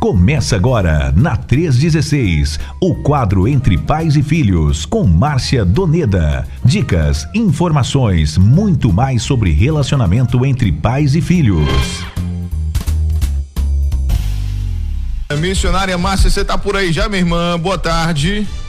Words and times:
Começa 0.00 0.56
agora, 0.56 1.12
na 1.14 1.36
316, 1.36 2.58
o 2.80 2.94
quadro 3.02 3.46
Entre 3.46 3.76
Pais 3.76 4.16
e 4.16 4.22
Filhos, 4.22 4.86
com 4.86 5.04
Márcia 5.04 5.62
Doneda. 5.62 6.48
Dicas, 6.64 7.28
informações, 7.34 8.38
muito 8.38 8.90
mais 8.90 9.22
sobre 9.22 9.52
relacionamento 9.52 10.42
entre 10.46 10.72
pais 10.72 11.14
e 11.14 11.20
filhos. 11.20 11.68
Missionária 15.38 15.98
Márcia, 15.98 16.30
você 16.30 16.46
tá 16.46 16.56
por 16.56 16.76
aí 16.76 16.92
já, 16.92 17.06
minha 17.06 17.20
irmã? 17.20 17.60
Boa 17.60 17.76
tarde. 17.76 18.38
Boa 18.40 18.48
tarde, 18.48 18.59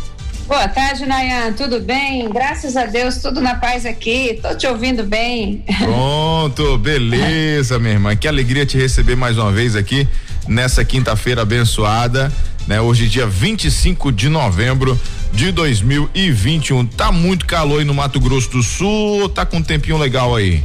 Nayan. 1.08 1.54
Tudo 1.54 1.80
bem? 1.80 2.30
Graças 2.30 2.76
a 2.76 2.86
Deus, 2.86 3.18
tudo 3.18 3.40
na 3.40 3.56
paz 3.56 3.86
aqui. 3.86 4.38
Tô 4.42 4.54
te 4.54 4.68
ouvindo 4.68 5.04
bem. 5.04 5.64
Pronto, 5.78 6.78
beleza, 6.78 7.80
minha 7.80 7.94
irmã. 7.94 8.16
Que 8.16 8.28
alegria 8.28 8.66
te 8.66 8.78
receber 8.78 9.16
mais 9.16 9.38
uma 9.38 9.52
vez 9.52 9.76
aqui 9.76 10.08
nessa 10.48 10.84
quinta-feira 10.84 11.44
abençoada, 11.44 12.32
né? 12.68 12.82
Hoje, 12.82 13.08
dia 13.08 13.26
25 13.26 14.12
de 14.12 14.28
novembro 14.28 15.00
de 15.32 15.52
2021. 15.52 16.86
Tá 16.86 17.12
muito 17.12 17.46
calor 17.46 17.80
aí 17.80 17.86
no 17.86 17.94
Mato 17.94 18.20
Grosso 18.20 18.50
do 18.50 18.62
Sul, 18.62 19.30
tá 19.30 19.46
com 19.46 19.58
um 19.58 19.64
tempinho 19.64 19.98
legal 19.98 20.36
aí? 20.36 20.64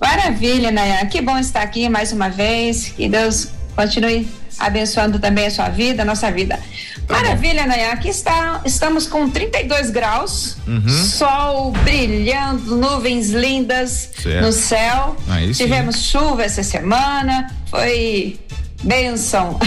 Maravilha, 0.00 0.72
Nayan. 0.72 1.06
Que 1.06 1.22
bom 1.22 1.38
estar 1.38 1.62
aqui 1.62 1.88
mais 1.88 2.12
uma 2.12 2.28
vez. 2.28 2.88
Que 2.88 3.08
Deus 3.08 3.50
continue 3.76 4.26
abençoando 4.58 5.18
também 5.18 5.46
a 5.46 5.50
sua 5.50 5.68
vida, 5.68 6.02
a 6.02 6.04
nossa 6.04 6.30
vida. 6.30 6.58
Tá 7.06 7.14
Maravilha, 7.14 7.62
bom. 7.62 7.68
Nayan. 7.68 7.92
Aqui 7.92 8.08
está, 8.08 8.60
estamos 8.64 9.06
com 9.06 9.30
32 9.30 9.90
graus, 9.90 10.56
uhum. 10.66 10.88
sol 10.88 11.70
brilhando, 11.84 12.76
nuvens 12.76 13.30
lindas 13.30 14.10
certo. 14.20 14.44
no 14.44 14.52
céu. 14.52 15.16
Aí 15.28 15.52
Tivemos 15.52 16.02
chuva 16.02 16.44
essa 16.44 16.62
semana, 16.62 17.48
foi 17.70 18.38
benção. 18.82 19.58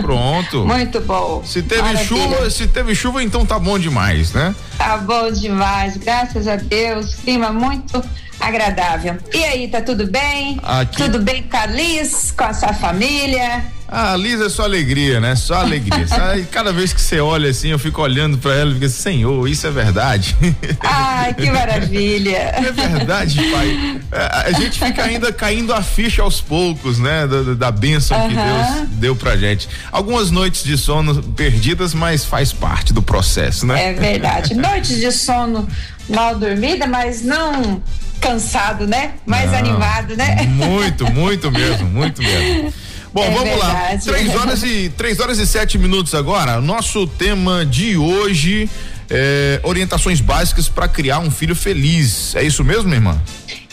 Pronto. 0.00 0.64
Muito 0.66 1.00
bom. 1.00 1.42
Se 1.44 1.62
teve 1.62 1.82
Maravilha. 1.82 2.06
chuva, 2.06 2.50
se 2.50 2.66
teve 2.66 2.94
chuva, 2.94 3.22
então 3.22 3.44
tá 3.44 3.58
bom 3.58 3.78
demais, 3.78 4.32
né? 4.32 4.54
Tá 4.78 4.96
bom 4.96 5.30
demais, 5.30 5.96
graças 5.96 6.48
a 6.48 6.56
Deus. 6.56 7.14
Clima 7.16 7.52
muito 7.52 8.02
agradável. 8.40 9.16
E 9.32 9.44
aí, 9.44 9.68
tá 9.68 9.80
tudo 9.80 10.06
bem? 10.06 10.58
Aqui... 10.62 10.96
Tudo 10.96 11.20
bem 11.20 11.44
Liz, 11.70 12.32
com 12.36 12.44
a 12.44 12.54
sua 12.54 12.72
família? 12.72 13.75
A 13.88 14.16
Liz 14.16 14.40
é 14.40 14.48
só 14.48 14.64
alegria, 14.64 15.20
né? 15.20 15.36
Só 15.36 15.54
alegria. 15.54 16.06
cada 16.50 16.72
vez 16.72 16.92
que 16.92 17.00
você 17.00 17.20
olha 17.20 17.50
assim, 17.50 17.68
eu 17.68 17.78
fico 17.78 18.02
olhando 18.02 18.36
para 18.38 18.54
ela 18.54 18.70
e 18.70 18.74
fico 18.74 18.86
assim, 18.86 19.02
Senhor, 19.02 19.48
isso 19.48 19.66
é 19.66 19.70
verdade. 19.70 20.36
Ai, 20.80 21.34
que 21.34 21.50
maravilha. 21.50 22.36
É 22.66 22.72
verdade, 22.72 23.40
pai. 23.50 24.00
É, 24.10 24.48
a 24.48 24.52
gente 24.52 24.78
fica 24.78 25.04
ainda 25.04 25.32
caindo 25.32 25.72
a 25.72 25.82
ficha 25.82 26.22
aos 26.22 26.40
poucos, 26.40 26.98
né? 26.98 27.26
Da, 27.26 27.54
da 27.54 27.70
bênção 27.70 28.18
que 28.28 28.34
Deus 28.34 28.88
deu 28.92 29.14
pra 29.14 29.36
gente. 29.36 29.68
Algumas 29.92 30.30
noites 30.30 30.64
de 30.64 30.76
sono 30.76 31.22
perdidas, 31.22 31.94
mas 31.94 32.24
faz 32.24 32.52
parte 32.52 32.92
do 32.92 33.02
processo, 33.02 33.66
né? 33.66 33.90
É 33.90 33.92
verdade. 33.92 34.54
Noites 34.54 34.98
de 34.98 35.12
sono 35.12 35.68
mal 36.08 36.36
dormida, 36.36 36.86
mas 36.86 37.22
não 37.22 37.82
cansado, 38.20 38.86
né? 38.86 39.12
Mais 39.24 39.52
não, 39.52 39.58
animado, 39.58 40.16
né? 40.16 40.42
Muito, 40.46 41.10
muito 41.12 41.50
mesmo, 41.50 41.86
muito 41.88 42.22
mesmo. 42.22 42.72
Bom, 43.16 43.24
é 43.24 43.30
vamos 43.30 43.48
verdade. 43.48 44.10
lá. 44.10 44.14
Três 44.14 44.36
horas 44.36 44.62
e 44.62 44.90
três 44.90 45.20
horas 45.20 45.38
e 45.38 45.46
sete 45.46 45.78
minutos 45.78 46.14
agora. 46.14 46.60
Nosso 46.60 47.06
tema 47.06 47.64
de 47.64 47.96
hoje 47.96 48.68
é 49.08 49.58
orientações 49.62 50.20
básicas 50.20 50.68
para 50.68 50.86
criar 50.86 51.20
um 51.20 51.30
filho 51.30 51.56
feliz. 51.56 52.36
É 52.36 52.42
isso 52.42 52.62
mesmo, 52.62 52.84
minha 52.84 52.96
irmã? 52.96 53.22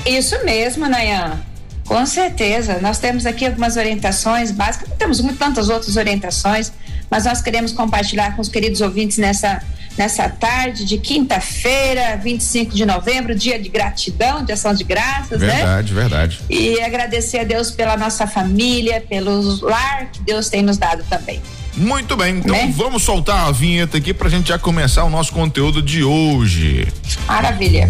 Isso 0.06 0.42
mesmo, 0.46 0.88
Nayan. 0.88 1.42
Com 1.84 2.06
certeza. 2.06 2.80
Nós 2.82 3.00
temos 3.00 3.26
aqui 3.26 3.46
algumas 3.46 3.76
orientações 3.76 4.50
básicas. 4.50 4.88
Temos 4.98 5.22
tantas 5.38 5.68
outras 5.68 5.98
orientações, 5.98 6.72
mas 7.12 7.26
nós 7.26 7.42
queremos 7.42 7.74
compartilhar 7.74 8.38
com 8.38 8.42
os 8.42 8.48
queridos 8.48 8.80
ouvintes 8.80 9.18
nessa 9.18 9.62
nessa 9.98 10.30
tarde 10.30 10.86
de 10.86 10.98
quinta-feira, 10.98 12.18
25 12.18 12.74
de 12.74 12.86
novembro, 12.86 13.36
dia 13.36 13.60
de 13.60 13.70
gratidão, 13.70 14.44
de 14.44 14.52
ação 14.52 14.74
de 14.74 14.84
graças, 14.84 15.40
verdade, 15.40 15.52
né? 15.52 15.56
Verdade, 15.56 15.94
verdade. 15.94 16.40
E 16.50 16.82
agradecer 16.82 17.40
a 17.40 17.44
Deus 17.44 17.72
pela 17.72 17.96
nossa 17.98 18.26
família, 18.28 19.02
pelo 19.02 19.60
lar 19.66 20.12
que 20.12 20.22
Deus 20.22 20.50
tem 20.50 20.62
nos 20.62 20.78
dado 20.78 21.04
também. 21.10 21.42
Muito 21.76 22.16
bem, 22.16 22.38
então 22.38 22.56
né? 22.56 22.72
vamos 22.76 23.02
soltar 23.02 23.48
a 23.48 23.52
vinheta 23.52 23.98
aqui 23.98 24.14
pra 24.14 24.30
gente 24.30 24.50
já 24.50 24.60
começar 24.60 25.04
o 25.06 25.10
nosso 25.10 25.32
conteúdo 25.32 25.82
de 25.82 26.04
hoje. 26.04 26.88
Maravilha. 27.28 27.90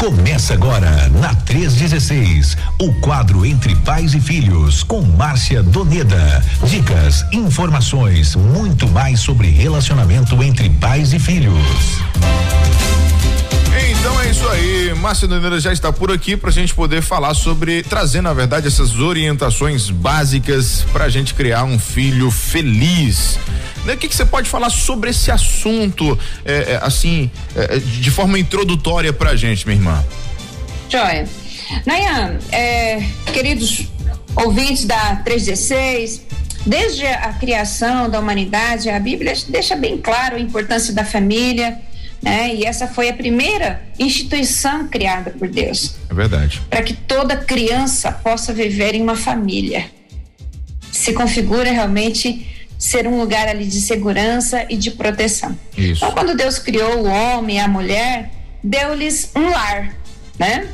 Começa 0.00 0.54
agora 0.54 1.10
na 1.10 1.34
316, 1.34 2.56
o 2.80 2.90
quadro 3.02 3.44
Entre 3.44 3.76
Pais 3.76 4.14
e 4.14 4.20
Filhos 4.20 4.82
com 4.82 5.02
Márcia 5.02 5.62
Doneda. 5.62 6.42
Dicas, 6.64 7.22
informações, 7.30 8.34
muito 8.34 8.88
mais 8.88 9.20
sobre 9.20 9.50
relacionamento 9.50 10.42
entre 10.42 10.70
pais 10.70 11.12
e 11.12 11.18
filhos. 11.18 12.00
Então 14.00 14.18
é 14.18 14.30
isso 14.30 14.48
aí, 14.48 14.94
Márcia 14.94 15.28
Doneda 15.28 15.60
já 15.60 15.74
está 15.74 15.92
por 15.92 16.10
aqui 16.10 16.34
para 16.34 16.48
a 16.48 16.52
gente 16.52 16.72
poder 16.72 17.02
falar 17.02 17.34
sobre, 17.34 17.82
trazer 17.82 18.22
na 18.22 18.32
verdade 18.32 18.66
essas 18.66 18.98
orientações 18.98 19.90
básicas 19.90 20.86
para 20.90 21.04
a 21.04 21.08
gente 21.10 21.34
criar 21.34 21.64
um 21.64 21.78
filho 21.78 22.30
feliz. 22.30 23.38
Né? 23.84 23.92
O 23.92 23.98
que, 23.98 24.08
que 24.08 24.16
você 24.16 24.24
pode 24.24 24.48
falar 24.48 24.70
sobre 24.70 25.10
esse 25.10 25.30
assunto, 25.30 26.18
é, 26.46 26.72
é, 26.72 26.80
assim, 26.80 27.30
é, 27.54 27.78
de 27.78 28.10
forma 28.10 28.38
introdutória 28.38 29.12
para 29.12 29.32
a 29.32 29.36
gente, 29.36 29.66
minha 29.66 29.78
irmã? 29.78 30.02
Joia. 30.88 31.28
Nayan, 31.84 32.38
é, 32.50 33.04
queridos 33.34 33.86
ouvintes 34.34 34.86
da 34.86 35.16
316, 35.16 36.22
desde 36.64 37.06
a 37.06 37.34
criação 37.34 38.08
da 38.08 38.18
humanidade, 38.18 38.88
a 38.88 38.98
Bíblia 38.98 39.34
deixa 39.50 39.76
bem 39.76 39.98
claro 39.98 40.36
a 40.36 40.40
importância 40.40 40.94
da 40.94 41.04
família 41.04 41.78
né? 42.22 42.54
E 42.54 42.64
essa 42.64 42.86
foi 42.86 43.08
a 43.08 43.14
primeira 43.14 43.82
instituição 43.98 44.86
criada 44.88 45.30
por 45.30 45.48
Deus. 45.48 45.96
É 46.08 46.14
verdade. 46.14 46.60
Para 46.68 46.82
que 46.82 46.92
toda 46.92 47.36
criança 47.36 48.12
possa 48.12 48.52
viver 48.52 48.94
em 48.94 49.02
uma 49.02 49.16
família. 49.16 49.90
Se 50.92 51.12
configura 51.12 51.70
realmente 51.70 52.46
ser 52.78 53.06
um 53.06 53.18
lugar 53.18 53.46
ali 53.48 53.66
de 53.66 53.80
segurança 53.80 54.66
e 54.68 54.76
de 54.76 54.90
proteção. 54.90 55.56
Isso. 55.76 56.04
Então, 56.04 56.12
quando 56.12 56.36
Deus 56.36 56.58
criou 56.58 57.04
o 57.04 57.06
homem 57.06 57.56
e 57.56 57.58
a 57.60 57.68
mulher, 57.68 58.30
deu-lhes 58.62 59.30
um 59.36 59.50
lar, 59.50 59.94
né? 60.38 60.68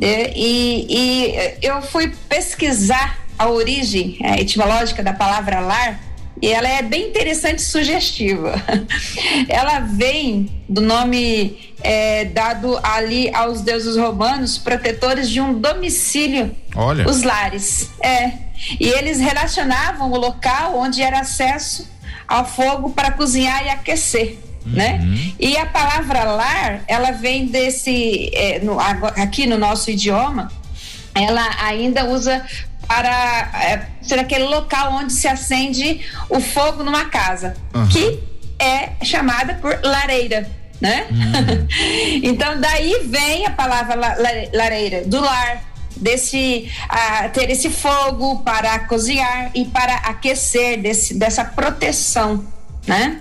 E, 0.00 0.86
e, 0.88 1.54
eu 1.60 1.80
fui 1.82 2.12
pesquisar 2.28 3.20
a 3.38 3.48
origem 3.48 4.18
a 4.22 4.40
etimológica 4.40 5.02
da 5.02 5.12
palavra 5.12 5.60
lar 5.60 6.00
e 6.42 6.48
ela 6.48 6.68
é 6.68 6.82
bem 6.82 7.08
interessante 7.08 7.60
e 7.60 7.62
sugestiva. 7.62 8.60
ela 9.48 9.78
vem 9.78 10.50
do 10.68 10.80
nome 10.80 11.72
é, 11.80 12.24
dado 12.24 12.80
ali 12.82 13.32
aos 13.32 13.60
deuses 13.60 13.96
romanos, 13.96 14.58
protetores 14.58 15.30
de 15.30 15.40
um 15.40 15.58
domicílio, 15.60 16.54
Olha. 16.74 17.08
os 17.08 17.22
lares. 17.22 17.90
É. 18.02 18.32
E 18.80 18.88
eles 18.88 19.20
relacionavam 19.20 20.10
o 20.10 20.16
local 20.16 20.76
onde 20.76 21.00
era 21.00 21.20
acesso 21.20 21.88
ao 22.26 22.44
fogo 22.44 22.90
para 22.90 23.12
cozinhar 23.12 23.64
e 23.64 23.68
aquecer. 23.68 24.36
Né? 24.66 24.98
Uhum. 25.00 25.10
Né? 25.10 25.32
E 25.38 25.56
a 25.56 25.66
palavra 25.66 26.24
lar, 26.24 26.82
ela 26.88 27.12
vem 27.12 27.46
desse, 27.46 28.30
é, 28.34 28.58
no, 28.58 28.78
aqui 28.80 29.46
no 29.46 29.58
nosso 29.58 29.90
idioma, 29.92 30.50
ela 31.14 31.48
ainda 31.60 32.04
usa 32.04 32.44
para 32.86 33.50
é, 33.62 33.91
ser 34.02 34.18
aquele 34.18 34.44
local 34.44 34.92
onde 34.94 35.12
se 35.12 35.28
acende 35.28 36.00
o 36.28 36.40
fogo 36.40 36.82
numa 36.82 37.06
casa, 37.06 37.54
uhum. 37.74 37.88
que 37.88 38.20
é 38.58 39.04
chamada 39.04 39.54
por 39.54 39.80
lareira, 39.82 40.48
né? 40.80 41.06
Uhum. 41.10 41.68
então 42.22 42.60
daí 42.60 43.02
vem 43.06 43.46
a 43.46 43.50
palavra 43.50 43.94
lareira, 44.52 45.04
do 45.04 45.20
lar, 45.20 45.64
desse 45.96 46.70
uh, 46.90 47.28
ter 47.30 47.50
esse 47.50 47.70
fogo 47.70 48.40
para 48.40 48.80
cozinhar 48.80 49.50
e 49.54 49.64
para 49.64 49.94
aquecer 49.96 50.80
desse, 50.80 51.14
dessa 51.14 51.44
proteção, 51.44 52.44
né? 52.86 53.20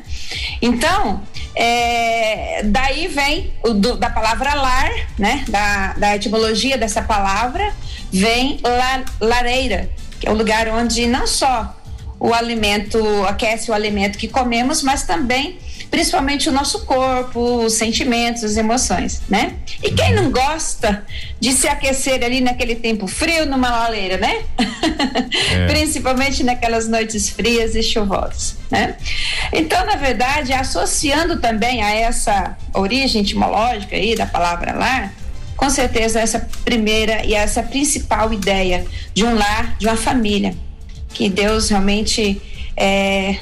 Então 0.61 1.21
é, 1.55 2.61
daí 2.63 3.07
vem 3.07 3.53
o 3.63 3.73
do, 3.73 3.97
da 3.97 4.09
palavra 4.09 4.53
lar, 4.53 4.89
né? 5.17 5.43
Da, 5.47 5.93
da 5.93 6.15
etimologia 6.15 6.77
dessa 6.77 7.01
palavra 7.01 7.73
vem 8.11 8.59
la, 8.63 9.03
lareira, 9.19 9.89
que 10.21 10.27
é 10.27 10.31
o 10.31 10.35
lugar 10.35 10.69
onde 10.69 11.07
não 11.07 11.25
só 11.25 11.75
o 12.19 12.33
alimento 12.33 12.99
aquece 13.27 13.71
o 13.71 13.73
alimento 13.73 14.17
que 14.19 14.27
comemos, 14.27 14.83
mas 14.83 15.03
também 15.03 15.57
principalmente 15.89 16.47
o 16.47 16.53
nosso 16.53 16.85
corpo, 16.85 17.65
os 17.65 17.73
sentimentos, 17.73 18.45
as 18.45 18.55
emoções, 18.55 19.21
né? 19.27 19.55
E 19.83 19.91
quem 19.91 20.13
não 20.13 20.31
gosta 20.31 21.03
de 21.37 21.51
se 21.51 21.67
aquecer 21.67 22.23
ali 22.23 22.39
naquele 22.39 22.75
tempo 22.75 23.07
frio 23.07 23.45
numa 23.45 23.69
lareira, 23.69 24.17
né? 24.17 24.43
É. 25.53 25.67
principalmente 25.67 26.43
naquelas 26.43 26.87
noites 26.87 27.29
frias 27.29 27.75
e 27.75 27.81
chuvosas, 27.81 28.57
né? 28.69 28.95
Então, 29.51 29.85
na 29.85 29.95
verdade, 29.95 30.53
associando 30.53 31.39
também 31.39 31.81
a 31.81 31.89
essa 31.89 32.57
origem 32.73 33.21
etimológica 33.21 33.95
aí 33.95 34.15
da 34.15 34.25
palavra 34.25 34.73
lar, 34.73 35.13
com 35.61 35.69
certeza 35.69 36.19
essa 36.19 36.39
primeira 36.65 37.23
e 37.23 37.35
essa 37.35 37.61
principal 37.61 38.33
ideia 38.33 38.83
de 39.13 39.23
um 39.23 39.35
lar, 39.35 39.77
de 39.77 39.85
uma 39.85 39.95
família. 39.95 40.55
que 41.13 41.29
Deus 41.29 41.69
realmente 41.69 42.41
é, 42.75 43.37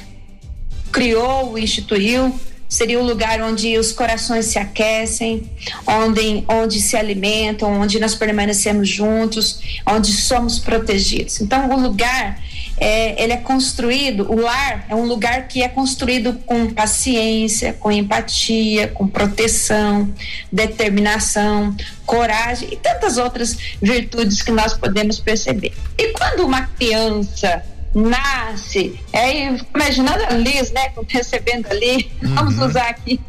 criou, 0.92 1.58
instituiu, 1.58 2.38
seria 2.68 3.00
o 3.00 3.06
lugar 3.06 3.42
onde 3.42 3.78
os 3.78 3.94
corações 3.94 4.48
se 4.48 4.60
aquecem, 4.60 5.50
onde, 5.88 6.44
onde 6.50 6.82
se 6.82 6.98
alimentam, 6.98 7.80
onde 7.80 8.00
nós 8.02 8.16
permanecemos 8.16 8.90
juntos, 8.90 9.62
onde 9.86 10.12
somos 10.12 10.60
protegidos. 10.60 11.40
Então, 11.40 11.70
o 11.70 11.80
lugar 11.80 12.38
é, 12.80 13.22
ele 13.22 13.34
é 13.34 13.38
construído, 13.38 14.32
o 14.32 14.40
lar 14.40 14.86
é 14.90 14.96
um 14.96 15.06
lugar 15.06 15.48
que 15.48 15.62
é 15.62 15.68
construído 15.68 16.34
com 16.46 16.72
paciência, 16.72 17.74
com 17.74 17.92
empatia, 17.92 18.88
com 18.88 19.08
proteção, 19.08 20.14
determinação, 20.52 21.76
coragem 22.06 22.70
e 22.72 22.76
tantas 22.78 23.18
outras 23.18 23.58
virtudes 23.82 24.42
que 24.42 24.52
nós 24.52 24.74
podemos 24.74 25.20
perceber. 25.20 25.74
E 25.98 26.14
quando 26.14 26.46
uma 26.46 26.62
criança 26.68 27.64
nasce, 27.94 29.00
é, 29.12 29.58
imaginando 29.76 30.24
a 30.24 30.34
Liz, 30.34 30.72
né, 30.72 30.92
recebendo 31.08 31.68
ali, 31.68 32.12
uhum. 32.22 32.36
vamos 32.36 32.58
usar 32.60 32.90
aqui 32.90 33.20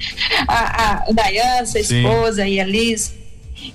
a, 0.46 1.08
a 1.08 1.12
Dayan, 1.12 1.64
a 1.74 1.78
esposa 1.78 2.46
e 2.46 2.60
a 2.60 2.64
Liz. 2.64 3.19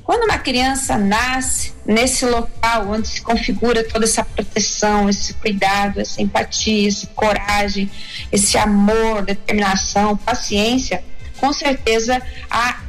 Quando 0.03 0.23
uma 0.23 0.37
criança 0.37 0.97
nasce 0.97 1.73
nesse 1.85 2.25
local 2.25 2.89
onde 2.89 3.07
se 3.07 3.21
configura 3.21 3.83
toda 3.83 4.05
essa 4.05 4.23
proteção, 4.23 5.09
esse 5.09 5.33
cuidado, 5.35 5.99
essa 5.99 6.21
empatia, 6.21 6.87
essa 6.87 7.07
coragem, 7.07 7.89
esse 8.31 8.57
amor, 8.57 9.23
determinação, 9.23 10.15
paciência, 10.17 11.03
com 11.39 11.51
certeza 11.51 12.21
a 12.49 12.81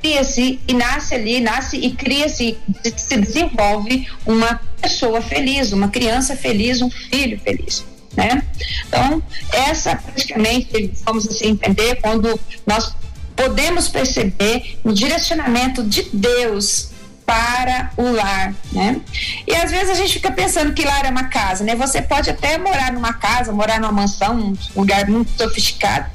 cria-se 0.00 0.60
e 0.68 0.74
nasce 0.74 1.14
ali, 1.14 1.40
nasce 1.40 1.76
e 1.76 1.90
cria-se, 1.92 2.56
se 2.96 3.16
desenvolve 3.16 4.08
uma 4.24 4.60
pessoa 4.80 5.20
feliz, 5.20 5.72
uma 5.72 5.88
criança 5.88 6.36
feliz, 6.36 6.80
um 6.80 6.90
filho 6.90 7.40
feliz. 7.40 7.84
Né? 8.16 8.42
Então, 8.86 9.22
essa 9.52 9.96
praticamente, 9.96 10.92
vamos 11.04 11.28
assim 11.28 11.48
entender, 11.48 11.96
quando 11.96 12.38
nós 12.66 12.94
podemos 13.36 13.88
perceber 13.88 14.78
o 14.82 14.92
direcionamento 14.92 15.84
de 15.84 16.04
Deus 16.12 16.90
para 17.26 17.90
o 17.96 18.10
lar, 18.12 18.54
né? 18.72 19.00
E 19.46 19.54
às 19.54 19.70
vezes 19.70 19.90
a 19.90 19.94
gente 19.94 20.14
fica 20.14 20.30
pensando 20.30 20.72
que 20.72 20.84
lar 20.84 21.04
é 21.04 21.10
uma 21.10 21.24
casa, 21.24 21.64
né? 21.64 21.74
Você 21.74 22.00
pode 22.00 22.30
até 22.30 22.56
morar 22.56 22.92
numa 22.92 23.12
casa, 23.12 23.52
morar 23.52 23.80
numa 23.80 23.92
mansão, 23.92 24.54
um 24.74 24.80
lugar 24.80 25.06
muito 25.08 25.30
sofisticado, 25.36 26.06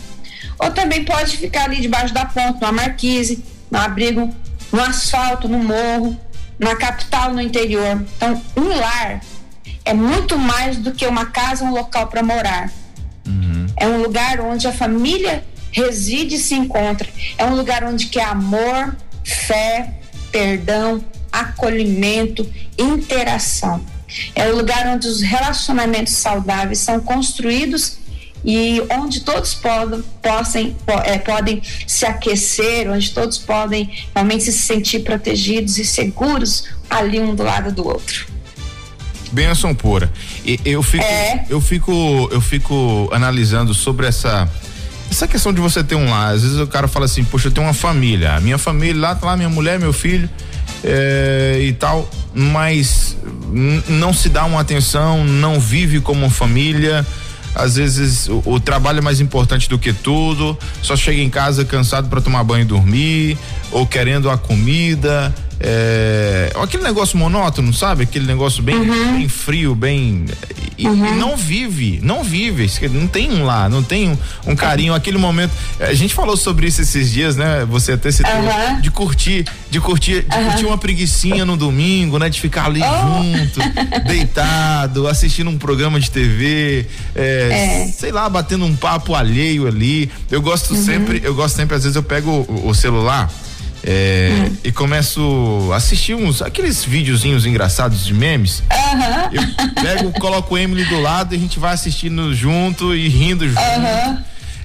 ou 0.58 0.72
também 0.72 1.04
pode 1.04 1.38
ficar 1.38 1.66
ali 1.66 1.82
debaixo 1.82 2.14
da 2.14 2.26
ponte, 2.26 2.62
numa 2.62 2.72
marquise, 2.72 3.44
no 3.70 3.78
abrigo, 3.78 4.34
no 4.72 4.82
asfalto, 4.82 5.50
no 5.50 5.60
morro, 5.60 6.18
na 6.58 6.76
capital, 6.76 7.34
no 7.34 7.42
interior. 7.42 8.02
Então, 8.16 8.42
um 8.56 8.68
lar 8.80 9.22
é 9.84 9.94
muito 9.94 10.38
mais 10.38 10.78
do 10.78 10.94
que 10.94 11.06
uma 11.06 11.26
casa, 11.26 11.66
um 11.66 11.72
local 11.72 12.08
para 12.08 12.24
morar. 12.24 12.72
Uhum. 13.28 13.68
É 13.76 13.88
um 13.88 14.02
lugar 14.02 14.40
onde 14.40 14.66
a 14.68 14.72
família 14.72 15.44
reside 15.72 16.36
e 16.36 16.40
se 16.40 16.56
encontra. 16.56 17.08
É 17.38 17.46
um 17.46 17.56
lugar 17.56 17.84
onde 17.84 18.08
que 18.08 18.20
é 18.20 18.24
amor, 18.24 18.96
fé, 19.24 19.94
perdão, 20.32 21.04
acolhimento, 21.32 22.48
interação. 22.78 23.84
É 24.36 24.52
um 24.52 24.56
lugar 24.56 24.88
onde 24.88 25.08
os 25.08 25.22
relacionamentos 25.22 26.14
saudáveis 26.14 26.80
são 26.80 27.00
construídos 27.00 27.98
e 28.44 28.82
onde 28.90 29.22
todos 29.22 29.54
podem, 29.54 30.04
possam, 30.22 30.76
é, 31.06 31.18
podem 31.20 31.62
se 31.86 32.06
aquecer, 32.06 32.90
onde 32.90 33.12
todos 33.12 33.38
podem 33.38 33.90
realmente 34.14 34.44
se 34.46 34.52
sentir 34.52 35.02
protegidos 35.02 35.78
e 35.78 35.86
seguros 35.86 36.66
ali 36.90 37.20
um 37.20 37.36
do 37.36 37.44
lado 37.44 37.72
do 37.72 37.88
outro. 37.88 38.28
Benção 39.32 39.74
pura. 39.74 40.12
E, 40.44 40.60
eu 40.66 40.84
fico, 40.84 41.04
é. 41.04 41.46
eu 41.50 41.62
fico, 41.62 42.30
eu 42.32 42.42
fico 42.42 43.10
analisando 43.14 43.74
sobre 43.74 44.08
essa 44.08 44.50
essa 45.22 45.28
questão 45.28 45.54
de 45.54 45.62
você 45.62 45.84
ter 45.84 45.94
um 45.94 46.10
lar. 46.10 46.34
Às 46.34 46.42
vezes 46.42 46.58
o 46.58 46.66
cara 46.66 46.88
fala 46.88 47.06
assim, 47.06 47.24
poxa, 47.24 47.48
eu 47.48 47.52
tenho 47.52 47.68
uma 47.68 47.74
família, 47.74 48.34
a 48.34 48.40
minha 48.40 48.58
família 48.58 49.00
lá 49.00 49.16
tá 49.16 49.28
lá 49.28 49.38
minha 49.38 49.50
mulher, 49.50 49.80
meu 49.80 49.94
filho 49.94 50.28
é, 50.84 51.60
e 51.62 51.74
tal, 51.74 52.10
mas 52.34 53.16
não 53.88 54.12
se 54.14 54.30
dá 54.30 54.46
uma 54.46 54.60
atenção, 54.60 55.24
não 55.24 55.60
vive 55.60 56.02
como 56.02 56.28
família 56.30 57.06
às 57.54 57.76
vezes 57.76 58.30
o, 58.30 58.42
o, 58.46 58.60
trabalho 58.60 59.00
é 59.00 59.02
mais 59.02 59.20
importante 59.20 59.68
do 59.68 59.78
que 59.78 59.92
tudo, 59.92 60.58
só 60.82 60.96
chega 60.96 61.22
em 61.22 61.30
casa 61.30 61.66
cansado 61.66 62.08
para 62.08 62.22
tomar 62.22 62.44
banho 62.46 62.62
e 62.62 62.66
dormir, 62.66 63.38
ou 63.72 63.86
querendo 63.86 64.30
a 64.30 64.38
comida, 64.38 65.36
é, 65.64 66.52
aquele 66.60 66.82
negócio 66.82 67.18
monótono, 67.18 67.72
sabe? 67.72 68.04
Aquele 68.04 68.26
negócio 68.26 68.64
bem, 68.64 68.76
uhum. 68.76 69.18
bem 69.18 69.30
frio, 69.30 69.76
bem. 69.76 70.26
E, 70.76 70.88
uhum. 70.88 71.08
e, 71.08 71.12
não 71.12 71.38
vive, 71.38 72.00
não 72.02 72.24
vive. 72.24 72.68
Não 72.90 73.06
tem 73.06 73.32
um 73.32 73.46
lá, 73.46 73.70
não 73.70 73.84
tem 73.84 74.10
um, 74.10 74.18
um 74.48 74.56
carinho. 74.56 74.94
Aquele 74.94 75.20
momento. 75.20 75.52
A 75.80 75.94
gente 75.94 76.16
falou 76.16 76.36
sobre 76.36 76.66
isso 76.66 76.82
esses 76.82 77.12
dias, 77.12 77.36
né? 77.36 77.64
Você 77.66 77.92
até 77.92 78.12
citou 78.12 78.34
uhum. 78.34 78.82
de 78.82 78.90
curtir, 78.90 79.46
de 79.70 79.80
curtir, 79.80 80.24
de 80.24 80.36
curtir 80.36 80.66
uma 80.66 80.80
preguiçinha 80.80 81.46
no 81.46 81.56
domingo, 81.56 82.18
né? 82.18 82.28
De 82.28 82.42
ficar 82.42 82.66
ali 82.66 82.82
oh. 82.82 83.24
junto, 83.24 83.60
deitado, 84.08 85.08
assistindo 85.08 85.50
um 85.52 85.60
programa 85.60 86.00
de 86.00 86.10
TV, 86.10 86.88
é, 87.14 87.86
é. 87.86 87.92
sei 87.92 88.12
lá, 88.12 88.28
batendo 88.28 88.66
um 88.66 88.76
papo 88.76 89.14
alheio 89.14 89.68
ali. 89.68 90.10
Eu 90.32 90.42
gosto 90.42 90.74
uhum. 90.74 90.84
sempre, 90.84 91.22
eu 91.24 91.36
gosto 91.36 91.56
sempre, 91.56 91.76
às 91.76 91.84
vezes 91.84 91.96
eu 91.96 92.04
pego 92.04 92.32
o, 92.50 92.70
o 92.70 92.74
celular 92.74 93.30
é, 93.84 94.32
hum. 94.48 94.58
E 94.64 94.72
começo 94.72 95.70
a 95.72 95.78
assistir 95.78 96.14
uns 96.14 96.42
aqueles 96.42 96.84
videozinhos 96.84 97.46
engraçados 97.46 98.06
de 98.06 98.14
memes. 98.14 98.62
Uhum. 98.72 99.42
Eu 99.42 99.84
pego, 99.84 100.12
coloco 100.20 100.54
o 100.54 100.58
Emily 100.58 100.86
do 100.86 101.00
lado 101.00 101.34
e 101.34 101.38
a 101.38 101.40
gente 101.40 101.58
vai 101.58 101.74
assistindo 101.74 102.34
junto 102.34 102.96
e 102.96 103.08
rindo 103.08 103.48
junto. 103.48 103.60
Uhum. 103.60 104.18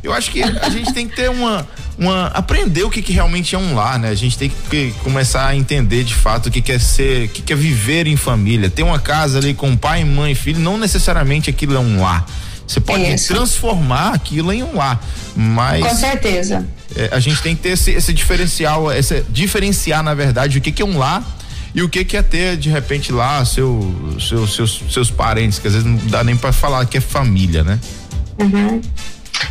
Eu 0.03 0.13
acho 0.13 0.31
que 0.31 0.43
a 0.43 0.69
gente 0.69 0.93
tem 0.93 1.09
que 1.09 1.17
ter 1.17 1.31
uma, 1.31 1.67
uma 1.99 2.27
aprender 2.29 2.85
o 2.85 2.91
que, 2.91 3.03
que 3.03 3.13
realmente 3.13 3.55
é 3.55 3.59
um 3.59 3.75
lar, 3.75 3.99
né? 3.99 4.11
A 4.11 4.15
gente 4.15 4.39
tem 4.39 4.53
que 4.71 4.95
começar 5.03 5.49
a 5.49 5.57
entender 5.57 6.05
de 6.05 6.15
fato 6.15 6.47
o 6.47 6.51
que, 6.51 6.61
que 6.61 6.71
é 6.71 6.79
ser, 6.79 7.27
o 7.27 7.29
que, 7.31 7.43
que 7.43 7.53
é 7.53 7.57
viver 7.57 8.07
em 8.07 8.17
família. 8.17 8.71
Ter 8.71 8.83
uma 8.83 9.01
casa 9.01 9.39
ali 9.39 9.55
com 9.55 9.77
pai, 9.77 10.05
mãe, 10.05 10.35
filho, 10.35 10.61
não 10.61 10.79
necessariamente 10.79 11.51
aquilo 11.51 11.75
é 11.75 11.81
um 11.81 12.01
lar. 12.03 12.25
Você 12.67 12.81
pode 12.81 13.27
transformar 13.27 14.15
aquilo 14.15 14.53
em 14.53 14.63
um 14.63 14.77
lar, 14.77 15.01
mas. 15.35 15.85
Com 15.85 15.95
certeza. 15.95 16.67
É, 16.97 17.11
a 17.13 17.21
gente 17.21 17.43
tem 17.43 17.55
que 17.55 17.63
ter 17.63 17.71
esse, 17.71 17.91
esse 17.91 18.13
diferencial, 18.13 18.91
esse, 18.91 19.23
diferenciar, 19.29 20.03
na 20.03 20.15
verdade, 20.15 20.59
o 20.59 20.61
que, 20.61 20.73
que 20.73 20.83
é 20.83 20.85
um 20.85 20.97
lar 20.97 21.25
e 21.75 21.83
o 21.83 21.89
que, 21.89 22.05
que 22.05 22.17
é 22.17 22.23
ter, 22.23 22.57
de 22.57 22.71
repente, 22.71 23.13
lá 23.13 23.45
seu, 23.45 24.17
seu, 24.19 24.47
seus, 24.47 24.83
seus 24.91 25.11
parentes, 25.11 25.59
que 25.59 25.67
às 25.67 25.75
vezes 25.75 25.87
não 25.87 25.99
dá 26.09 26.25
nem 26.25 26.35
para 26.35 26.53
falar 26.53 26.87
que 26.87 26.97
é 26.97 27.01
família, 27.01 27.63
né? 27.63 27.79
Uhum. 28.41 28.81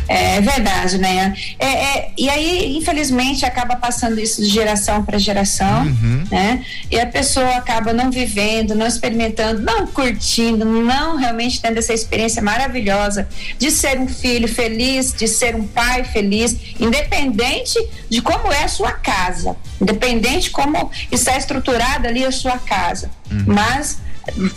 É 0.08 0.40
verdade, 0.40 0.98
né? 0.98 1.34
É, 1.58 1.66
é, 1.66 2.10
e 2.16 2.28
aí, 2.28 2.76
infelizmente, 2.76 3.44
acaba 3.44 3.76
passando 3.76 4.20
isso 4.20 4.40
de 4.40 4.48
geração 4.48 5.04
para 5.04 5.18
geração, 5.18 5.82
uhum. 5.82 6.24
né? 6.30 6.64
E 6.90 6.98
a 6.98 7.06
pessoa 7.06 7.56
acaba 7.56 7.92
não 7.92 8.10
vivendo, 8.10 8.74
não 8.74 8.86
experimentando, 8.86 9.62
não 9.62 9.86
curtindo, 9.86 10.64
não 10.64 11.16
realmente 11.16 11.60
tendo 11.60 11.78
essa 11.78 11.92
experiência 11.92 12.40
maravilhosa 12.40 13.28
de 13.58 13.70
ser 13.70 13.98
um 13.98 14.08
filho 14.08 14.46
feliz, 14.46 15.12
de 15.12 15.26
ser 15.26 15.56
um 15.56 15.66
pai 15.66 16.04
feliz, 16.04 16.56
independente 16.78 17.76
de 18.08 18.22
como 18.22 18.52
é 18.52 18.64
a 18.64 18.68
sua 18.68 18.92
casa, 18.92 19.56
independente 19.80 20.50
como 20.50 20.90
está 21.10 21.36
estruturada 21.36 22.08
ali 22.08 22.24
a 22.24 22.30
sua 22.30 22.58
casa. 22.58 23.10
Uhum. 23.30 23.44
Mas 23.46 23.98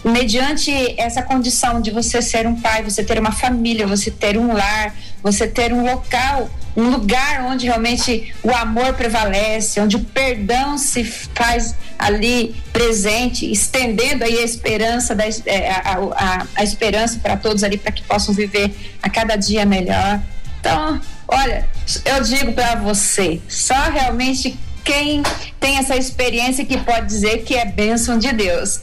mediante 0.03 0.71
essa 0.99 1.21
condição 1.21 1.81
de 1.81 1.91
você 1.91 2.21
ser 2.21 2.47
um 2.47 2.59
pai, 2.59 2.83
você 2.83 3.03
ter 3.03 3.19
uma 3.19 3.31
família, 3.31 3.85
você 3.85 4.09
ter 4.09 4.37
um 4.37 4.53
lar, 4.53 4.95
você 5.21 5.47
ter 5.47 5.73
um 5.73 5.83
local, 5.83 6.49
um 6.75 6.89
lugar 6.89 7.45
onde 7.45 7.65
realmente 7.65 8.33
o 8.43 8.51
amor 8.51 8.93
prevalece, 8.93 9.79
onde 9.79 9.95
o 9.95 9.99
perdão 9.99 10.77
se 10.77 11.03
faz 11.03 11.75
ali 11.97 12.55
presente, 12.71 13.51
estendendo 13.51 14.23
aí 14.23 14.39
a 14.39 14.43
esperança 14.43 15.13
da, 15.13 15.25
é, 15.45 15.71
a, 15.71 15.97
a, 16.15 16.47
a 16.55 16.63
esperança 16.63 17.19
para 17.19 17.35
todos 17.35 17.63
ali 17.63 17.77
para 17.77 17.91
que 17.91 18.03
possam 18.03 18.33
viver 18.33 18.73
a 19.01 19.09
cada 19.09 19.35
dia 19.35 19.65
melhor. 19.65 20.21
Então, 20.59 20.99
olha, 21.27 21.67
eu 22.05 22.23
digo 22.23 22.53
para 22.53 22.75
você, 22.75 23.41
só 23.47 23.75
realmente 23.89 24.57
quem 24.89 25.21
tem 25.59 25.77
essa 25.77 25.95
experiência 25.95 26.65
que 26.65 26.75
pode 26.77 27.05
dizer 27.05 27.43
que 27.43 27.55
é 27.55 27.63
bênção 27.63 28.17
de 28.17 28.31
Deus. 28.31 28.79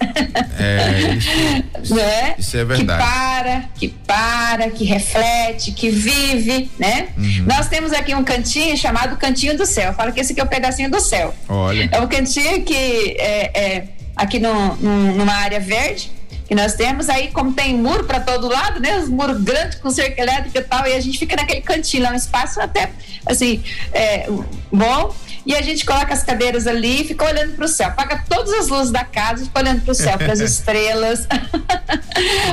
É, 0.57 1.15
isso, 1.83 1.95
né? 1.95 2.35
isso 2.39 2.57
é 2.57 2.65
verdade. 2.65 3.03
Que 3.03 3.09
para, 3.09 3.65
que 3.75 3.89
para, 4.07 4.71
que 4.71 4.85
reflete, 4.85 5.73
que 5.73 5.91
vive, 5.91 6.71
né? 6.79 7.09
Uhum. 7.19 7.45
Nós 7.47 7.69
temos 7.69 7.93
aqui 7.93 8.15
um 8.15 8.23
cantinho 8.23 8.77
chamado 8.77 9.17
Cantinho 9.17 9.57
do 9.57 9.67
Céu. 9.67 9.93
Fala 9.95 10.13
que 10.13 10.21
esse 10.21 10.31
aqui 10.31 10.41
é 10.41 10.45
o 10.45 10.47
um 10.47 10.49
pedacinho 10.49 10.89
do 10.89 11.01
céu. 11.01 11.35
Olha. 11.49 11.89
É 11.91 12.01
um 12.01 12.07
cantinho 12.07 12.63
que 12.63 13.17
é, 13.19 13.51
é 13.55 13.85
aqui 14.15 14.39
no, 14.39 14.77
no, 14.77 15.17
numa 15.17 15.35
área 15.35 15.59
verde 15.59 16.13
que 16.47 16.55
nós 16.55 16.75
temos 16.75 17.09
aí, 17.09 17.33
como 17.33 17.53
tem 17.53 17.77
muro 17.77 18.05
para 18.05 18.21
todo 18.21 18.47
lado, 18.49 18.79
né? 18.79 18.97
Os 18.99 19.09
muros 19.09 19.43
grandes 19.43 19.81
com 19.81 19.91
cerca 19.91 20.23
elétrica 20.23 20.61
e 20.61 20.63
tal, 20.63 20.87
e 20.87 20.93
a 20.93 21.01
gente 21.01 21.19
fica 21.19 21.35
naquele 21.35 21.61
cantinho 21.61 22.05
lá, 22.05 22.13
um 22.13 22.15
espaço 22.15 22.61
até 22.61 22.91
assim, 23.27 23.65
é, 23.93 24.29
bom 24.71 25.13
e 25.47 25.55
a 25.55 25.62
gente 25.62 25.87
coloca 25.87 26.12
as 26.12 26.25
cadeiras 26.25 26.67
ali 26.67 27.03
e 27.03 27.05
fica 27.05 27.25
olhando 27.25 27.55
para 27.55 27.65
o 27.65 27.69
céu. 27.69 27.87
Apaga 27.87 28.25
todas 28.29 28.53
as 28.53 28.69
luzes 28.69 28.91
da 28.91 29.05
casa 29.05 29.43
e 29.43 29.47
fica 29.47 29.61
olhando 29.61 29.83
para 29.83 29.93
o 29.93 29.95
céu, 29.95 30.19
para 30.19 30.33
as 30.33 30.41
estrelas. 30.43 31.29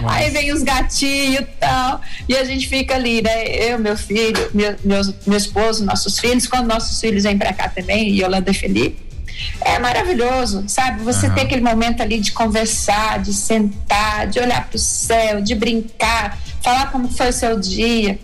Aí 0.07 0.29
vem 0.29 0.53
os 0.53 0.61
gatinhos 0.61 1.39
e 1.39 1.45
tal. 1.59 1.99
E 2.29 2.35
a 2.35 2.43
gente 2.43 2.69
fica 2.69 2.93
ali, 2.93 3.23
né? 3.23 3.47
Eu, 3.47 3.79
meu 3.79 3.97
filho, 3.97 4.47
meu, 4.53 4.75
meu, 4.83 5.01
meu 5.25 5.37
esposo, 5.37 5.83
nossos 5.83 6.19
filhos. 6.19 6.45
Quando 6.45 6.67
nossos 6.67 7.01
filhos 7.01 7.23
vêm 7.23 7.35
para 7.35 7.51
cá 7.51 7.67
também, 7.67 8.09
Yolanda 8.15 8.51
e 8.51 8.53
Felipe. 8.53 9.01
É 9.61 9.79
maravilhoso, 9.79 10.65
sabe? 10.67 11.01
Você 11.03 11.25
uhum. 11.27 11.33
ter 11.33 11.41
aquele 11.41 11.61
momento 11.61 12.01
ali 12.01 12.19
de 12.19 12.31
conversar, 12.31 13.19
de 13.19 13.33
sentar, 13.33 14.27
de 14.27 14.39
olhar 14.39 14.67
para 14.67 14.75
o 14.75 14.79
céu, 14.79 15.41
de 15.41 15.55
brincar, 15.55 16.37
falar 16.61 16.91
como 16.91 17.09
foi 17.09 17.29
o 17.29 17.33
seu 17.33 17.59
dia. 17.59 18.19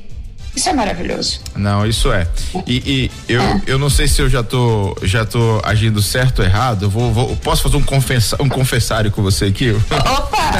Isso 0.59 0.67
é 0.67 0.73
maravilhoso. 0.73 1.39
Não, 1.55 1.87
isso 1.87 2.11
é. 2.11 2.27
E, 2.67 2.75
e 2.85 3.11
eu, 3.31 3.41
é. 3.41 3.61
eu 3.65 3.79
não 3.79 3.89
sei 3.89 4.09
se 4.09 4.21
eu 4.21 4.29
já 4.29 4.43
tô, 4.43 4.93
já 5.03 5.25
tô 5.25 5.61
agindo 5.63 6.01
certo 6.01 6.39
ou 6.39 6.45
errado. 6.45 6.83
Eu 6.83 6.89
vou, 6.89 7.13
vou 7.13 7.33
posso 7.37 7.63
fazer 7.63 7.77
um, 7.77 7.81
confessa, 7.81 8.35
um 8.41 8.49
confessário 8.49 9.09
com 9.09 9.23
você 9.23 9.45
aqui? 9.45 9.71
Opa! 9.89 10.51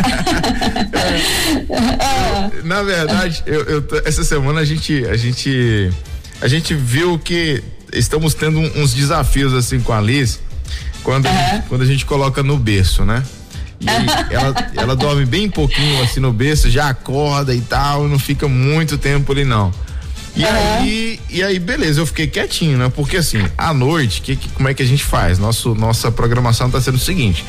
é, 2.00 2.64
na 2.64 2.82
verdade, 2.82 3.44
eu, 3.46 3.62
eu, 3.66 3.86
essa 4.06 4.24
semana 4.24 4.62
a 4.62 4.66
gente, 4.66 5.06
a 5.06 5.18
gente, 5.18 5.92
a 6.40 6.48
gente 6.48 6.74
viu 6.74 7.20
que 7.20 7.62
estamos 7.92 8.34
tendo 8.34 8.58
uns 8.80 8.94
desafios 8.94 9.54
assim 9.54 9.82
com 9.82 9.92
a 9.92 10.00
Liz 10.00 10.40
quando, 11.04 11.26
uhum. 11.26 11.32
a, 11.32 11.44
gente, 11.44 11.66
quando 11.68 11.82
a 11.82 11.86
gente 11.86 12.06
coloca 12.06 12.42
no 12.42 12.58
berço, 12.58 13.04
né? 13.04 13.22
E 13.82 13.86
ela, 14.34 14.56
ela 14.78 14.96
dorme 14.96 15.26
bem 15.26 15.50
pouquinho 15.50 16.02
assim 16.02 16.22
no 16.22 16.32
berço, 16.32 16.70
já 16.70 16.88
acorda 16.88 17.54
e 17.54 17.60
tal, 17.60 18.08
não 18.08 18.18
fica 18.18 18.48
muito 18.48 18.98
tempo 18.98 19.34
ali 19.34 19.44
não. 19.44 19.74
E 20.36 20.44
uhum. 20.44 20.50
aí, 20.50 21.20
e 21.30 21.44
aí, 21.44 21.60
beleza, 21.60 22.00
eu 22.02 22.06
fiquei 22.06 22.28
quietinho, 22.28 22.78
né? 22.78 22.92
Porque 22.96 23.18
assim, 23.18 23.46
à 23.58 23.74
noite, 23.74 24.22
que, 24.22 24.36
que, 24.36 24.50
como 24.50 24.68
é 24.68 24.74
que 24.74 24.84
a 24.84 24.86
gente 24.86 25.04
faz? 25.04 25.40
Nosso, 25.40 25.76
nossa 25.76 26.12
programação 26.12 26.70
tá 26.70 26.80
sendo 26.80 26.96
o 26.96 27.00
seguinte: 27.00 27.44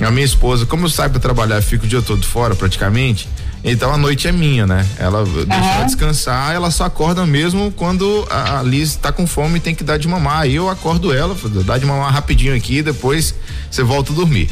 a 0.00 0.10
minha 0.10 0.24
esposa, 0.24 0.66
como 0.66 0.86
eu 0.86 0.90
saio 0.90 1.10
pra 1.10 1.18
trabalhar, 1.18 1.60
fico 1.62 1.84
o 1.84 1.88
dia 1.88 2.02
todo 2.02 2.24
fora 2.24 2.54
praticamente, 2.54 3.28
então 3.64 3.92
a 3.92 3.98
noite 3.98 4.28
é 4.28 4.32
minha, 4.32 4.66
né? 4.66 4.86
Ela 4.98 5.22
uhum. 5.22 5.44
deixa 5.44 5.64
ela 5.64 5.84
descansar, 5.84 6.54
ela 6.54 6.70
só 6.70 6.84
acorda 6.84 7.26
mesmo 7.26 7.72
quando 7.72 8.26
a 8.30 8.62
Liz 8.62 8.94
tá 8.96 9.10
com 9.10 9.26
fome 9.26 9.58
e 9.58 9.60
tem 9.60 9.74
que 9.74 9.82
dar 9.82 9.98
de 9.98 10.06
mamar. 10.06 10.42
Aí 10.42 10.54
eu 10.54 10.68
acordo 10.68 11.12
ela, 11.12 11.36
dá 11.64 11.76
de 11.76 11.84
mamar 11.84 12.12
rapidinho 12.12 12.54
aqui, 12.54 12.82
depois 12.82 13.34
você 13.70 13.82
volta 13.82 14.12
a 14.12 14.14
dormir. 14.14 14.48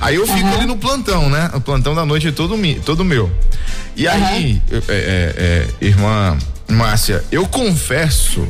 Aí 0.00 0.16
eu 0.16 0.26
fico 0.26 0.48
uhum. 0.48 0.54
ali 0.54 0.66
no 0.66 0.76
plantão, 0.76 1.28
né? 1.28 1.50
O 1.54 1.60
plantão 1.60 1.94
da 1.94 2.06
noite 2.06 2.28
é 2.28 2.32
todo, 2.32 2.56
todo 2.84 3.04
meu. 3.04 3.30
E 3.96 4.06
uhum. 4.06 4.12
aí, 4.12 4.62
é, 4.70 4.76
é, 4.88 5.66
é, 5.82 5.86
irmã 5.86 6.36
Márcia, 6.70 7.24
eu 7.30 7.46
confesso 7.46 8.46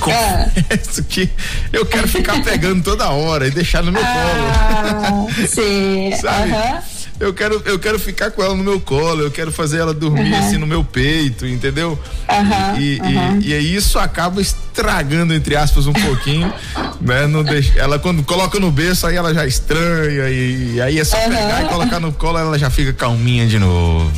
confesso 0.00 1.04
que 1.04 1.30
eu 1.72 1.84
quero 1.84 2.08
ficar 2.08 2.42
pegando 2.42 2.82
toda 2.82 3.10
hora 3.10 3.46
e 3.46 3.50
deixar 3.50 3.82
no 3.82 3.92
meu 3.92 4.02
ah, 4.02 5.10
colo. 5.10 5.30
Sim. 5.46 6.10
Sabe? 6.18 6.52
Uhum. 6.52 6.80
Eu 7.20 7.34
quero, 7.34 7.62
eu 7.66 7.78
quero 7.78 7.98
ficar 7.98 8.30
com 8.30 8.42
ela 8.42 8.54
no 8.54 8.64
meu 8.64 8.80
colo, 8.80 9.20
eu 9.20 9.30
quero 9.30 9.52
fazer 9.52 9.76
ela 9.76 9.92
dormir 9.92 10.32
uhum. 10.32 10.38
assim 10.38 10.56
no 10.56 10.66
meu 10.66 10.82
peito, 10.82 11.46
entendeu? 11.46 11.98
Uhum. 12.30 12.80
E, 12.80 12.98
uhum. 12.98 13.40
E, 13.42 13.52
e, 13.52 13.76
isso 13.76 13.98
acaba 13.98 14.40
estragando, 14.40 15.34
entre 15.34 15.54
aspas, 15.54 15.86
um 15.86 15.92
pouquinho, 15.92 16.50
né? 16.98 17.26
Não 17.26 17.44
deixa, 17.44 17.78
ela 17.78 17.98
quando 17.98 18.22
coloca 18.22 18.58
no 18.58 18.70
berço, 18.70 19.06
aí 19.06 19.16
ela 19.16 19.34
já 19.34 19.46
estranha, 19.46 20.30
e, 20.30 20.76
e 20.76 20.80
aí 20.80 20.98
é 20.98 21.04
só 21.04 21.18
pegar 21.18 21.62
e 21.62 21.68
colocar 21.68 22.00
no 22.00 22.10
colo, 22.10 22.38
ela 22.38 22.58
já 22.58 22.70
fica 22.70 22.94
calminha 22.94 23.46
de 23.46 23.58
novo. 23.58 24.10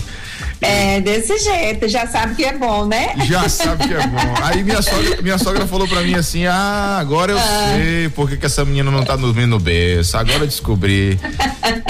É, 0.62 1.00
desse 1.00 1.37
jeito, 1.38 1.88
já 1.88 2.07
sabe 2.07 2.37
que 2.37 2.45
é 2.45 2.57
bom, 2.57 2.87
né? 2.87 3.14
Já 3.25 3.49
sabe 3.49 3.88
que 3.88 3.95
é 3.95 4.07
bom. 4.07 4.19
Aí 4.45 4.62
minha 4.62 4.81
sogra, 4.81 5.21
minha 5.21 5.38
sogra 5.38 5.66
falou 5.66 5.88
pra 5.88 6.02
mim 6.02 6.14
assim: 6.14 6.47
ah, 6.47 6.99
agora 7.00 7.33
eu 7.33 7.38
ah. 7.38 7.75
sei 7.75 8.09
porque 8.11 8.37
que 8.37 8.47
essa 8.47 8.64
menina 8.64 8.88
não 8.88 9.04
tá 9.04 9.16
dormindo 9.16 9.49
no 9.49 9.59
berço, 9.59 10.16
agora 10.16 10.45
eu 10.45 10.47
descobri. 10.47 11.19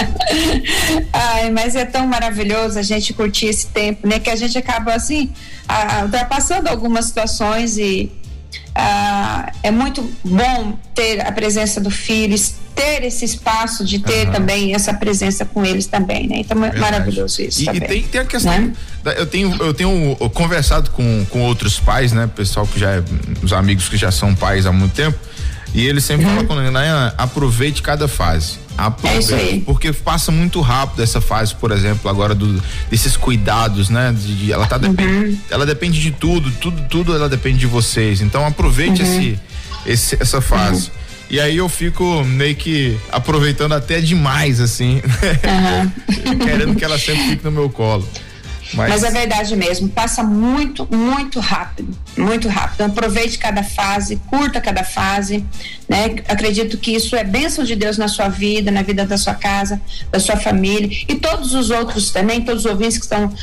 Ai, 1.13 1.51
mas 1.51 1.75
é 1.75 1.85
tão 1.85 2.07
maravilhoso 2.07 2.79
a 2.79 2.81
gente 2.81 3.13
curtir 3.13 3.45
esse 3.45 3.67
tempo, 3.67 4.07
né? 4.07 4.19
Que 4.19 4.31
a 4.31 4.35
gente 4.35 4.57
acaba 4.57 4.95
assim, 4.95 5.31
ultrapassando 6.03 6.67
algumas 6.67 7.05
situações 7.05 7.77
e 7.77 8.11
ah, 8.73 9.51
é 9.61 9.69
muito 9.69 10.09
bom 10.23 10.77
ter 10.95 11.25
a 11.25 11.31
presença 11.31 11.79
do 11.79 11.91
filho, 11.91 12.35
ter 12.75 13.03
esse 13.03 13.25
espaço 13.25 13.85
de 13.85 13.99
ter 13.99 14.27
uhum. 14.27 14.33
também 14.33 14.73
essa 14.73 14.93
presença 14.93 15.45
com 15.45 15.65
eles 15.65 15.85
também, 15.85 16.27
né? 16.27 16.37
Então 16.39 16.63
é 16.63 16.77
maravilhoso 16.77 17.41
isso 17.41 17.61
e, 17.61 17.65
também. 17.65 17.83
E 17.83 17.87
tem, 17.87 18.03
tem 18.03 18.21
a 18.21 18.25
questão, 18.25 18.51
né? 18.51 18.73
da, 19.03 19.11
eu 19.13 19.25
tenho 19.25 19.55
eu 19.61 19.73
tenho 19.73 20.15
conversado 20.33 20.89
com, 20.91 21.25
com 21.29 21.41
outros 21.41 21.79
pais, 21.79 22.11
né? 22.11 22.29
Pessoal 22.35 22.65
que 22.65 22.79
já 22.79 22.91
é, 22.91 23.03
os 23.41 23.53
amigos 23.53 23.89
que 23.89 23.97
já 23.97 24.11
são 24.11 24.33
pais 24.33 24.65
há 24.65 24.71
muito 24.71 24.93
tempo, 24.93 25.17
e 25.73 25.87
eles 25.87 26.03
sempre 26.03 26.25
uhum. 26.25 26.45
falam 26.45 26.47
com 26.47 26.71
Nayan, 26.71 27.13
aproveite 27.17 27.81
cada 27.81 28.07
fase. 28.07 28.59
Aproveite, 28.77 29.33
é 29.33 29.59
porque 29.65 29.93
passa 29.93 30.31
muito 30.31 30.59
rápido 30.61 31.03
essa 31.03 31.21
fase, 31.21 31.53
por 31.53 31.71
exemplo, 31.71 32.09
agora 32.09 32.33
do, 32.33 32.61
desses 32.89 33.15
cuidados, 33.15 33.89
né? 33.89 34.11
De, 34.11 34.35
de 34.35 34.51
ela 34.51 34.65
tá 34.65 34.77
uhum. 34.77 35.37
ela 35.49 35.65
depende 35.65 35.99
de 35.99 36.11
tudo, 36.11 36.51
tudo, 36.51 36.81
tudo 36.89 37.15
ela 37.15 37.29
depende 37.29 37.59
de 37.59 37.67
vocês. 37.67 38.21
Então 38.21 38.45
aproveite 38.45 39.01
uhum. 39.01 39.07
esse, 39.07 39.39
esse, 39.85 40.17
essa 40.19 40.41
fase. 40.41 40.91
E 41.33 41.39
aí 41.39 41.57
eu 41.57 41.67
fico 41.67 42.23
meio 42.23 42.55
que 42.55 42.95
aproveitando 43.11 43.71
até 43.71 43.99
demais, 43.99 44.59
assim. 44.59 45.01
Uhum. 46.23 46.37
Querendo 46.37 46.75
que 46.75 46.85
ela 46.85 46.97
sempre 46.99 47.23
fique 47.29 47.43
no 47.43 47.51
meu 47.51 47.69
colo. 47.69 48.07
Mas... 48.73 48.89
Mas... 48.89 49.03
é 49.03 49.09
verdade 49.09 49.55
mesmo, 49.55 49.89
passa 49.89 50.21
muito, 50.21 50.87
muito 50.91 51.39
rápido, 51.39 51.97
muito 52.15 52.47
rápido. 52.47 52.75
Então, 52.75 52.85
aproveite 52.85 53.39
cada 53.39 53.63
fase, 53.63 54.17
curta 54.27 54.61
cada 54.61 54.83
fase, 54.83 55.43
né? 55.89 56.15
Acredito 56.27 56.77
que 56.77 56.91
isso 56.91 57.15
é 57.15 57.23
bênção 57.23 57.63
de 57.63 57.75
Deus 57.75 57.97
na 57.97 58.07
sua 58.07 58.29
vida, 58.29 58.69
na 58.69 58.83
vida 58.83 59.03
da 59.03 59.17
sua 59.17 59.33
casa, 59.33 59.81
da 60.11 60.19
sua 60.19 60.37
família 60.37 60.89
e 61.07 61.15
todos 61.15 61.55
os 61.55 61.71
outros 61.71 62.11
também, 62.11 62.41
todos 62.41 62.65
os 62.65 62.71
ouvintes 62.71 62.99
que 62.99 63.05
estão 63.05 63.33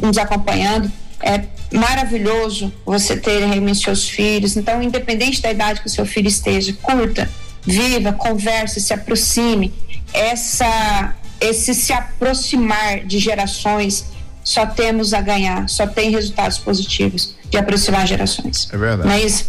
nos 0.00 0.16
acompanhando. 0.16 0.90
É 1.22 1.44
maravilhoso 1.72 2.72
você 2.84 3.16
ter 3.16 3.44
realmente 3.46 3.82
seus 3.82 4.08
filhos. 4.08 4.56
Então, 4.56 4.82
independente 4.82 5.40
da 5.40 5.50
idade 5.50 5.80
que 5.80 5.86
o 5.86 5.90
seu 5.90 6.04
filho 6.04 6.28
esteja, 6.28 6.72
curta, 6.82 7.28
viva, 7.62 8.12
converse, 8.12 8.80
se 8.80 8.92
aproxime. 8.92 9.72
Essa, 10.12 11.14
esse 11.40 11.74
se 11.74 11.92
aproximar 11.92 13.00
de 13.04 13.18
gerações 13.18 14.06
só 14.44 14.66
temos 14.66 15.14
a 15.14 15.20
ganhar, 15.20 15.68
só 15.68 15.86
tem 15.86 16.10
resultados 16.10 16.58
positivos 16.58 17.34
de 17.48 17.56
aproximar 17.56 18.06
gerações. 18.06 18.68
É 18.72 18.76
verdade. 18.76 19.08
Não 19.08 19.14
é 19.14 19.22
isso? 19.22 19.46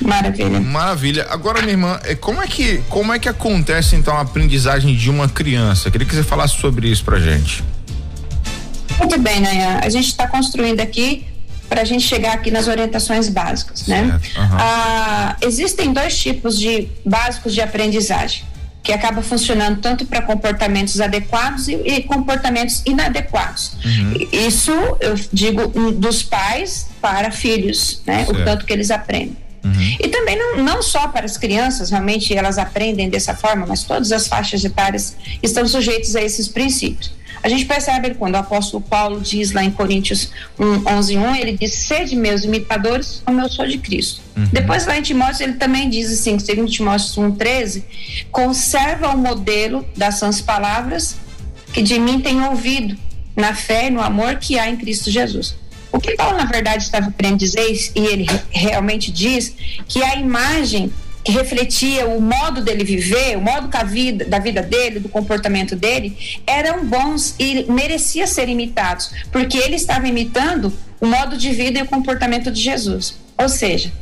Maravilha. 0.00 0.60
Maravilha. 0.60 1.26
Agora, 1.28 1.60
minha 1.60 1.72
irmã, 1.72 2.00
é, 2.04 2.14
como 2.14 2.40
é 2.40 2.46
que 2.46 2.78
como 2.88 3.12
é 3.12 3.18
que 3.18 3.28
acontece 3.28 3.96
então 3.96 4.16
a 4.16 4.20
aprendizagem 4.20 4.94
de 4.94 5.10
uma 5.10 5.28
criança? 5.28 5.90
Queria 5.90 6.06
que 6.06 6.14
você 6.14 6.22
falasse 6.22 6.54
sobre 6.54 6.88
isso 6.88 7.04
pra 7.04 7.18
gente. 7.18 7.64
Muito 8.98 9.18
bem, 9.18 9.40
Nayan. 9.40 9.80
A 9.82 9.88
gente 9.88 10.06
está 10.06 10.26
construindo 10.26 10.80
aqui 10.80 11.26
para 11.68 11.82
a 11.82 11.84
gente 11.84 12.02
chegar 12.02 12.32
aqui 12.32 12.50
nas 12.50 12.66
orientações 12.66 13.28
básicas, 13.28 13.86
né? 13.86 14.02
Uhum. 14.36 14.56
Ah, 14.58 15.36
existem 15.42 15.92
dois 15.92 16.18
tipos 16.18 16.58
de 16.58 16.88
básicos 17.04 17.54
de 17.54 17.60
aprendizagem 17.60 18.44
que 18.82 18.92
acaba 18.92 19.20
funcionando 19.20 19.80
tanto 19.80 20.06
para 20.06 20.22
comportamentos 20.22 20.98
adequados 20.98 21.68
e, 21.68 21.74
e 21.74 22.02
comportamentos 22.04 22.82
inadequados. 22.86 23.72
Uhum. 23.84 24.28
Isso 24.32 24.72
eu 25.00 25.14
digo 25.30 25.92
dos 25.92 26.22
pais 26.22 26.88
para 27.00 27.30
filhos, 27.30 28.00
né? 28.06 28.24
Certo. 28.24 28.40
O 28.40 28.44
tanto 28.44 28.64
que 28.64 28.72
eles 28.72 28.90
aprendem. 28.90 29.36
Uhum. 29.62 29.96
E 30.00 30.08
também 30.08 30.38
não, 30.38 30.64
não 30.64 30.82
só 30.82 31.08
para 31.08 31.26
as 31.26 31.36
crianças, 31.36 31.90
realmente 31.90 32.34
elas 32.34 32.56
aprendem 32.56 33.10
dessa 33.10 33.34
forma, 33.34 33.66
mas 33.66 33.82
todas 33.82 34.10
as 34.10 34.26
faixas 34.26 34.64
etárias 34.64 35.16
estão 35.42 35.66
sujeitas 35.68 36.16
a 36.16 36.22
esses 36.22 36.48
princípios. 36.48 37.12
A 37.42 37.48
gente 37.48 37.64
percebe 37.64 38.14
quando 38.14 38.34
o 38.34 38.38
apóstolo 38.38 38.82
Paulo 38.82 39.20
diz 39.20 39.52
lá 39.52 39.62
em 39.62 39.70
Coríntios 39.70 40.30
1, 40.58 40.88
11, 40.88 41.18
1, 41.18 41.36
ele 41.36 41.56
diz: 41.56 41.74
Sede 41.74 42.16
meus 42.16 42.44
imitadores, 42.44 43.22
como 43.24 43.40
eu 43.40 43.48
sou 43.48 43.66
de 43.66 43.78
Cristo. 43.78 44.20
Uhum. 44.36 44.48
Depois 44.52 44.86
lá 44.86 44.98
em 44.98 45.02
Timóteo, 45.02 45.44
ele 45.44 45.54
também 45.54 45.88
diz 45.88 46.12
assim, 46.12 46.38
segundo 46.38 46.70
Timóteo 46.70 47.22
1, 47.22 47.32
13: 47.32 47.84
Conserva 48.30 49.08
o 49.08 49.18
modelo 49.18 49.86
das 49.96 50.16
sãs 50.16 50.40
palavras 50.40 51.16
que 51.72 51.82
de 51.82 51.98
mim 51.98 52.20
tem 52.20 52.42
ouvido, 52.42 52.96
na 53.36 53.54
fé 53.54 53.86
e 53.86 53.90
no 53.90 54.00
amor 54.00 54.36
que 54.36 54.58
há 54.58 54.68
em 54.68 54.76
Cristo 54.76 55.10
Jesus. 55.10 55.56
O 55.92 56.00
que 56.00 56.16
Paulo, 56.16 56.36
na 56.36 56.44
verdade, 56.44 56.82
estava 56.82 57.10
querendo 57.10 57.38
dizer, 57.38 57.66
e 57.94 58.00
ele 58.00 58.26
realmente 58.50 59.10
diz, 59.10 59.54
que 59.86 60.02
a 60.02 60.16
imagem 60.16 60.92
refletia 61.32 62.06
o 62.06 62.20
modo 62.20 62.62
dele 62.62 62.84
viver, 62.84 63.36
o 63.36 63.40
modo 63.40 63.68
da 63.68 63.82
vida, 63.82 64.24
da 64.24 64.38
vida 64.38 64.62
dele, 64.62 65.00
do 65.00 65.08
comportamento 65.08 65.76
dele, 65.76 66.16
eram 66.46 66.84
bons 66.84 67.34
e 67.38 67.64
merecia 67.70 68.26
ser 68.26 68.48
imitados, 68.48 69.10
porque 69.30 69.58
ele 69.58 69.76
estava 69.76 70.06
imitando 70.08 70.72
o 71.00 71.06
modo 71.06 71.36
de 71.36 71.50
vida 71.50 71.78
e 71.78 71.82
o 71.82 71.86
comportamento 71.86 72.50
de 72.50 72.60
Jesus. 72.60 73.18
Ou 73.36 73.48
seja, 73.48 73.92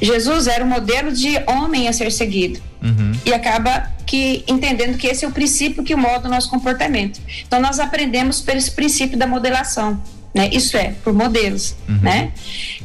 Jesus 0.00 0.46
era 0.46 0.64
o 0.64 0.66
modelo 0.66 1.12
de 1.12 1.30
homem 1.46 1.88
a 1.88 1.92
ser 1.92 2.10
seguido. 2.10 2.60
Uhum. 2.82 3.12
E 3.24 3.32
acaba 3.32 3.90
que 4.04 4.44
entendendo 4.46 4.98
que 4.98 5.06
esse 5.06 5.24
é 5.24 5.28
o 5.28 5.30
princípio 5.30 5.82
que 5.82 5.94
molda 5.94 6.28
o 6.28 6.30
nosso 6.30 6.50
comportamento. 6.50 7.20
Então 7.46 7.60
nós 7.60 7.78
aprendemos 7.78 8.40
pelo 8.40 8.58
esse 8.58 8.70
princípio 8.70 9.16
da 9.16 9.26
modelação. 9.26 10.02
Né? 10.34 10.48
Isso 10.52 10.76
é, 10.76 10.94
por 11.04 11.12
modelos, 11.12 11.76
uhum. 11.86 11.98
né? 12.00 12.32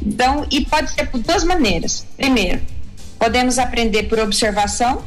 Então, 0.04 0.46
e 0.50 0.66
pode 0.66 0.90
ser 0.90 1.06
por 1.06 1.18
duas 1.18 1.44
maneiras. 1.44 2.06
Primeiro, 2.14 2.60
podemos 3.18 3.58
aprender 3.58 4.04
por 4.04 4.18
observação, 4.18 5.02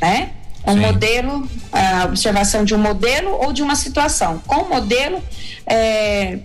né? 0.00 0.30
Um 0.66 0.74
Sim. 0.74 0.80
modelo, 0.80 1.48
a 1.70 2.04
observação 2.06 2.64
de 2.64 2.74
um 2.74 2.78
modelo 2.78 3.30
ou 3.30 3.52
de 3.52 3.62
uma 3.62 3.76
situação. 3.76 4.42
Com 4.46 4.62
o 4.62 4.68
modelo, 4.68 5.22
é, 5.64 6.38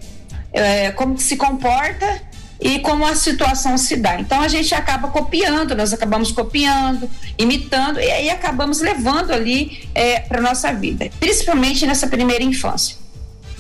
é, 0.54 0.92
como 0.92 1.18
se 1.18 1.36
comporta 1.38 2.22
e 2.60 2.80
como 2.80 3.04
a 3.04 3.16
situação 3.16 3.78
se 3.78 3.96
dá. 3.96 4.20
Então 4.20 4.40
a 4.40 4.48
gente 4.48 4.76
acaba 4.76 5.08
copiando, 5.08 5.76
nós 5.76 5.92
acabamos 5.92 6.32
copiando, 6.32 7.10
imitando 7.36 8.00
e 8.00 8.12
aí 8.12 8.30
acabamos 8.30 8.80
levando 8.80 9.32
ali 9.32 9.90
é, 9.96 10.20
para 10.20 10.40
nossa 10.40 10.72
vida, 10.72 11.10
principalmente 11.20 11.88
nessa 11.88 12.06
primeira 12.08 12.44
infância. 12.44 12.96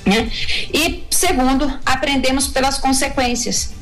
Né? 0.05 0.31
E 0.71 1.03
segundo, 1.09 1.79
aprendemos 1.83 2.47
pelas 2.47 2.77
consequências. 2.77 3.80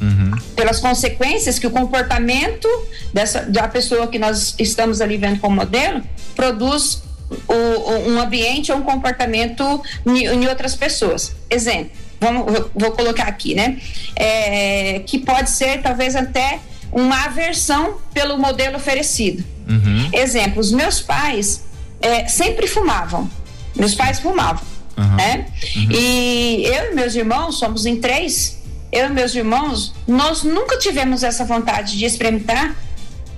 Uhum. 0.00 0.30
Pelas 0.54 0.78
consequências 0.78 1.58
que 1.58 1.66
o 1.66 1.70
comportamento 1.70 2.68
dessa, 3.14 3.42
da 3.42 3.66
pessoa 3.66 4.06
que 4.08 4.18
nós 4.18 4.54
estamos 4.58 5.00
ali 5.00 5.16
vendo 5.16 5.40
como 5.40 5.56
modelo 5.56 6.02
produz 6.34 7.02
o, 7.48 8.10
um 8.10 8.20
ambiente 8.20 8.70
ou 8.70 8.78
um 8.78 8.82
comportamento 8.82 9.82
em, 10.06 10.26
em 10.26 10.46
outras 10.46 10.74
pessoas. 10.74 11.34
Exemplo, 11.48 11.90
vamos, 12.20 12.68
vou 12.74 12.92
colocar 12.92 13.24
aqui, 13.24 13.54
né? 13.54 13.78
É, 14.14 15.00
que 15.06 15.18
pode 15.18 15.50
ser 15.50 15.80
talvez 15.82 16.14
até 16.14 16.60
uma 16.92 17.24
aversão 17.24 17.96
pelo 18.12 18.38
modelo 18.38 18.76
oferecido. 18.76 19.44
Uhum. 19.68 20.10
Exemplo, 20.12 20.60
os 20.60 20.70
meus 20.70 21.00
pais 21.00 21.64
é, 22.00 22.26
sempre 22.26 22.66
fumavam. 22.66 23.28
Meus 23.74 23.94
pais 23.94 24.20
fumavam. 24.20 24.62
Uhum. 24.96 25.16
Né? 25.16 25.46
Uhum. 25.76 25.88
E 25.90 26.62
eu 26.64 26.92
e 26.92 26.94
meus 26.94 27.14
irmãos, 27.14 27.58
somos 27.58 27.84
em 27.84 27.96
três, 27.96 28.62
eu 28.92 29.06
e 29.06 29.10
meus 29.10 29.34
irmãos, 29.34 29.94
nós 30.06 30.42
nunca 30.42 30.78
tivemos 30.78 31.22
essa 31.22 31.44
vontade 31.44 31.98
de 31.98 32.04
experimentar 32.04 32.74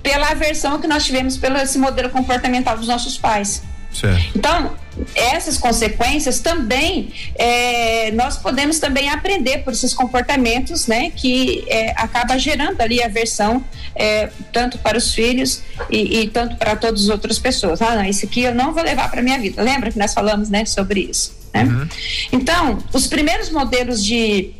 pela 0.01 0.29
aversão 0.29 0.79
que 0.79 0.87
nós 0.87 1.05
tivemos 1.05 1.37
pelo 1.37 1.57
esse 1.57 1.77
modelo 1.77 2.09
comportamental 2.09 2.77
dos 2.77 2.87
nossos 2.87 3.17
pais. 3.17 3.63
Certo. 3.91 4.37
Então, 4.37 4.75
essas 5.15 5.57
consequências 5.57 6.39
também 6.39 7.11
é, 7.35 8.11
nós 8.11 8.37
podemos 8.37 8.79
também 8.79 9.09
aprender 9.09 9.59
por 9.59 9.73
esses 9.73 9.93
comportamentos, 9.93 10.87
né, 10.87 11.11
que 11.15 11.63
é, 11.67 11.91
acaba 11.97 12.37
gerando 12.37 12.79
ali 12.81 13.01
aversão 13.01 13.63
é, 13.95 14.29
tanto 14.53 14.77
para 14.77 14.97
os 14.97 15.13
filhos 15.13 15.63
e, 15.89 16.21
e 16.21 16.27
tanto 16.27 16.55
para 16.57 16.75
todas 16.75 17.03
as 17.03 17.09
outras 17.09 17.39
pessoas. 17.39 17.81
Ah, 17.81 17.95
não, 17.95 18.05
isso 18.05 18.25
aqui 18.25 18.41
eu 18.41 18.53
não 18.53 18.73
vou 18.73 18.83
levar 18.83 19.09
para 19.09 19.21
minha 19.21 19.39
vida. 19.39 19.61
Lembra 19.61 19.91
que 19.91 19.97
nós 19.97 20.13
falamos, 20.13 20.49
né, 20.49 20.65
sobre 20.65 21.01
isso? 21.01 21.39
Né? 21.53 21.63
Uhum. 21.63 21.87
Então, 22.31 22.77
os 22.93 23.07
primeiros 23.07 23.49
modelos 23.49 24.03
de 24.03 24.51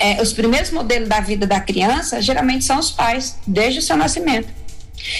é, 0.00 0.22
os 0.22 0.32
primeiros 0.32 0.70
modelos 0.70 1.08
da 1.08 1.20
vida 1.20 1.46
da 1.46 1.60
criança 1.60 2.20
geralmente 2.20 2.64
são 2.64 2.78
os 2.78 2.90
pais, 2.90 3.36
desde 3.46 3.80
o 3.80 3.82
seu 3.82 3.96
nascimento. 3.96 4.48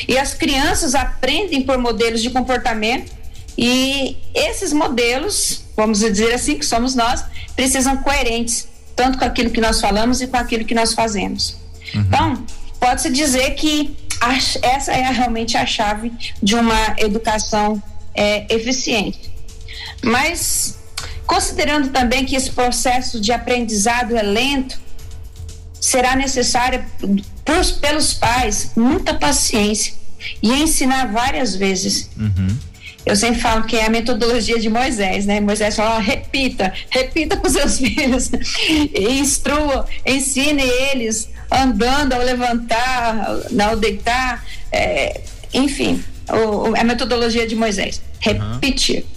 E 0.08 0.18
as 0.18 0.34
crianças 0.34 0.94
aprendem 0.94 1.62
por 1.62 1.78
modelos 1.78 2.22
de 2.22 2.30
comportamento 2.30 3.12
e 3.56 4.16
esses 4.34 4.72
modelos, 4.72 5.64
vamos 5.76 6.00
dizer 6.00 6.34
assim, 6.34 6.58
que 6.58 6.66
somos 6.66 6.94
nós, 6.94 7.24
precisam 7.54 7.96
coerentes, 7.98 8.68
tanto 8.94 9.18
com 9.18 9.24
aquilo 9.24 9.50
que 9.50 9.60
nós 9.60 9.80
falamos 9.80 10.20
e 10.20 10.26
com 10.26 10.36
aquilo 10.36 10.64
que 10.64 10.74
nós 10.74 10.92
fazemos. 10.92 11.56
Uhum. 11.94 12.00
Então, 12.02 12.46
pode-se 12.78 13.10
dizer 13.10 13.50
que 13.54 13.96
essa 14.62 14.92
é 14.92 15.10
realmente 15.10 15.56
a 15.56 15.66
chave 15.66 16.12
de 16.42 16.54
uma 16.54 16.96
educação 16.98 17.82
é, 18.14 18.46
eficiente. 18.54 19.30
Mas 20.02 20.75
Considerando 21.26 21.90
também 21.90 22.24
que 22.24 22.36
esse 22.36 22.50
processo 22.50 23.20
de 23.20 23.32
aprendizado 23.32 24.16
é 24.16 24.22
lento, 24.22 24.78
será 25.80 26.16
necessário 26.16 26.84
pros, 27.44 27.72
pelos 27.72 28.14
pais 28.14 28.72
muita 28.76 29.14
paciência 29.14 29.94
e 30.42 30.52
ensinar 30.52 31.12
várias 31.12 31.54
vezes. 31.54 32.10
Uhum. 32.16 32.56
Eu 33.04 33.14
sempre 33.14 33.40
falo 33.40 33.64
que 33.64 33.76
é 33.76 33.86
a 33.86 33.90
metodologia 33.90 34.58
de 34.58 34.68
Moisés, 34.68 35.26
né? 35.26 35.40
Moisés 35.40 35.76
fala, 35.76 36.00
repita, 36.00 36.72
repita 36.90 37.36
com 37.36 37.48
seus 37.48 37.78
filhos, 37.78 38.30
instrua, 38.98 39.86
ensine 40.04 40.62
eles 40.62 41.28
andando 41.50 42.14
ao 42.14 42.22
levantar, 42.22 43.38
ao 43.64 43.76
deitar, 43.76 44.44
é, 44.72 45.20
enfim, 45.54 46.02
o, 46.28 46.74
a 46.76 46.82
metodologia 46.82 47.46
de 47.46 47.54
Moisés, 47.54 48.02
repetir. 48.18 48.98
Uhum. 49.00 49.15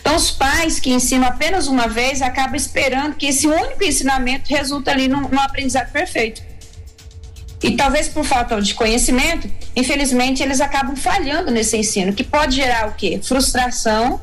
Então, 0.00 0.16
os 0.16 0.30
pais 0.30 0.78
que 0.78 0.90
ensinam 0.90 1.26
apenas 1.26 1.66
uma 1.66 1.86
vez 1.86 2.22
acabam 2.22 2.54
esperando 2.54 3.14
que 3.14 3.26
esse 3.26 3.46
único 3.46 3.82
ensinamento 3.82 4.48
resulte 4.50 4.90
ali 4.90 5.08
num, 5.08 5.28
num 5.28 5.40
aprendizado 5.40 5.90
perfeito. 5.90 6.42
E 7.62 7.72
talvez 7.72 8.08
por 8.08 8.24
falta 8.24 8.60
de 8.60 8.74
conhecimento, 8.74 9.50
infelizmente, 9.76 10.42
eles 10.42 10.60
acabam 10.60 10.96
falhando 10.96 11.50
nesse 11.50 11.76
ensino, 11.76 12.12
que 12.12 12.24
pode 12.24 12.56
gerar 12.56 12.88
o 12.88 12.94
quê? 12.94 13.20
Frustração, 13.22 14.20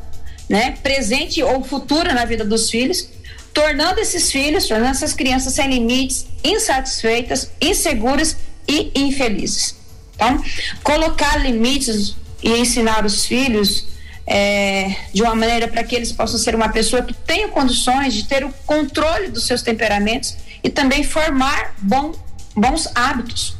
né? 0.49 0.71
Presente 0.81 1.43
ou 1.43 1.63
futura 1.63 2.13
na 2.13 2.25
vida 2.25 2.43
dos 2.43 2.69
filhos, 2.69 3.09
tornando 3.53 3.99
esses 3.99 4.31
filhos, 4.31 4.67
tornando 4.67 4.91
essas 4.91 5.13
crianças 5.13 5.53
sem 5.53 5.69
limites, 5.69 6.27
insatisfeitas, 6.43 7.51
inseguras 7.61 8.37
e 8.67 8.91
infelizes. 8.95 9.75
Então, 10.15 10.43
colocar 10.83 11.37
limites 11.37 12.15
e 12.41 12.49
ensinar 12.49 13.05
os 13.05 13.25
filhos 13.25 13.85
é, 14.27 14.93
de 15.13 15.23
uma 15.23 15.33
maneira 15.33 15.69
para 15.69 15.81
que 15.85 15.95
eles 15.95 16.11
possam 16.11 16.37
ser 16.37 16.53
uma 16.53 16.67
pessoa 16.67 17.01
que 17.01 17.13
tenha 17.13 17.47
condições 17.47 18.13
de 18.13 18.25
ter 18.25 18.43
o 18.43 18.53
controle 18.65 19.29
dos 19.29 19.47
seus 19.47 19.61
temperamentos 19.61 20.35
e 20.61 20.69
também 20.69 21.03
formar 21.03 21.73
bom, 21.77 22.11
bons 22.53 22.89
hábitos. 22.93 23.55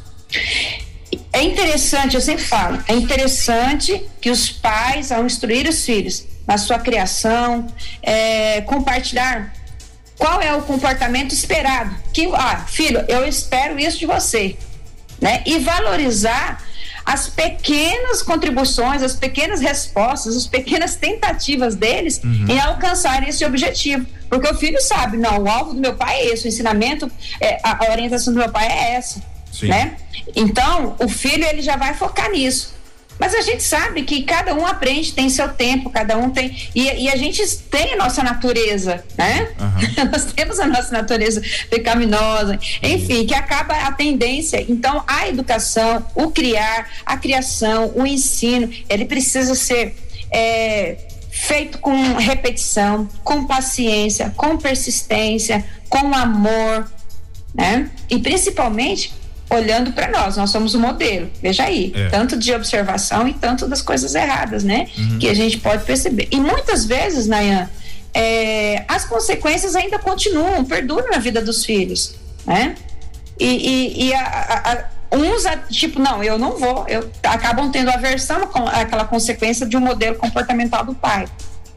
É 1.32 1.42
interessante, 1.42 2.14
eu 2.14 2.20
sempre 2.20 2.44
falo, 2.44 2.82
é 2.86 2.92
interessante 2.92 4.04
que 4.20 4.30
os 4.30 4.50
pais, 4.50 5.10
ao 5.10 5.24
instruir 5.24 5.66
os 5.66 5.84
filhos 5.86 6.26
na 6.46 6.58
sua 6.58 6.78
criação, 6.78 7.66
é, 8.02 8.60
compartilhar 8.62 9.54
qual 10.18 10.42
é 10.42 10.52
o 10.54 10.62
comportamento 10.62 11.32
esperado. 11.32 11.94
Que, 12.12 12.28
ah, 12.34 12.64
filho, 12.66 13.04
eu 13.08 13.26
espero 13.26 13.78
isso 13.78 13.98
de 13.98 14.06
você, 14.06 14.56
né? 15.20 15.42
E 15.46 15.58
valorizar 15.58 16.62
as 17.08 17.26
pequenas 17.26 18.20
contribuições, 18.22 19.02
as 19.02 19.14
pequenas 19.14 19.62
respostas, 19.62 20.36
as 20.36 20.46
pequenas 20.46 20.94
tentativas 20.94 21.74
deles 21.74 22.20
uhum. 22.22 22.44
em 22.50 22.60
alcançar 22.60 23.26
esse 23.26 23.42
objetivo. 23.46 24.04
Porque 24.28 24.46
o 24.46 24.54
filho 24.54 24.78
sabe, 24.82 25.16
não, 25.16 25.44
o 25.44 25.48
alvo 25.48 25.72
do 25.72 25.80
meu 25.80 25.94
pai 25.94 26.16
é 26.16 26.34
esse, 26.34 26.44
o 26.44 26.48
ensinamento, 26.48 27.10
é, 27.40 27.58
a, 27.64 27.90
orientação 27.90 28.34
do 28.34 28.38
meu 28.38 28.50
pai 28.50 28.66
é 28.66 28.96
essa. 28.96 29.22
Sim. 29.50 29.68
Né? 29.68 29.96
Então, 30.36 30.96
o 30.98 31.08
filho 31.08 31.46
ele 31.46 31.62
já 31.62 31.76
vai 31.76 31.94
focar 31.94 32.30
nisso. 32.30 32.74
Mas 33.18 33.34
a 33.34 33.40
gente 33.40 33.62
sabe 33.62 34.02
que 34.02 34.22
cada 34.22 34.54
um 34.54 34.66
aprende, 34.66 35.12
tem 35.12 35.28
seu 35.28 35.48
tempo, 35.48 35.90
cada 35.90 36.16
um 36.16 36.30
tem. 36.30 36.56
E, 36.74 37.04
e 37.04 37.08
a 37.08 37.16
gente 37.16 37.44
tem 37.70 37.94
a 37.94 37.96
nossa 37.96 38.22
natureza, 38.22 39.04
né? 39.16 39.48
Uhum. 39.58 40.04
Nós 40.12 40.26
temos 40.32 40.60
a 40.60 40.66
nossa 40.66 40.92
natureza 40.92 41.42
pecaminosa, 41.68 42.58
enfim, 42.82 43.26
que 43.26 43.34
acaba 43.34 43.74
a 43.74 43.92
tendência. 43.92 44.64
Então, 44.68 45.02
a 45.06 45.28
educação, 45.28 46.06
o 46.14 46.30
criar, 46.30 46.88
a 47.04 47.16
criação, 47.16 47.92
o 47.94 48.06
ensino, 48.06 48.70
ele 48.88 49.04
precisa 49.04 49.54
ser. 49.54 49.96
É, 50.30 50.98
feito 51.30 51.78
com 51.78 51.94
repetição, 52.16 53.08
com 53.22 53.46
paciência, 53.46 54.34
com 54.36 54.58
persistência, 54.58 55.64
com 55.88 56.12
amor, 56.12 56.90
né? 57.54 57.90
E 58.10 58.18
principalmente 58.18 59.12
olhando 59.50 59.92
para 59.92 60.10
nós, 60.10 60.36
nós 60.36 60.50
somos 60.50 60.74
o 60.74 60.80
modelo, 60.80 61.30
veja 61.40 61.64
aí, 61.64 61.92
é. 61.94 62.08
tanto 62.08 62.36
de 62.36 62.52
observação 62.52 63.26
e 63.26 63.32
tanto 63.32 63.66
das 63.66 63.80
coisas 63.80 64.14
erradas, 64.14 64.62
né? 64.62 64.88
Uhum. 64.96 65.18
Que 65.18 65.28
a 65.28 65.34
gente 65.34 65.58
pode 65.58 65.84
perceber. 65.84 66.28
E 66.30 66.38
muitas 66.38 66.84
vezes, 66.84 67.26
Nayan, 67.26 67.68
é, 68.12 68.84
as 68.86 69.04
consequências 69.04 69.74
ainda 69.74 69.98
continuam, 69.98 70.64
perduram 70.64 71.10
na 71.10 71.18
vida 71.18 71.40
dos 71.40 71.64
filhos, 71.64 72.14
né? 72.46 72.74
E, 73.38 73.46
e, 73.46 74.08
e 74.08 74.14
a, 74.14 74.20
a, 74.20 74.72
a, 74.72 75.16
uns, 75.16 75.44
tipo, 75.70 75.98
não, 76.00 76.22
eu 76.22 76.38
não 76.38 76.56
vou, 76.56 76.84
eu, 76.88 77.08
acabam 77.22 77.70
tendo 77.70 77.90
aversão 77.90 78.50
àquela 78.72 79.04
consequência 79.04 79.64
de 79.66 79.76
um 79.76 79.80
modelo 79.80 80.16
comportamental 80.16 80.84
do 80.84 80.94
pai. 80.94 81.26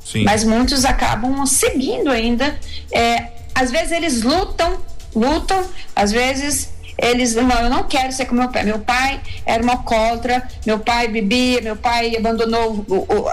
Sim. 0.03 0.23
Mas 0.23 0.43
muitos 0.43 0.83
acabam 0.83 1.45
seguindo 1.45 2.09
ainda. 2.09 2.59
É, 2.91 3.27
às 3.53 3.71
vezes 3.71 3.91
eles 3.91 4.23
lutam, 4.23 4.79
lutam, 5.15 5.63
às 5.95 6.11
vezes 6.11 6.69
eles, 6.97 7.35
não, 7.35 7.49
eu 7.59 7.69
não 7.69 7.83
quero 7.83 8.11
ser 8.11 8.25
como 8.25 8.41
meu 8.41 8.49
pai. 8.49 8.63
Meu 8.63 8.79
pai 8.79 9.21
era 9.45 9.61
uma 9.61 9.77
contra, 9.77 10.47
meu 10.65 10.79
pai 10.79 11.07
bebia, 11.07 11.61
meu 11.61 11.75
pai 11.75 12.15
abandonou, 12.15 12.85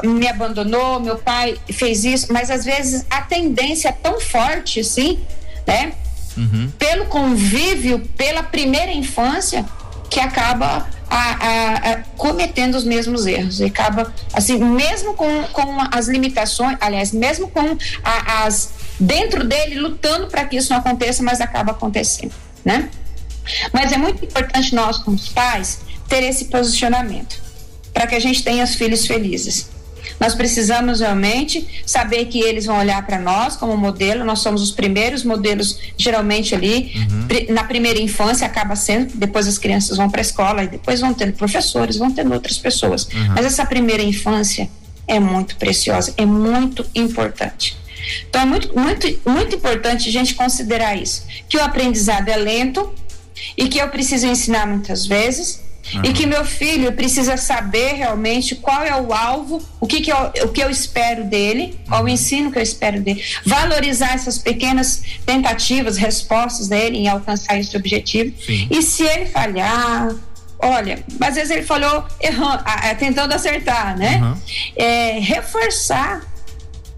me 0.05 0.27
abandonou, 0.27 1.01
meu 1.01 1.17
pai 1.19 1.57
fez 1.73 2.05
isso, 2.05 2.33
mas 2.33 2.51
às 2.51 2.65
vezes 2.65 3.05
a 3.11 3.23
tendência 3.23 3.89
é 3.89 3.93
tão 3.93 4.21
forte, 4.21 4.81
assim, 4.81 5.19
né? 5.67 5.93
Uhum. 6.37 6.71
Pelo 6.79 7.07
convívio, 7.07 8.01
pela 8.17 8.43
primeira 8.43 8.93
infância, 8.93 9.65
que 10.09 10.21
acaba 10.21 10.89
a, 11.11 11.17
a, 11.17 11.75
a, 11.93 11.97
cometendo 12.17 12.75
os 12.75 12.85
mesmos 12.85 13.27
erros. 13.27 13.61
E 13.61 13.65
acaba, 13.65 14.13
assim, 14.33 14.59
mesmo 14.59 15.15
com, 15.15 15.45
com 15.53 15.77
as 15.93 16.09
limitações, 16.09 16.77
aliás, 16.81 17.13
mesmo 17.13 17.49
com 17.49 17.77
as. 18.05 18.71
dentro 18.99 19.45
dele, 19.45 19.79
lutando 19.79 20.29
para 20.29 20.45
que 20.45 20.57
isso 20.57 20.73
não 20.73 20.81
aconteça, 20.81 21.23
mas 21.23 21.41
acaba 21.41 21.73
acontecendo, 21.73 22.33
né? 22.65 22.89
Mas 23.73 23.93
é 23.93 23.97
muito 23.97 24.25
importante 24.25 24.75
nós, 24.75 24.99
como 24.99 25.19
pais, 25.33 25.81
ter 26.09 26.23
esse 26.23 26.47
posicionamento, 26.47 27.41
para 27.93 28.07
que 28.07 28.15
a 28.15 28.21
gente 28.21 28.43
tenha 28.43 28.65
os 28.65 28.75
filhos 28.75 29.07
felizes. 29.07 29.69
Nós 30.21 30.35
precisamos 30.35 31.01
realmente 31.01 31.83
saber 31.87 32.25
que 32.27 32.41
eles 32.41 32.67
vão 32.67 32.79
olhar 32.79 33.05
para 33.07 33.19
nós 33.19 33.57
como 33.57 33.77
modelo. 33.77 34.25
Nós 34.25 34.41
somos 34.41 34.63
os 34.63 34.71
primeiros 34.73 35.23
modelos, 35.23 35.79
geralmente 35.97 36.55
ali 36.55 36.93
uhum. 36.95 37.55
na 37.55 37.65
primeira 37.65 38.01
infância 38.01 38.47
acaba 38.47 38.75
sendo. 38.75 39.17
Depois 39.17 39.47
as 39.47 39.59
crianças 39.59 39.97
vão 39.97 40.11
para 40.11 40.21
a 40.21 40.23
escola 40.23 40.65
e 40.65 40.69
depois 40.69 41.01
vão 41.01 41.15
tendo 41.15 41.35
professores, 41.35 41.97
vão 41.97 42.11
tendo 42.11 42.33
outras 42.33 42.59
pessoas. 42.59 43.05
Uhum. 43.05 43.35
Mas 43.35 43.47
essa 43.47 43.65
primeira 43.65 44.03
infância 44.03 44.69
é 45.07 45.21
muito 45.21 45.57
preciosa, 45.57 46.13
é 46.17 46.27
muito 46.27 46.85
importante. 46.95 47.77
Então 48.29 48.43
é 48.43 48.45
muito, 48.45 48.79
muito, 48.79 49.21
muito 49.27 49.57
importante 49.57 50.09
a 50.09 50.13
gente 50.13 50.35
considerar 50.35 50.97
isso, 50.97 51.25
que 51.49 51.57
o 51.57 51.63
aprendizado 51.63 52.29
é 52.29 52.37
lento 52.37 52.93
e 53.57 53.69
que 53.69 53.79
eu 53.79 53.89
preciso 53.89 54.27
ensinar 54.27 54.67
muitas 54.67 55.07
vezes 55.07 55.69
Uhum. 55.95 56.03
E 56.05 56.13
que 56.13 56.27
meu 56.27 56.45
filho 56.45 56.93
precisa 56.93 57.37
saber 57.37 57.95
realmente 57.95 58.55
qual 58.55 58.83
é 58.83 58.95
o 59.01 59.13
alvo, 59.13 59.63
o 59.81 59.87
que, 59.87 60.01
que, 60.01 60.13
eu, 60.13 60.33
o 60.45 60.49
que 60.49 60.63
eu 60.63 60.71
espero 60.71 61.25
dele, 61.25 61.79
qual 61.89 62.01
o 62.01 62.05
uhum. 62.05 62.11
ensino 62.11 62.51
que 62.53 62.59
eu 62.59 62.63
espero 62.63 63.01
dele. 63.01 63.23
Valorizar 63.45 64.15
essas 64.15 64.39
pequenas 64.39 65.03
tentativas, 65.25 65.97
respostas 65.97 66.69
dele 66.69 66.99
em 66.99 67.09
alcançar 67.09 67.59
esse 67.59 67.77
objetivo. 67.77 68.35
Sim. 68.45 68.69
E 68.71 68.83
se 68.83 69.03
ele 69.03 69.27
falhar, 69.27 70.15
olha, 70.59 71.03
às 71.21 71.35
vezes 71.35 71.51
ele 71.51 71.63
falou 71.63 72.05
errando, 72.21 72.63
tentando 72.99 73.33
acertar, 73.33 73.97
né? 73.97 74.21
Uhum. 74.23 74.37
É, 74.77 75.19
reforçar, 75.21 76.23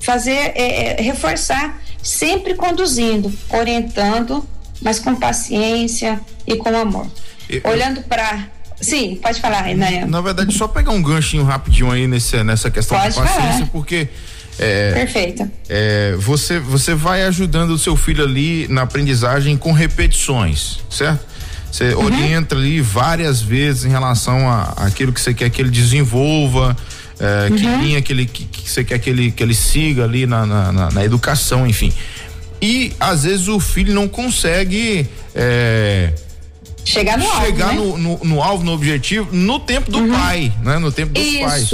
fazer, 0.00 0.52
é, 0.54 0.98
é, 0.98 1.02
reforçar, 1.02 1.80
sempre 2.02 2.54
conduzindo, 2.54 3.32
orientando, 3.50 4.46
mas 4.80 4.98
com 4.98 5.14
paciência 5.14 6.20
e 6.46 6.56
com 6.56 6.74
amor. 6.76 7.06
Eu, 7.48 7.62
Olhando 7.64 8.02
para 8.02 8.48
Sim, 8.80 9.18
pode 9.22 9.40
falar, 9.40 9.62
Renan. 9.62 10.06
Na 10.06 10.20
verdade, 10.20 10.54
só 10.54 10.66
pegar 10.66 10.92
um 10.92 11.02
ganchinho 11.02 11.44
rapidinho 11.44 11.90
aí 11.90 12.06
nesse, 12.06 12.42
nessa 12.42 12.70
questão 12.70 12.98
pode 12.98 13.14
de 13.14 13.20
paciência, 13.20 13.52
falar. 13.52 13.66
porque. 13.66 14.08
É, 14.58 14.92
Perfeito. 14.92 15.50
É, 15.68 16.14
você, 16.18 16.58
você 16.58 16.94
vai 16.94 17.24
ajudando 17.24 17.70
o 17.70 17.78
seu 17.78 17.96
filho 17.96 18.24
ali 18.24 18.66
na 18.68 18.82
aprendizagem 18.82 19.56
com 19.56 19.72
repetições, 19.72 20.80
certo? 20.90 21.26
Você 21.70 21.94
uhum. 21.94 22.06
orienta 22.06 22.54
ali 22.54 22.80
várias 22.80 23.40
vezes 23.40 23.84
em 23.84 23.90
relação 23.90 24.48
a, 24.48 24.74
aquilo 24.76 25.12
que 25.12 25.20
você 25.20 25.32
quer 25.32 25.48
que 25.50 25.62
ele 25.62 25.70
desenvolva, 25.70 26.76
é, 27.18 27.48
uhum. 27.48 27.56
que 27.56 27.64
linha 27.64 28.02
que, 28.02 28.12
ele, 28.12 28.26
que, 28.26 28.44
que, 28.44 28.68
você 28.68 28.82
quer 28.82 28.98
que 28.98 29.08
ele, 29.08 29.30
que 29.30 29.42
ele 29.42 29.54
siga 29.54 30.04
ali 30.04 30.26
na, 30.26 30.44
na, 30.44 30.72
na, 30.72 30.90
na 30.90 31.04
educação, 31.04 31.66
enfim. 31.66 31.92
E 32.60 32.92
às 33.00 33.24
vezes 33.24 33.48
o 33.48 33.58
filho 33.58 33.94
não 33.94 34.08
consegue. 34.08 35.08
É, 35.34 36.12
Chegar 36.84 37.18
no 37.18 37.28
alvo. 37.28 37.46
Chegar 37.46 37.68
né? 37.68 37.74
no, 37.74 37.98
no, 37.98 38.20
no, 38.24 38.42
alvo, 38.42 38.64
no 38.64 38.72
objetivo, 38.72 39.28
no 39.32 39.60
tempo 39.60 39.90
do 39.90 39.98
uhum. 39.98 40.12
pai, 40.12 40.52
né? 40.62 40.78
No 40.78 40.90
tempo 40.90 41.12
dos 41.12 41.22
Isso. 41.22 41.44
pais. 41.44 41.70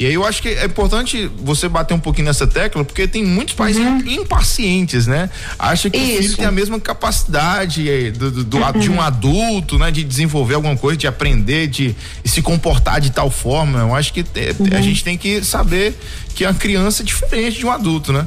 E 0.00 0.06
aí 0.06 0.14
eu 0.14 0.24
acho 0.24 0.40
que 0.40 0.48
é 0.48 0.64
importante 0.64 1.30
você 1.44 1.68
bater 1.68 1.92
um 1.92 2.00
pouquinho 2.00 2.26
nessa 2.26 2.46
tecla, 2.46 2.82
porque 2.82 3.06
tem 3.06 3.22
muitos 3.22 3.54
pais 3.54 3.76
uhum. 3.76 3.98
impacientes, 4.06 5.06
né? 5.06 5.28
Acha 5.58 5.90
que 5.90 5.98
Isso. 5.98 6.18
o 6.18 6.22
filho 6.22 6.36
tem 6.38 6.46
a 6.46 6.50
mesma 6.50 6.80
capacidade 6.80 7.86
eh, 7.86 8.10
do, 8.10 8.30
do, 8.30 8.44
do 8.44 8.56
uhum. 8.56 8.78
de 8.78 8.90
um 8.90 8.98
adulto, 8.98 9.78
né? 9.78 9.90
De 9.90 10.02
desenvolver 10.02 10.54
alguma 10.54 10.74
coisa, 10.74 10.96
de 10.96 11.06
aprender, 11.06 11.66
de, 11.66 11.94
de 12.24 12.30
se 12.30 12.40
comportar 12.40 12.98
de 12.98 13.10
tal 13.10 13.30
forma. 13.30 13.80
Eu 13.80 13.94
acho 13.94 14.10
que 14.14 14.22
te, 14.22 14.56
uhum. 14.58 14.68
a 14.72 14.80
gente 14.80 15.04
tem 15.04 15.18
que 15.18 15.44
saber 15.44 15.94
que 16.34 16.46
a 16.46 16.54
criança 16.54 17.02
é 17.02 17.04
diferente 17.04 17.58
de 17.58 17.66
um 17.66 17.70
adulto, 17.70 18.10
né? 18.10 18.26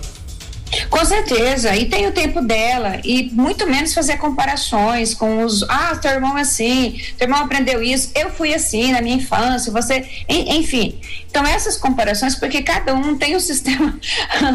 Com 0.90 1.04
certeza, 1.06 1.76
e 1.76 1.86
tem 1.86 2.08
o 2.08 2.12
tempo 2.12 2.42
dela, 2.42 3.00
e 3.04 3.30
muito 3.32 3.68
menos 3.68 3.94
fazer 3.94 4.18
comparações 4.18 5.14
com 5.14 5.44
os. 5.44 5.64
Ah, 5.64 5.96
teu 5.96 6.12
irmão 6.12 6.38
é 6.38 6.42
assim, 6.42 7.00
teu 7.18 7.26
irmão 7.26 7.44
aprendeu 7.44 7.82
isso, 7.82 8.12
eu 8.16 8.30
fui 8.30 8.54
assim 8.54 8.92
na 8.92 9.02
minha 9.02 9.16
infância, 9.16 9.72
você. 9.72 10.08
Enfim. 10.28 11.00
Então, 11.30 11.46
essas 11.46 11.78
comparações, 11.78 12.36
porque 12.36 12.62
cada 12.62 12.94
um 12.94 13.18
tem 13.18 13.34
o 13.34 13.38
um 13.38 13.40
sistema 13.42 14.00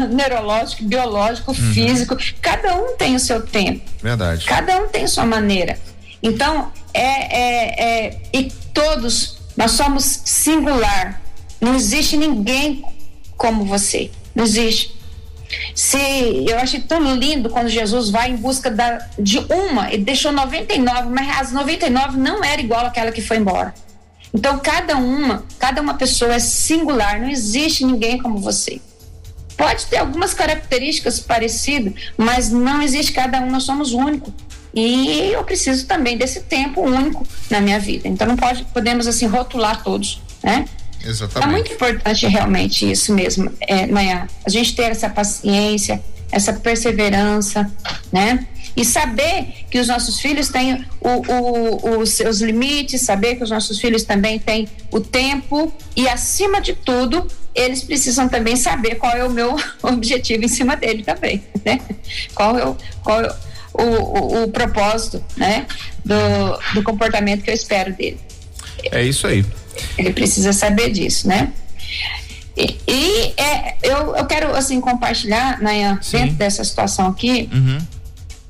neurológico, 0.09 0.83
biológico, 0.83 1.51
uhum. 1.51 1.73
físico, 1.73 2.17
cada 2.41 2.75
um 2.75 2.95
tem 2.95 3.15
o 3.15 3.19
seu 3.19 3.41
tempo. 3.41 3.81
Verdade. 4.01 4.45
Cada 4.45 4.77
um 4.77 4.87
tem 4.87 5.07
sua 5.07 5.25
maneira. 5.25 5.77
Então, 6.21 6.71
é, 6.93 7.01
é, 7.01 8.07
é 8.07 8.19
e 8.33 8.51
todos, 8.73 9.37
nós 9.55 9.71
somos 9.71 10.21
singular. 10.25 11.21
Não 11.59 11.75
existe 11.75 12.15
ninguém 12.15 12.83
como 13.35 13.65
você. 13.65 14.11
Não 14.33 14.43
existe. 14.43 14.98
Se 15.73 16.45
eu 16.47 16.57
achei 16.59 16.79
tão 16.79 17.15
lindo 17.15 17.49
quando 17.49 17.69
Jesus 17.69 18.09
vai 18.09 18.31
em 18.31 18.35
busca 18.35 18.69
da, 18.69 19.07
de 19.17 19.39
uma, 19.39 19.91
ele 19.91 20.03
deixou 20.03 20.31
99, 20.31 21.09
mas 21.09 21.39
as 21.39 21.51
99 21.51 22.17
não 22.17 22.43
era 22.43 22.61
igual 22.61 22.85
àquela 22.85 23.11
que 23.11 23.21
foi 23.21 23.37
embora. 23.37 23.73
Então 24.33 24.59
cada 24.59 24.95
uma, 24.97 25.43
cada 25.57 25.81
uma 25.81 25.95
pessoa 25.95 26.35
é 26.35 26.39
singular, 26.39 27.19
não 27.19 27.29
existe 27.29 27.83
ninguém 27.83 28.17
como 28.17 28.37
você. 28.37 28.79
Pode 29.57 29.87
ter 29.87 29.97
algumas 29.97 30.33
características 30.33 31.19
parecidas, 31.19 31.93
mas 32.15 32.49
não 32.49 32.81
existe 32.81 33.11
cada 33.11 33.41
um, 33.41 33.51
nós 33.51 33.63
somos 33.63 33.91
únicos. 33.91 34.33
E 34.73 35.31
eu 35.31 35.43
preciso 35.43 35.85
também 35.87 36.15
desse 36.15 36.41
tempo 36.41 36.81
único 36.81 37.27
na 37.49 37.59
minha 37.59 37.79
vida. 37.79 38.07
Então 38.07 38.27
não 38.27 38.37
pode, 38.37 38.63
podemos 38.65 39.07
assim 39.07 39.25
rotular 39.25 39.83
todos, 39.83 40.21
né? 40.43 40.65
Exatamente. 41.03 41.49
É 41.49 41.51
muito 41.51 41.73
importante 41.73 42.27
realmente 42.27 42.89
isso 42.89 43.13
mesmo, 43.13 43.51
é. 43.61 43.83
A 44.45 44.49
gente 44.49 44.75
ter 44.75 44.91
essa 44.91 45.09
paciência, 45.09 46.01
essa 46.31 46.53
perseverança, 46.53 47.71
né? 48.11 48.47
E 48.75 48.85
saber 48.85 49.65
que 49.69 49.79
os 49.79 49.87
nossos 49.87 50.19
filhos 50.19 50.49
têm 50.49 50.85
o, 51.01 51.09
o, 51.09 51.99
os 51.99 52.11
seus 52.11 52.39
limites, 52.39 53.01
saber 53.01 53.35
que 53.35 53.43
os 53.43 53.49
nossos 53.49 53.79
filhos 53.79 54.03
também 54.03 54.39
têm 54.39 54.67
o 54.91 54.99
tempo 54.99 55.73
e, 55.95 56.07
acima 56.07 56.61
de 56.61 56.73
tudo, 56.73 57.27
eles 57.53 57.83
precisam 57.83 58.29
também 58.29 58.55
saber 58.55 58.95
qual 58.95 59.11
é 59.13 59.23
o 59.23 59.29
meu 59.29 59.57
objetivo 59.83 60.45
em 60.45 60.47
cima 60.47 60.75
dele 60.75 61.03
também, 61.03 61.43
né? 61.65 61.81
Qual 62.33 62.57
é 62.57 62.65
o, 62.65 62.77
qual 63.03 63.21
é 63.21 63.35
o, 63.73 63.83
o, 63.83 64.43
o 64.43 64.47
propósito, 64.49 65.23
né? 65.35 65.65
Do, 66.05 66.75
do 66.75 66.83
comportamento 66.83 67.43
que 67.43 67.49
eu 67.49 67.55
espero 67.55 67.93
dele. 67.93 68.19
É 68.91 69.03
isso 69.03 69.27
aí. 69.27 69.45
Ele 69.97 70.11
precisa 70.13 70.53
saber 70.53 70.91
disso, 70.91 71.27
né? 71.27 71.51
E, 72.57 72.77
e 72.87 73.33
é, 73.37 73.77
eu, 73.81 74.15
eu 74.15 74.25
quero 74.25 74.53
assim 74.55 74.81
compartilhar, 74.81 75.61
Nayan, 75.61 75.99
dentro 76.11 76.35
dessa 76.35 76.63
situação 76.63 77.07
aqui, 77.07 77.49
uhum. 77.53 77.77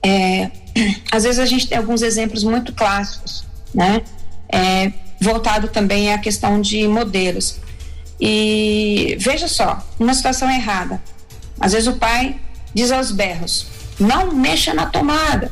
é, 0.04 0.52
às 1.12 1.24
vezes 1.24 1.40
a 1.40 1.46
gente 1.46 1.68
tem 1.68 1.78
alguns 1.78 2.02
exemplos 2.02 2.44
muito 2.44 2.74
clássicos, 2.74 3.46
né? 3.74 4.02
É, 4.52 4.92
voltado 5.22 5.68
também 5.68 6.12
à 6.12 6.18
questão 6.18 6.60
de 6.60 6.88
modelos. 6.88 7.60
E 8.20 9.16
veja 9.20 9.48
só, 9.48 9.88
uma 10.00 10.14
situação 10.14 10.50
errada. 10.50 11.02
Às 11.60 11.74
vezes 11.74 11.88
o 11.88 11.94
pai 11.94 12.36
diz 12.74 12.92
aos 12.92 13.12
berros: 13.12 13.68
não 14.00 14.34
mexa 14.34 14.74
na 14.74 14.88
tomada, 14.88 15.52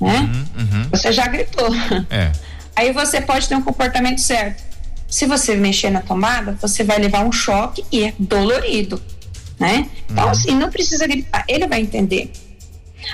né? 0.00 0.20
Uhum, 0.20 0.62
uhum. 0.62 0.88
Você 0.90 1.12
já 1.12 1.26
gritou. 1.26 1.68
É. 2.08 2.32
Aí 2.76 2.92
você 2.92 3.20
pode 3.20 3.48
ter 3.48 3.54
um 3.54 3.62
comportamento 3.62 4.20
certo. 4.20 4.62
Se 5.08 5.26
você 5.26 5.54
mexer 5.54 5.90
na 5.90 6.00
tomada, 6.00 6.56
você 6.60 6.82
vai 6.82 6.98
levar 6.98 7.24
um 7.24 7.30
choque 7.30 7.84
e 7.92 8.04
é 8.04 8.14
dolorido, 8.18 9.00
né? 9.58 9.88
Então, 10.10 10.24
uhum. 10.24 10.30
assim, 10.30 10.50
não 10.52 10.70
precisa 10.70 11.06
gritar, 11.06 11.44
ele 11.46 11.66
vai 11.66 11.80
entender. 11.80 12.32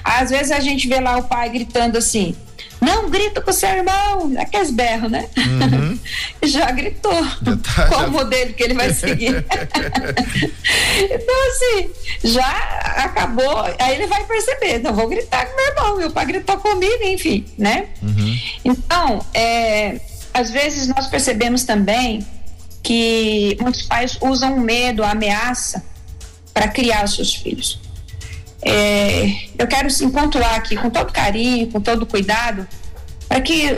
Às 0.03 0.31
vezes 0.31 0.53
a 0.53 0.61
gente 0.61 0.89
vê 0.89 1.01
lá 1.01 1.19
o 1.19 1.25
pai 1.25 1.51
gritando 1.51 1.99
assim: 1.99 2.35
não 2.81 3.11
grita 3.11 3.41
com 3.41 3.51
o 3.51 3.55
seu 3.55 3.69
irmão, 3.69 4.33
aqueles 4.39 4.71
berros, 4.71 5.11
né? 5.11 5.29
Uhum. 5.37 5.99
já 6.49 6.71
gritou. 6.71 7.23
Já 7.23 7.57
tá, 7.57 7.87
Qual 7.89 8.01
já... 8.01 8.07
o 8.07 8.11
modelo 8.11 8.53
que 8.55 8.63
ele 8.63 8.75
vai 8.75 8.93
seguir? 8.93 9.45
então, 11.11 11.35
assim, 11.51 11.91
já 12.25 12.51
acabou. 12.97 13.59
Aí 13.79 13.95
ele 13.95 14.07
vai 14.07 14.25
perceber: 14.25 14.79
não 14.79 14.95
vou 14.95 15.09
gritar 15.09 15.47
com 15.47 15.57
meu 15.57 15.67
irmão, 15.67 15.97
meu 15.99 16.11
pai 16.11 16.27
gritou 16.27 16.57
comigo, 16.59 17.03
enfim, 17.05 17.45
né? 17.59 17.89
Uhum. 18.03 18.39
Então, 18.65 19.27
é, 19.35 20.01
às 20.33 20.51
vezes 20.51 20.87
nós 20.89 21.07
percebemos 21.07 21.65
também 21.65 22.27
que 22.83 23.59
muitos 23.61 23.83
pais 23.83 24.17
usam 24.23 24.57
o 24.57 24.61
medo, 24.61 25.03
a 25.03 25.11
ameaça 25.11 25.85
para 26.55 26.69
criar 26.69 27.05
os 27.05 27.15
seus 27.15 27.35
filhos. 27.35 27.80
É, 28.63 29.31
eu 29.59 29.67
quero 29.67 29.91
sim 29.91 30.11
pontuar 30.11 30.55
aqui 30.55 30.77
com 30.77 30.91
todo 30.91 31.13
carinho, 31.13 31.67
com 31.69 31.81
todo 31.81 32.05
cuidado, 32.05 32.67
para 33.29 33.41
que 33.41 33.71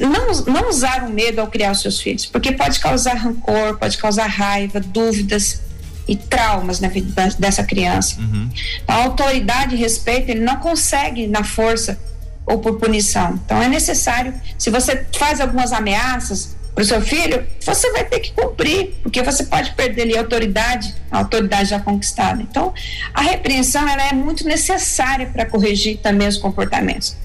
não, 0.00 0.32
não 0.46 0.68
usar 0.68 1.04
o 1.04 1.10
medo 1.10 1.40
ao 1.40 1.46
criar 1.46 1.72
os 1.72 1.80
seus 1.80 2.00
filhos, 2.00 2.26
porque 2.26 2.52
pode 2.52 2.80
causar 2.80 3.14
rancor, 3.14 3.78
pode 3.78 3.98
causar 3.98 4.26
raiva, 4.26 4.80
dúvidas 4.80 5.60
e 6.08 6.16
traumas 6.16 6.80
na 6.80 6.88
vida 6.88 7.28
dessa 7.38 7.62
criança. 7.62 8.20
Uhum. 8.20 8.50
A 8.88 8.94
autoridade 9.04 9.74
e 9.74 9.78
respeito 9.78 10.30
ele 10.30 10.40
não 10.40 10.56
consegue 10.56 11.26
na 11.26 11.44
força 11.44 11.98
ou 12.46 12.58
por 12.58 12.78
punição. 12.78 13.40
Então 13.44 13.62
é 13.62 13.68
necessário, 13.68 14.34
se 14.58 14.70
você 14.70 15.06
faz 15.16 15.40
algumas 15.40 15.72
ameaças 15.72 16.56
para 16.74 16.82
o 16.82 16.84
seu 16.84 17.00
filho, 17.00 17.46
você 17.60 17.92
vai 17.92 18.04
ter 18.04 18.18
que 18.18 18.32
cumprir, 18.32 18.94
porque 19.02 19.22
você 19.22 19.44
pode 19.44 19.72
perder 19.74 20.02
ali 20.02 20.16
a 20.16 20.20
autoridade, 20.20 20.92
a 21.10 21.18
autoridade 21.18 21.70
já 21.70 21.78
conquistada. 21.78 22.42
Então, 22.42 22.74
a 23.12 23.22
repreensão 23.22 23.88
ela 23.88 24.08
é 24.08 24.12
muito 24.12 24.44
necessária 24.44 25.26
para 25.26 25.46
corrigir 25.46 25.98
também 25.98 26.26
os 26.26 26.36
comportamentos. 26.36 27.16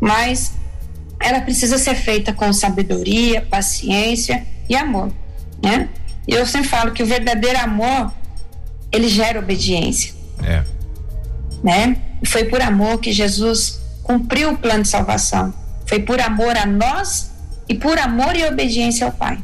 Mas 0.00 0.54
ela 1.20 1.42
precisa 1.42 1.76
ser 1.76 1.94
feita 1.94 2.32
com 2.32 2.50
sabedoria, 2.52 3.42
paciência 3.42 4.46
e 4.68 4.74
amor, 4.74 5.12
né? 5.62 5.90
E 6.26 6.32
eu 6.32 6.46
sempre 6.46 6.68
falo 6.68 6.92
que 6.92 7.02
o 7.02 7.06
verdadeiro 7.06 7.58
amor 7.58 8.10
ele 8.90 9.08
gera 9.08 9.38
obediência. 9.38 10.14
É. 10.42 10.64
Né? 11.62 11.96
Foi 12.24 12.44
por 12.44 12.62
amor 12.62 12.98
que 13.00 13.12
Jesus 13.12 13.80
cumpriu 14.02 14.52
o 14.52 14.56
plano 14.56 14.82
de 14.82 14.88
salvação. 14.88 15.52
Foi 15.86 16.00
por 16.00 16.20
amor 16.20 16.56
a 16.56 16.64
nós 16.64 17.33
e 17.68 17.74
por 17.74 17.98
amor 17.98 18.36
e 18.36 18.44
obediência 18.44 19.06
ao 19.06 19.12
Pai. 19.12 19.38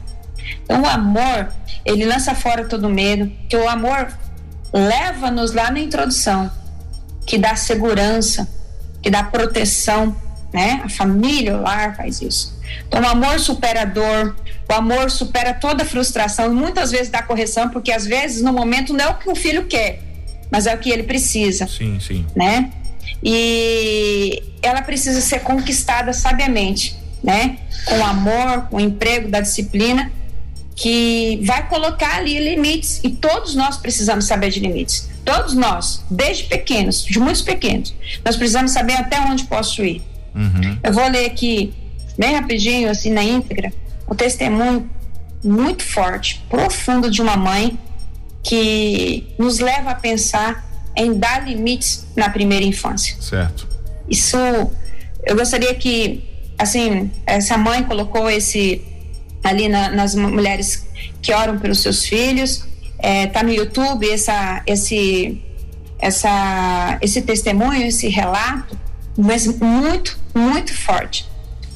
Então 0.62 0.82
o 0.82 0.86
amor, 0.86 1.52
ele 1.84 2.04
lança 2.04 2.34
fora 2.34 2.64
todo 2.64 2.88
medo, 2.88 3.30
que 3.48 3.56
o 3.56 3.68
amor 3.68 4.12
leva-nos 4.72 5.52
lá 5.52 5.70
na 5.70 5.80
introdução, 5.80 6.50
que 7.26 7.38
dá 7.38 7.56
segurança, 7.56 8.48
que 9.02 9.10
dá 9.10 9.22
proteção, 9.22 10.14
né? 10.52 10.80
A 10.84 10.88
família, 10.88 11.56
o 11.56 11.62
lar 11.62 11.96
faz 11.96 12.20
isso. 12.20 12.58
Então 12.86 13.00
o 13.02 13.06
amor 13.06 13.38
supera 13.40 13.82
a 13.82 13.84
dor, 13.84 14.36
o 14.68 14.72
amor 14.72 15.10
supera 15.10 15.54
toda 15.54 15.84
frustração 15.84 16.46
e 16.46 16.54
muitas 16.54 16.90
vezes 16.90 17.08
dá 17.08 17.22
correção, 17.22 17.68
porque 17.68 17.92
às 17.92 18.06
vezes 18.06 18.42
no 18.42 18.52
momento 18.52 18.92
não 18.92 19.04
é 19.04 19.08
o 19.08 19.14
que 19.14 19.28
o 19.28 19.34
filho 19.34 19.66
quer, 19.66 20.00
mas 20.50 20.66
é 20.66 20.74
o 20.74 20.78
que 20.78 20.90
ele 20.90 21.02
precisa. 21.02 21.66
Sim, 21.66 21.98
sim. 22.00 22.26
Né? 22.34 22.70
E 23.22 24.42
ela 24.62 24.82
precisa 24.82 25.20
ser 25.20 25.40
conquistada 25.40 26.12
sabiamente, 26.12 26.96
né? 27.22 27.58
Com 27.84 28.04
amor, 28.04 28.68
com 28.70 28.76
o 28.76 28.80
emprego 28.80 29.28
da 29.28 29.40
disciplina, 29.40 30.10
que 30.74 31.40
vai 31.44 31.68
colocar 31.68 32.16
ali 32.16 32.38
limites 32.38 33.00
e 33.04 33.10
todos 33.10 33.54
nós 33.54 33.76
precisamos 33.76 34.26
saber 34.26 34.50
de 34.50 34.60
limites. 34.60 35.10
Todos 35.24 35.54
nós, 35.54 36.02
desde 36.10 36.44
pequenos, 36.44 37.04
de 37.04 37.18
muitos 37.18 37.42
pequenos, 37.42 37.94
nós 38.24 38.36
precisamos 38.36 38.72
saber 38.72 38.94
até 38.94 39.20
onde 39.20 39.44
posso 39.44 39.84
ir. 39.84 40.02
Uhum. 40.34 40.78
Eu 40.82 40.92
vou 40.92 41.06
ler 41.08 41.26
aqui 41.26 41.74
bem 42.18 42.34
rapidinho, 42.34 42.90
assim 42.90 43.10
na 43.10 43.22
íntegra, 43.22 43.72
o 44.06 44.14
testemunho 44.14 44.88
muito 45.42 45.82
forte, 45.82 46.44
profundo 46.48 47.10
de 47.10 47.20
uma 47.22 47.36
mãe 47.36 47.78
que 48.42 49.26
nos 49.38 49.58
leva 49.58 49.90
a 49.90 49.94
pensar 49.94 50.66
em 50.96 51.14
dar 51.14 51.46
limites 51.46 52.06
na 52.16 52.28
primeira 52.30 52.64
infância. 52.64 53.16
Certo. 53.20 53.68
Isso, 54.08 54.36
eu 55.24 55.36
gostaria 55.36 55.74
que, 55.74 56.24
assim, 56.60 57.10
essa 57.24 57.56
mãe 57.56 57.82
colocou 57.82 58.28
esse 58.28 58.84
ali 59.42 59.66
na, 59.68 59.90
nas 59.90 60.14
mulheres 60.14 60.86
que 61.22 61.32
oram 61.32 61.58
pelos 61.58 61.80
seus 61.80 62.04
filhos, 62.04 62.66
é, 62.98 63.26
tá 63.26 63.42
no 63.42 63.50
YouTube 63.50 64.08
essa, 64.10 64.62
esse, 64.66 65.42
essa, 65.98 66.98
esse 67.00 67.22
testemunho, 67.22 67.86
esse 67.86 68.08
relato, 68.08 68.78
mas 69.16 69.46
muito, 69.46 70.18
muito 70.34 70.74
forte. 70.74 71.26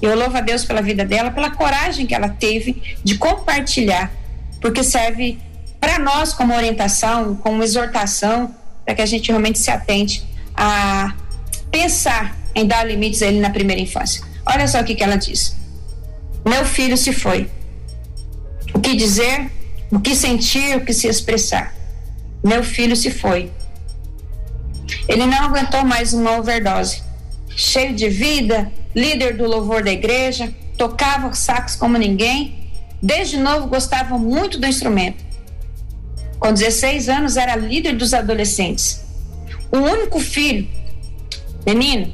Eu 0.03 0.15
louvo 0.15 0.37
a 0.37 0.43
Deus 0.43 0.67
pela 0.67 0.83
vida 0.83 1.03
dela, 1.03 1.31
pela 1.31 1.51
coragem 1.51 2.07
que 2.07 2.15
ela 2.15 2.29
teve 2.29 2.83
de 3.03 3.17
compartilhar, 3.17 4.13
porque 4.61 4.85
serve 4.85 5.39
para 5.81 5.99
nós 5.99 6.35
como 6.35 6.55
orientação, 6.55 7.37
como 7.37 7.63
exortação, 7.63 8.55
para 8.85 8.95
que 8.95 9.01
a 9.01 9.07
gente 9.07 9.29
realmente 9.29 9.59
se 9.59 9.71
atente 9.71 10.27
a 10.55 11.15
pensar 11.71 12.37
em 12.55 12.67
dar 12.67 12.85
limites 12.85 13.23
a 13.23 13.27
ele 13.27 13.41
na 13.41 13.49
primeira 13.49 13.81
infância. 13.81 14.34
Olha 14.47 14.67
só 14.69 14.81
o 14.81 14.85
que, 14.85 14.95
que 14.95 15.03
ela 15.03 15.17
diz. 15.17 15.57
Meu 16.45 16.65
filho 16.65 16.97
se 16.97 17.13
foi. 17.13 17.49
O 18.75 18.81
que 18.81 18.95
dizer, 18.95 19.51
o 19.91 19.99
que 20.01 20.15
sentir, 20.15 20.77
o 20.77 20.85
que 20.85 20.93
se 20.93 21.07
expressar. 21.07 21.75
Meu 22.43 22.63
filho 22.63 22.95
se 22.95 23.11
foi. 23.11 23.51
Ele 25.09 25.27
não 25.27 25.45
aguentou 25.45 25.85
mais 25.85 26.13
uma 26.13 26.39
overdose. 26.39 27.03
Cheio 27.49 27.95
de 27.95 28.09
vida, 28.09 28.71
líder 28.95 29.37
do 29.37 29.47
louvor 29.47 29.83
da 29.83 29.91
igreja, 29.91 30.53
tocava 30.77 31.33
sax 31.33 31.77
como 31.77 31.97
ninguém. 31.97 32.71
Desde 33.01 33.39
novo 33.39 33.69
gostava 33.69 34.19
muito 34.19 34.59
do 34.59 34.67
instrumento. 34.67 35.25
Com 36.39 36.53
16 36.53 37.09
anos 37.09 37.37
era 37.37 37.57
líder 37.57 37.97
dos 37.97 38.13
adolescentes. 38.13 39.03
O 39.73 39.79
único 39.79 40.21
filho, 40.21 40.69
menino, 41.65 42.13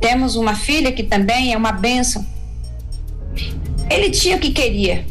temos 0.00 0.36
uma 0.36 0.54
filha 0.54 0.92
que 0.92 1.02
também 1.02 1.52
é 1.52 1.56
uma 1.56 1.72
bênção. 1.72 2.24
Ele 3.90 4.10
tinha 4.10 4.36
o 4.36 4.40
que 4.40 4.50
queria. 4.50 5.06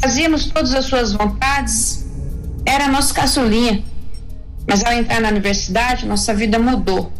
Fazíamos 0.00 0.46
todas 0.46 0.74
as 0.74 0.86
suas 0.86 1.12
vontades. 1.12 2.06
Era 2.64 2.88
nosso 2.88 3.12
caçulinha. 3.14 3.82
Mas 4.66 4.84
ao 4.84 4.92
entrar 4.92 5.20
na 5.20 5.28
universidade, 5.28 6.06
nossa 6.06 6.32
vida 6.32 6.58
mudou 6.58 7.12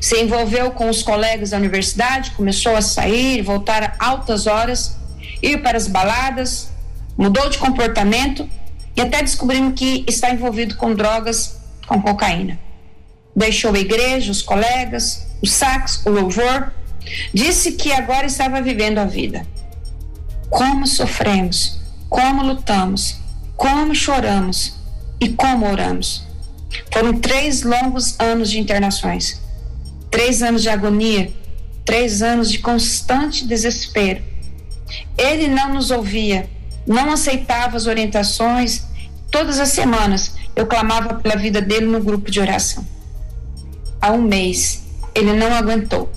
se 0.00 0.20
envolveu 0.20 0.70
com 0.70 0.88
os 0.88 1.02
colegas 1.02 1.50
da 1.50 1.56
universidade, 1.56 2.32
começou 2.32 2.76
a 2.76 2.82
sair, 2.82 3.42
voltar 3.42 3.82
a 3.98 4.06
altas 4.06 4.46
horas, 4.46 4.96
ir 5.42 5.62
para 5.62 5.76
as 5.76 5.86
baladas, 5.86 6.70
mudou 7.16 7.48
de 7.48 7.58
comportamento 7.58 8.48
e 8.96 9.00
até 9.00 9.22
descobrimos 9.22 9.74
que 9.74 10.04
está 10.06 10.30
envolvido 10.30 10.76
com 10.76 10.94
drogas, 10.94 11.58
com 11.86 12.00
cocaína. 12.00 12.58
Deixou 13.34 13.74
a 13.74 13.78
igreja, 13.78 14.30
os 14.30 14.42
colegas, 14.42 15.26
o 15.42 15.46
sax, 15.46 16.02
o 16.04 16.10
louvor, 16.10 16.72
disse 17.32 17.72
que 17.72 17.92
agora 17.92 18.26
estava 18.26 18.60
vivendo 18.60 18.98
a 18.98 19.04
vida. 19.04 19.46
Como 20.48 20.86
sofremos, 20.86 21.80
como 22.08 22.42
lutamos, 22.42 23.16
como 23.56 23.94
choramos 23.94 24.74
e 25.20 25.28
como 25.28 25.66
oramos. 25.66 26.26
Foram 26.92 27.18
três 27.18 27.62
longos 27.62 28.18
anos 28.18 28.50
de 28.50 28.58
internações 28.58 29.40
três 30.10 30.42
anos 30.42 30.62
de 30.62 30.68
agonia, 30.68 31.32
três 31.84 32.20
anos 32.20 32.50
de 32.50 32.58
constante 32.58 33.46
desespero. 33.46 34.22
Ele 35.16 35.46
não 35.46 35.72
nos 35.72 35.90
ouvia, 35.90 36.50
não 36.86 37.12
aceitava 37.12 37.76
as 37.76 37.86
orientações. 37.86 38.84
Todas 39.30 39.60
as 39.60 39.68
semanas 39.68 40.34
eu 40.56 40.66
clamava 40.66 41.14
pela 41.14 41.36
vida 41.36 41.60
dele 41.60 41.86
no 41.86 42.02
grupo 42.02 42.30
de 42.30 42.40
oração. 42.40 42.84
Há 44.00 44.10
um 44.12 44.22
mês, 44.22 44.82
ele 45.14 45.32
não 45.32 45.54
aguentou. 45.54 46.10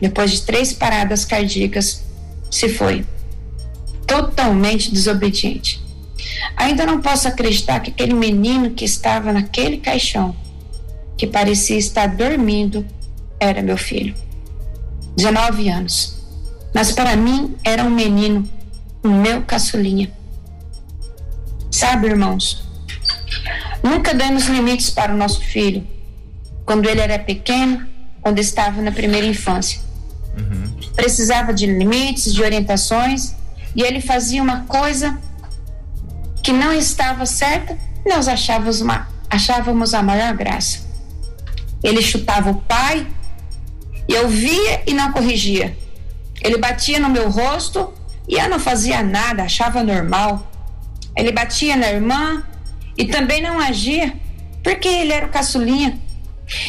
Depois 0.00 0.30
de 0.30 0.42
três 0.42 0.72
paradas 0.72 1.24
cardíacas, 1.24 2.04
se 2.50 2.68
foi. 2.68 3.04
Totalmente 4.06 4.92
desobediente. 4.92 5.82
Ainda 6.56 6.86
não 6.86 7.00
posso 7.00 7.28
acreditar 7.28 7.80
que 7.80 7.90
aquele 7.90 8.14
menino 8.14 8.70
que 8.70 8.84
estava 8.84 9.32
naquele 9.32 9.78
caixão, 9.78 10.34
que 11.16 11.26
parecia 11.26 11.78
estar 11.78 12.08
dormindo, 12.08 12.86
era 13.40 13.62
meu 13.62 13.76
filho. 13.76 14.14
19 15.16 15.68
anos. 15.68 16.16
Mas 16.74 16.92
para 16.92 17.16
mim 17.16 17.56
era 17.64 17.82
um 17.82 17.90
menino, 17.90 18.48
o 19.02 19.08
meu 19.08 19.42
caçulinha. 19.42 20.12
Sabe, 21.70 22.08
irmãos, 22.08 22.62
nunca 23.82 24.14
demos 24.14 24.46
limites 24.46 24.90
para 24.90 25.12
o 25.12 25.16
nosso 25.16 25.40
filho 25.40 25.86
quando 26.66 26.88
ele 26.88 27.00
era 27.00 27.18
pequeno, 27.18 27.86
quando 28.26 28.40
estava 28.40 28.82
na 28.82 28.90
primeira 28.90 29.24
infância. 29.24 29.80
Uhum. 30.36 30.90
Precisava 30.96 31.54
de 31.54 31.64
limites, 31.64 32.34
de 32.34 32.42
orientações, 32.42 33.36
e 33.72 33.82
ele 33.82 34.00
fazia 34.00 34.42
uma 34.42 34.64
coisa 34.64 35.16
que 36.42 36.52
não 36.52 36.72
estava 36.72 37.24
certa, 37.24 37.78
nós 38.04 38.26
achávamos, 38.26 38.80
uma, 38.80 39.06
achávamos 39.30 39.94
a 39.94 40.02
maior 40.02 40.34
graça. 40.34 40.80
Ele 41.84 42.02
chutava 42.02 42.50
o 42.50 42.56
pai, 42.56 43.06
eu 44.08 44.28
via 44.28 44.82
e 44.88 44.92
não 44.92 45.12
corrigia. 45.12 45.76
Ele 46.42 46.58
batia 46.58 46.98
no 46.98 47.08
meu 47.08 47.30
rosto 47.30 47.94
e 48.28 48.34
eu 48.34 48.50
não 48.50 48.58
fazia 48.58 49.04
nada, 49.04 49.44
achava 49.44 49.84
normal. 49.84 50.50
Ele 51.16 51.30
batia 51.30 51.76
na 51.76 51.92
irmã 51.92 52.42
e 52.98 53.04
também 53.04 53.40
não 53.40 53.60
agia, 53.60 54.12
porque 54.64 54.88
ele 54.88 55.12
era 55.12 55.26
o 55.26 55.30
caçulinha. 55.30 56.04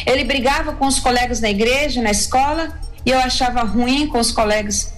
Ele 0.05 0.23
brigava 0.23 0.73
com 0.73 0.87
os 0.87 0.99
colegas 0.99 1.39
na 1.39 1.49
igreja, 1.49 2.01
na 2.01 2.11
escola, 2.11 2.79
e 3.05 3.11
eu 3.11 3.19
achava 3.19 3.61
ruim 3.63 4.07
com 4.07 4.19
os 4.19 4.31
colegas. 4.31 4.93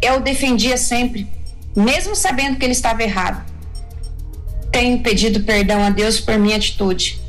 Eu 0.00 0.20
defendia 0.20 0.76
sempre, 0.76 1.26
mesmo 1.74 2.14
sabendo 2.14 2.56
que 2.56 2.64
ele 2.64 2.72
estava 2.72 3.02
errado. 3.02 3.44
Tenho 4.70 5.00
pedido 5.00 5.40
perdão 5.40 5.82
a 5.82 5.90
Deus 5.90 6.20
por 6.20 6.38
minha 6.38 6.56
atitude, 6.56 7.20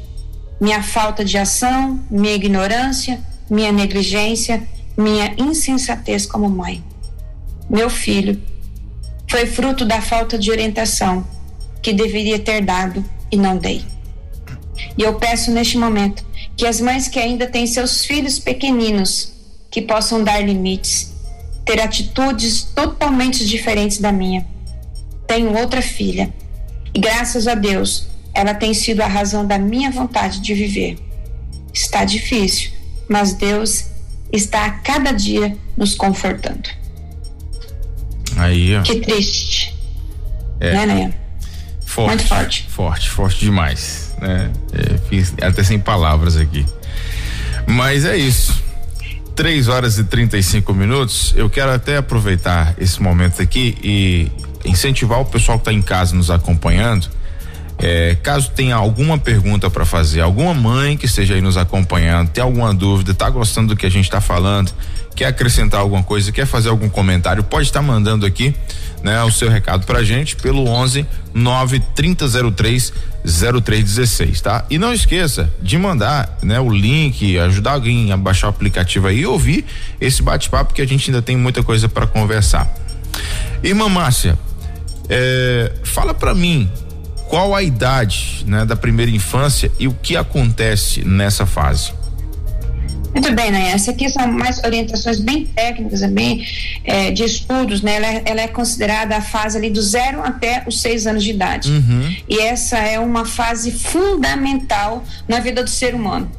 minha 0.59 0.81
falta 0.81 1.25
de 1.25 1.37
ação, 1.37 2.01
minha 2.09 2.33
ignorância 2.33 3.19
minha 3.49 3.71
negligência, 3.71 4.63
minha 4.97 5.33
insensatez 5.37 6.25
como 6.25 6.49
mãe. 6.49 6.83
Meu 7.69 7.89
filho 7.89 8.41
foi 9.29 9.45
fruto 9.45 9.85
da 9.85 10.01
falta 10.01 10.37
de 10.37 10.51
orientação 10.51 11.25
que 11.81 11.93
deveria 11.93 12.39
ter 12.39 12.61
dado 12.61 13.03
e 13.31 13.37
não 13.37 13.57
dei. 13.57 13.85
E 14.97 15.03
eu 15.03 15.15
peço 15.15 15.51
neste 15.51 15.77
momento 15.77 16.25
que 16.55 16.65
as 16.65 16.79
mães 16.79 17.07
que 17.07 17.19
ainda 17.19 17.47
têm 17.47 17.65
seus 17.65 18.05
filhos 18.05 18.39
pequeninos 18.39 19.33
que 19.71 19.81
possam 19.81 20.23
dar 20.23 20.39
limites, 20.39 21.13
ter 21.65 21.81
atitudes 21.81 22.63
totalmente 22.63 23.45
diferentes 23.45 23.97
da 23.97 24.11
minha. 24.11 24.45
Tenho 25.25 25.57
outra 25.57 25.81
filha 25.81 26.33
e 26.93 26.99
graças 26.99 27.47
a 27.47 27.55
Deus 27.55 28.07
ela 28.33 28.53
tem 28.53 28.73
sido 28.73 29.01
a 29.01 29.07
razão 29.07 29.45
da 29.45 29.57
minha 29.57 29.91
vontade 29.91 30.39
de 30.39 30.53
viver. 30.53 30.97
Está 31.73 32.03
difícil, 32.03 32.71
mas 33.09 33.33
Deus 33.33 33.85
está 34.31 34.65
a 34.65 34.71
cada 34.71 35.11
dia 35.11 35.55
nos 35.77 35.95
confortando. 35.95 36.69
Aí, 38.35 38.75
ó. 38.75 38.81
Que 38.81 38.99
triste. 38.99 39.75
É. 40.59 40.73
Né, 40.73 40.85
né? 40.85 41.13
Forte, 41.85 42.09
Muito 42.09 42.27
forte. 42.27 42.65
Forte, 42.69 43.09
forte 43.09 43.39
demais. 43.39 44.02
Né? 44.23 44.51
É, 44.71 44.97
fiz 45.09 45.33
até 45.41 45.63
sem 45.63 45.77
palavras 45.77 46.37
aqui. 46.37 46.65
Mas 47.67 48.05
é 48.05 48.15
isso. 48.15 48.63
3 49.35 49.67
horas 49.67 49.97
e 49.97 50.05
35 50.05 50.73
minutos. 50.73 51.33
Eu 51.35 51.49
quero 51.49 51.71
até 51.71 51.97
aproveitar 51.97 52.73
esse 52.77 53.01
momento 53.01 53.41
aqui 53.41 53.77
e 53.83 54.31
incentivar 54.63 55.19
o 55.19 55.25
pessoal 55.25 55.57
que 55.57 55.63
está 55.63 55.73
em 55.73 55.81
casa 55.81 56.15
nos 56.15 56.31
acompanhando. 56.31 57.09
É, 57.85 58.15
caso 58.23 58.49
tenha 58.51 58.77
alguma 58.77 59.17
pergunta 59.17 59.69
para 59.69 59.83
fazer, 59.83 60.21
alguma 60.21 60.53
mãe 60.53 60.95
que 60.95 61.05
esteja 61.05 61.33
aí 61.33 61.41
nos 61.41 61.57
acompanhando, 61.57 62.29
tem 62.29 62.41
alguma 62.41 62.73
dúvida, 62.73 63.11
está 63.11 63.29
gostando 63.29 63.73
do 63.73 63.75
que 63.75 63.85
a 63.85 63.91
gente 63.91 64.05
está 64.05 64.21
falando, 64.21 64.71
quer 65.13 65.25
acrescentar 65.25 65.81
alguma 65.81 66.01
coisa, 66.01 66.31
quer 66.31 66.45
fazer 66.45 66.69
algum 66.69 66.87
comentário, 66.87 67.43
pode 67.43 67.67
estar 67.67 67.81
tá 67.81 67.85
mandando 67.85 68.25
aqui, 68.25 68.55
né, 69.03 69.21
o 69.23 69.31
seu 69.31 69.49
recado 69.49 69.85
pra 69.85 70.01
gente 70.01 70.37
pelo 70.37 70.65
11 70.65 71.05
93003 71.33 72.93
0316, 73.25 74.39
tá? 74.39 74.65
E 74.69 74.77
não 74.77 74.93
esqueça 74.93 75.51
de 75.61 75.77
mandar, 75.77 76.37
né, 76.41 76.61
o 76.61 76.69
link, 76.69 77.37
ajudar 77.37 77.71
alguém 77.71 78.13
a 78.13 78.15
baixar 78.15 78.47
o 78.47 78.51
aplicativo 78.51 79.07
aí 79.07 79.19
e 79.19 79.25
ouvir 79.25 79.65
esse 79.99 80.23
bate-papo 80.23 80.73
que 80.73 80.81
a 80.81 80.87
gente 80.87 81.11
ainda 81.11 81.21
tem 81.21 81.35
muita 81.35 81.61
coisa 81.61 81.89
para 81.89 82.07
conversar. 82.07 82.73
Irmã 83.61 83.89
Márcia, 83.89 84.39
é, 85.09 85.73
fala 85.83 86.13
para 86.13 86.33
mim 86.33 86.71
qual 87.33 87.55
a 87.55 87.63
idade, 87.63 88.45
né, 88.47 88.63
da 88.63 88.75
primeira 88.75 89.09
infância 89.09 89.71
e 89.79 89.87
o 89.87 89.93
que 89.95 90.15
acontece 90.15 91.03
nessa 91.03 91.47
fase. 91.47 91.91
Muito 93.11 93.33
bem, 93.33 93.49
né? 93.49 93.71
Essa 93.71 93.89
aqui 93.89 94.07
são 94.07 94.27
mais 94.27 94.63
orientações 94.63 95.19
bem 95.19 95.43
técnicas, 95.47 96.03
é 96.03 96.07
bem 96.07 96.45
é, 96.83 97.09
de 97.09 97.23
estudos, 97.23 97.81
né? 97.81 97.95
Ela, 97.95 98.05
é, 98.05 98.21
ela, 98.25 98.41
é 98.41 98.47
considerada 98.47 99.17
a 99.17 99.21
fase 99.21 99.57
ali 99.57 99.71
do 99.71 99.81
zero 99.81 100.21
até 100.23 100.61
os 100.67 100.79
seis 100.79 101.07
anos 101.07 101.23
de 101.23 101.31
idade. 101.31 101.71
Uhum. 101.71 102.15
E 102.29 102.39
essa 102.39 102.77
é 102.77 102.99
uma 102.99 103.25
fase 103.25 103.71
fundamental 103.71 105.03
na 105.27 105.39
vida 105.39 105.63
do 105.63 105.69
ser 105.71 105.95
humano, 105.95 106.29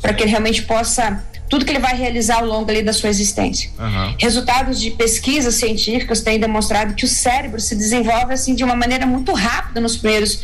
para 0.00 0.14
que 0.14 0.22
ele 0.22 0.30
realmente 0.30 0.62
possa 0.62 1.22
tudo 1.48 1.64
que 1.64 1.70
ele 1.70 1.78
vai 1.78 1.96
realizar 1.96 2.38
ao 2.38 2.46
longo 2.46 2.70
ali 2.70 2.82
da 2.82 2.92
sua 2.92 3.08
existência. 3.08 3.70
Uhum. 3.78 4.14
Resultados 4.18 4.80
de 4.80 4.90
pesquisas 4.90 5.54
científicas 5.54 6.20
têm 6.20 6.38
demonstrado 6.38 6.94
que 6.94 7.04
o 7.04 7.08
cérebro 7.08 7.60
se 7.60 7.74
desenvolve 7.74 8.34
assim 8.34 8.54
de 8.54 8.62
uma 8.62 8.76
maneira 8.76 9.06
muito 9.06 9.32
rápida 9.32 9.80
nos 9.80 9.96
primeiros 9.96 10.40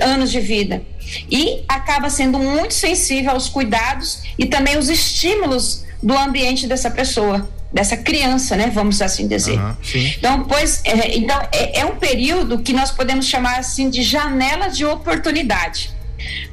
anos 0.00 0.30
de 0.30 0.40
vida 0.40 0.82
e 1.30 1.62
acaba 1.68 2.10
sendo 2.10 2.38
muito 2.38 2.74
sensível 2.74 3.32
aos 3.32 3.48
cuidados 3.48 4.22
e 4.38 4.46
também 4.46 4.76
os 4.76 4.88
estímulos 4.88 5.84
do 6.02 6.16
ambiente 6.16 6.66
dessa 6.66 6.90
pessoa 6.90 7.48
dessa 7.72 7.96
criança, 7.96 8.56
né? 8.56 8.70
Vamos 8.72 9.02
assim 9.02 9.28
dizer. 9.28 9.58
Uhum, 9.58 9.76
então, 10.16 10.44
pois, 10.44 10.80
é, 10.84 11.18
então 11.18 11.38
é, 11.52 11.80
é 11.80 11.84
um 11.84 11.96
período 11.96 12.60
que 12.60 12.72
nós 12.72 12.90
podemos 12.90 13.26
chamar 13.26 13.58
assim 13.58 13.90
de 13.90 14.02
janela 14.02 14.68
de 14.68 14.84
oportunidade. 14.84 15.90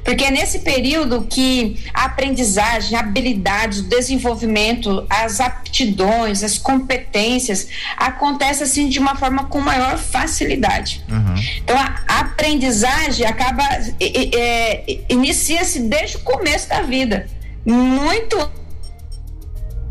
Porque 0.04 0.24
é 0.24 0.30
nesse 0.30 0.60
período 0.60 1.26
que 1.28 1.84
a 1.92 2.04
aprendizagem, 2.04 2.96
a 2.96 3.00
habilidade, 3.00 3.80
o 3.80 3.82
desenvolvimento, 3.84 5.06
as 5.10 5.40
aptidões, 5.40 6.42
as 6.42 6.56
competências 6.56 7.68
acontece 7.96 8.62
assim 8.62 8.88
de 8.88 8.98
uma 8.98 9.16
forma 9.16 9.44
com 9.44 9.60
maior 9.60 9.98
facilidade. 9.98 11.02
Uhum. 11.08 11.34
Então 11.58 11.76
a, 11.78 12.20
aprendizagem 12.20 13.26
acaba 13.26 13.64
é, 14.00 15.00
inicia-se 15.08 15.80
desde 15.80 16.16
o 16.16 16.20
começo 16.20 16.68
da 16.68 16.82
vida. 16.82 17.26
Muito 17.64 18.36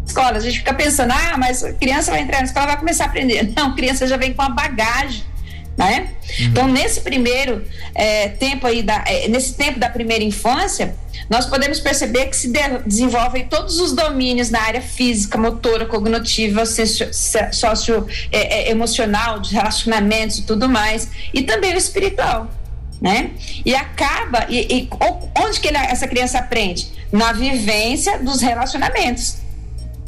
escola, 0.06 0.38
a 0.38 0.40
gente 0.40 0.60
fica 0.60 0.74
pensando, 0.74 1.12
ah, 1.12 1.36
mas 1.38 1.64
a 1.64 1.74
criança 1.74 2.12
vai 2.12 2.22
entrar 2.22 2.38
na 2.38 2.46
escola 2.46 2.68
vai 2.68 2.78
começar 2.78 3.06
a 3.06 3.08
aprender. 3.08 3.52
Não, 3.56 3.72
a 3.72 3.76
criança 3.76 4.08
já 4.08 4.16
vem 4.16 4.34
com 4.34 4.42
a 4.42 4.50
bagagem 4.50 5.24
né? 5.78 6.10
Uhum. 6.40 6.46
Então, 6.46 6.68
nesse 6.68 7.02
primeiro 7.02 7.64
é, 7.94 8.30
tempo 8.30 8.66
aí, 8.66 8.82
da, 8.82 9.04
é, 9.06 9.28
nesse 9.28 9.54
tempo 9.56 9.78
da 9.80 9.90
primeira 9.90 10.24
infância, 10.24 10.96
nós 11.30 11.46
podemos 11.46 11.80
perceber 11.80 12.28
que 12.28 12.38
se 12.38 12.50
de, 12.50 12.60
desenvolvem 12.86 13.48
todos 13.48 13.80
os 13.80 13.94
domínios 13.94 14.50
na 14.50 14.62
área 14.62 14.82
física, 14.82 15.38
motora, 15.38 15.86
cognitiva, 15.86 16.64
sócio, 16.66 18.08
é, 18.32 18.72
é, 18.72 18.76
de 19.42 19.54
relacionamentos 19.54 20.40
e 20.40 20.44
tudo 20.44 20.70
mais, 20.70 21.10
e 21.34 21.44
também 21.44 21.74
o 21.74 21.78
espiritual. 21.78 22.50
Né? 23.02 23.32
E 23.66 23.76
acaba, 23.76 24.46
e, 24.50 24.62
e 24.74 24.90
onde 25.38 25.60
que 25.60 25.68
ele, 25.68 25.78
essa 25.78 26.08
criança 26.08 26.40
aprende? 26.40 26.88
Na 27.12 27.34
vivência 27.34 28.18
dos 28.20 28.42
relacionamentos, 28.42 29.38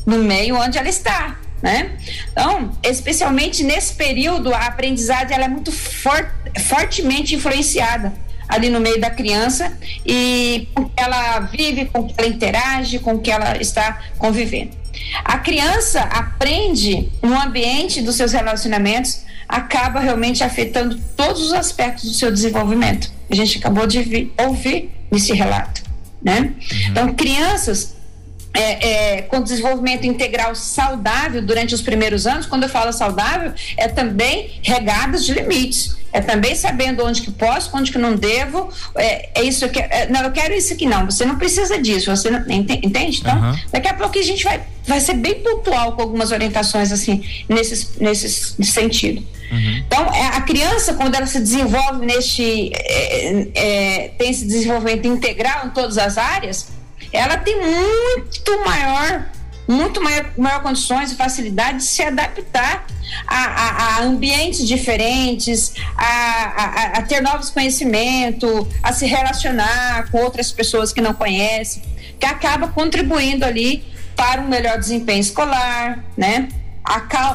no 0.06 0.20
meio 0.20 0.56
onde 0.56 0.78
ela 0.78 0.88
está 0.88 1.38
né? 1.62 1.92
Então, 2.32 2.72
especialmente 2.84 3.64
nesse 3.64 3.94
período, 3.94 4.54
a 4.54 4.68
aprendizagem 4.68 5.34
ela 5.34 5.46
é 5.46 5.50
muito 5.50 5.72
for, 5.72 6.32
fortemente 6.68 7.36
influenciada 7.36 8.14
ali 8.48 8.70
no 8.70 8.80
meio 8.80 9.00
da 9.00 9.10
criança 9.10 9.78
e 10.06 10.68
ela 10.96 11.40
vive, 11.40 11.86
com 11.86 12.08
que 12.08 12.14
ela 12.18 12.28
interage, 12.28 13.00
com 13.00 13.20
que 13.20 13.30
ela 13.30 13.58
está 13.58 14.00
convivendo. 14.18 14.72
A 15.24 15.38
criança 15.38 16.02
aprende 16.02 17.10
no 17.22 17.40
ambiente 17.40 18.02
dos 18.02 18.16
seus 18.16 18.32
relacionamentos, 18.32 19.22
acaba 19.48 20.00
realmente 20.00 20.44
afetando 20.44 20.98
todos 21.16 21.42
os 21.42 21.54
aspectos 21.54 22.06
do 22.06 22.14
seu 22.14 22.32
desenvolvimento. 22.32 23.12
A 23.30 23.36
gente 23.36 23.58
acabou 23.58 23.86
de 23.86 24.32
ouvir 24.38 24.92
nesse 25.12 25.34
relato, 25.34 25.84
né? 26.22 26.40
Uhum. 26.40 26.56
Então, 26.90 27.14
crianças 27.14 27.97
é, 28.58 29.18
é, 29.18 29.22
com 29.22 29.42
desenvolvimento 29.42 30.06
integral 30.06 30.56
saudável 30.56 31.42
durante 31.42 31.76
os 31.76 31.82
primeiros 31.82 32.26
anos, 32.26 32.46
quando 32.46 32.64
eu 32.64 32.70
falo 32.70 32.92
saudável, 32.92 33.54
é 33.78 33.88
também 33.88 34.60
regadas 34.64 35.26
de 35.26 35.34
limites. 35.34 35.96
É 36.12 36.22
também 36.22 36.56
sabendo 36.56 37.04
onde 37.06 37.22
que 37.22 37.32
posso, 37.32 37.70
onde 37.76 37.92
que 37.92 37.98
não 37.98 38.16
devo. 38.16 38.70
É, 38.96 39.42
é 39.42 39.44
isso 39.44 39.68
que 39.70 39.80
é, 39.80 40.08
não, 40.10 40.22
eu 40.22 40.32
quero 40.32 40.54
isso 40.54 40.74
aqui 40.74 40.86
não. 40.86 41.06
Você 41.06 41.26
não 41.26 41.38
precisa 41.38 41.80
disso. 41.80 42.10
Você 42.10 42.32
não, 42.32 42.40
entende? 42.50 43.20
Então, 43.20 43.38
uhum. 43.38 43.56
daqui 43.72 43.88
a 43.88 43.94
pouco 43.94 44.18
a 44.18 44.22
gente 44.24 44.44
vai, 44.44 44.62
vai 44.88 45.00
ser 45.00 45.14
bem 45.16 45.36
pontual 45.36 45.92
com 45.92 46.02
algumas 46.02 46.32
orientações 46.32 46.92
assim 46.92 47.24
nesse, 47.48 48.02
nesse 48.02 48.56
sentido. 48.64 49.24
Uhum. 49.52 49.84
Então, 49.86 50.14
é, 50.14 50.28
a 50.28 50.42
criança, 50.42 50.94
quando 50.94 51.16
ela 51.16 51.26
se 51.26 51.40
desenvolve 51.40 52.06
neste. 52.06 52.72
É, 52.74 53.48
é, 53.54 54.08
tem 54.18 54.32
esse 54.32 54.46
desenvolvimento 54.46 55.08
integral 55.08 55.68
em 55.68 55.70
todas 55.70 55.98
as 55.98 56.18
áreas, 56.18 56.70
ela 57.12 57.38
tem 57.38 57.56
muito 57.60 58.66
maior, 58.66 59.26
muito 59.68 60.02
maior, 60.02 60.32
maior 60.38 60.62
condições 60.62 61.12
e 61.12 61.16
facilidade 61.16 61.80
de 61.80 61.84
se 61.84 62.02
adaptar 62.04 62.86
a, 63.26 63.46
a, 63.46 63.98
a 63.98 64.04
ambientes 64.04 64.68
diferentes, 64.68 65.74
a, 65.96 67.00
a, 67.00 67.02
ter 67.02 67.22
novos 67.22 67.50
conhecimentos, 67.50 68.68
a 68.84 68.94
se 68.94 69.06
relacionar 69.06 70.10
com 70.12 70.20
outras 70.20 70.52
pessoas 70.52 70.92
que 70.94 71.02
não 71.02 71.14
conhece, 71.14 71.82
que 72.20 72.26
acaba 72.26 72.68
contribuindo 72.68 73.46
ali 73.46 73.86
para 74.16 74.42
um 74.42 74.48
melhor 74.48 74.78
desempenho 74.80 75.22
escolar, 75.22 76.04
né? 76.18 76.50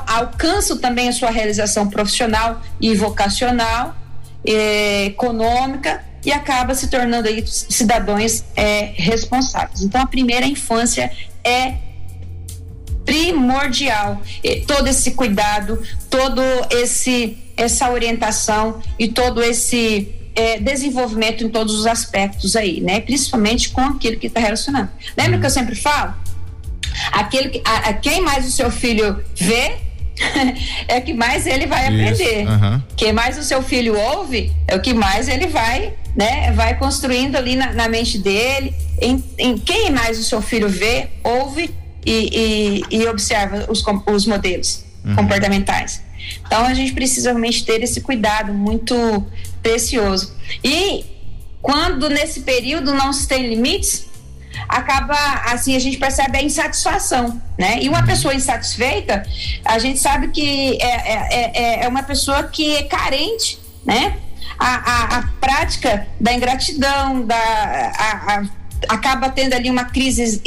Alcança 0.07 0.77
também 0.79 1.09
a 1.09 1.13
sua 1.13 1.31
realização 1.31 1.89
profissional 1.89 2.63
e 2.81 2.95
vocacional, 2.95 3.95
eh, 4.47 5.05
econômica 5.07 6.03
e 6.25 6.33
acaba 6.33 6.75
se 6.75 6.89
tornando 6.89 7.29
aí 7.29 7.45
cidadãos 7.47 8.45
é, 8.57 8.93
responsáveis. 8.95 9.83
Então, 9.83 10.01
a 10.01 10.07
primeira 10.07 10.47
infância 10.47 11.11
é 11.45 11.75
primordial. 13.05 14.23
E 14.43 14.61
todo 14.61 14.87
esse 14.87 15.13
cuidado, 15.13 15.83
todo 16.09 16.43
esse 16.71 17.39
essa 17.55 17.91
orientação 17.91 18.81
e 18.99 19.09
todo 19.09 19.43
esse 19.43 20.09
é, 20.35 20.59
desenvolvimento 20.59 21.45
em 21.45 21.49
todos 21.49 21.75
os 21.75 21.87
aspectos 21.87 22.57
aí, 22.57 22.81
né? 22.81 23.01
Principalmente 23.01 23.71
com 23.71 23.83
aquilo 23.83 24.17
que 24.17 24.27
está 24.27 24.41
relacionado. 24.41 24.91
Lembra 25.17 25.39
que 25.39 25.47
eu 25.47 25.51
sempre 25.51 25.75
falo? 25.75 26.15
Aquele 27.13 27.51
que, 27.51 27.63
a, 27.65 27.91
a 27.91 27.93
quem 27.93 28.21
mais 28.21 28.47
o 28.47 28.51
seu 28.51 28.71
filho 28.71 29.23
vê 29.35 29.77
é 30.89 31.01
que 31.01 31.13
mais 31.13 31.47
ele 31.47 31.67
vai 31.67 31.87
aprender. 31.87 32.47
Uhum. 32.47 32.83
Quem 32.97 33.13
mais 33.13 33.39
o 33.39 33.43
seu 33.43 33.63
filho 33.63 33.99
ouve 33.99 34.53
é 34.67 34.75
o 34.75 34.81
que 34.81 34.95
mais 34.95 35.29
ele 35.29 35.47
vai, 35.47 35.95
né? 36.15 36.53
Vai 36.53 36.79
construindo 36.79 37.37
ali 37.37 37.57
na, 37.57 37.73
na 37.73 37.89
mente 37.89 38.19
dele. 38.19 38.75
Em, 39.01 39.23
em, 39.39 39.59
quem 39.59 39.91
mais 39.91 40.19
o 40.19 40.23
seu 40.23 40.43
filho 40.43 40.69
vê, 40.69 41.09
ouve 41.25 41.75
e, 42.05 42.83
e, 42.91 42.97
e 42.97 43.07
observa 43.07 43.67
os, 43.71 43.83
os 44.07 44.27
modelos 44.27 44.85
uhum. 45.05 45.17
comportamentais. 45.17 46.03
Então 46.47 46.65
a 46.65 46.75
gente 46.75 46.93
precisa 46.93 47.31
realmente 47.31 47.65
ter 47.65 47.83
esse 47.83 48.01
cuidado 48.01 48.53
muito 48.53 49.27
precioso. 49.63 50.35
E 50.63 51.05
quando 51.61 52.09
nesse 52.09 52.41
período 52.41 52.95
não 52.95 53.13
se 53.13 53.27
tem 53.27 53.49
limites, 53.49 54.07
acaba 54.69 55.15
assim 55.47 55.75
a 55.75 55.79
gente 55.79 55.97
percebe 55.97 56.39
a 56.39 56.43
insatisfação, 56.43 57.41
né? 57.59 57.79
E 57.83 57.89
uma 57.89 58.01
uhum. 58.01 58.07
pessoa 58.07 58.35
insatisfeita, 58.35 59.23
a 59.65 59.79
gente 59.79 59.99
sabe 59.99 60.29
que 60.29 60.79
é, 60.81 60.87
é, 60.87 61.53
é, 61.55 61.85
é 61.85 61.89
uma 61.89 62.03
pessoa 62.03 62.45
que 62.45 62.77
é 62.77 62.83
carente, 62.83 63.59
né? 63.85 64.19
A, 64.59 64.67
a, 64.67 65.19
a 65.19 65.23
prática 65.41 66.07
da 66.21 66.33
ingratidão, 66.33 67.25
da 67.27 67.37
a, 67.37 68.35
a, 68.35 68.45
acaba 68.89 69.29
tendo 69.29 69.55
ali 69.55 69.71
uma 69.71 69.85
crise 69.85 70.41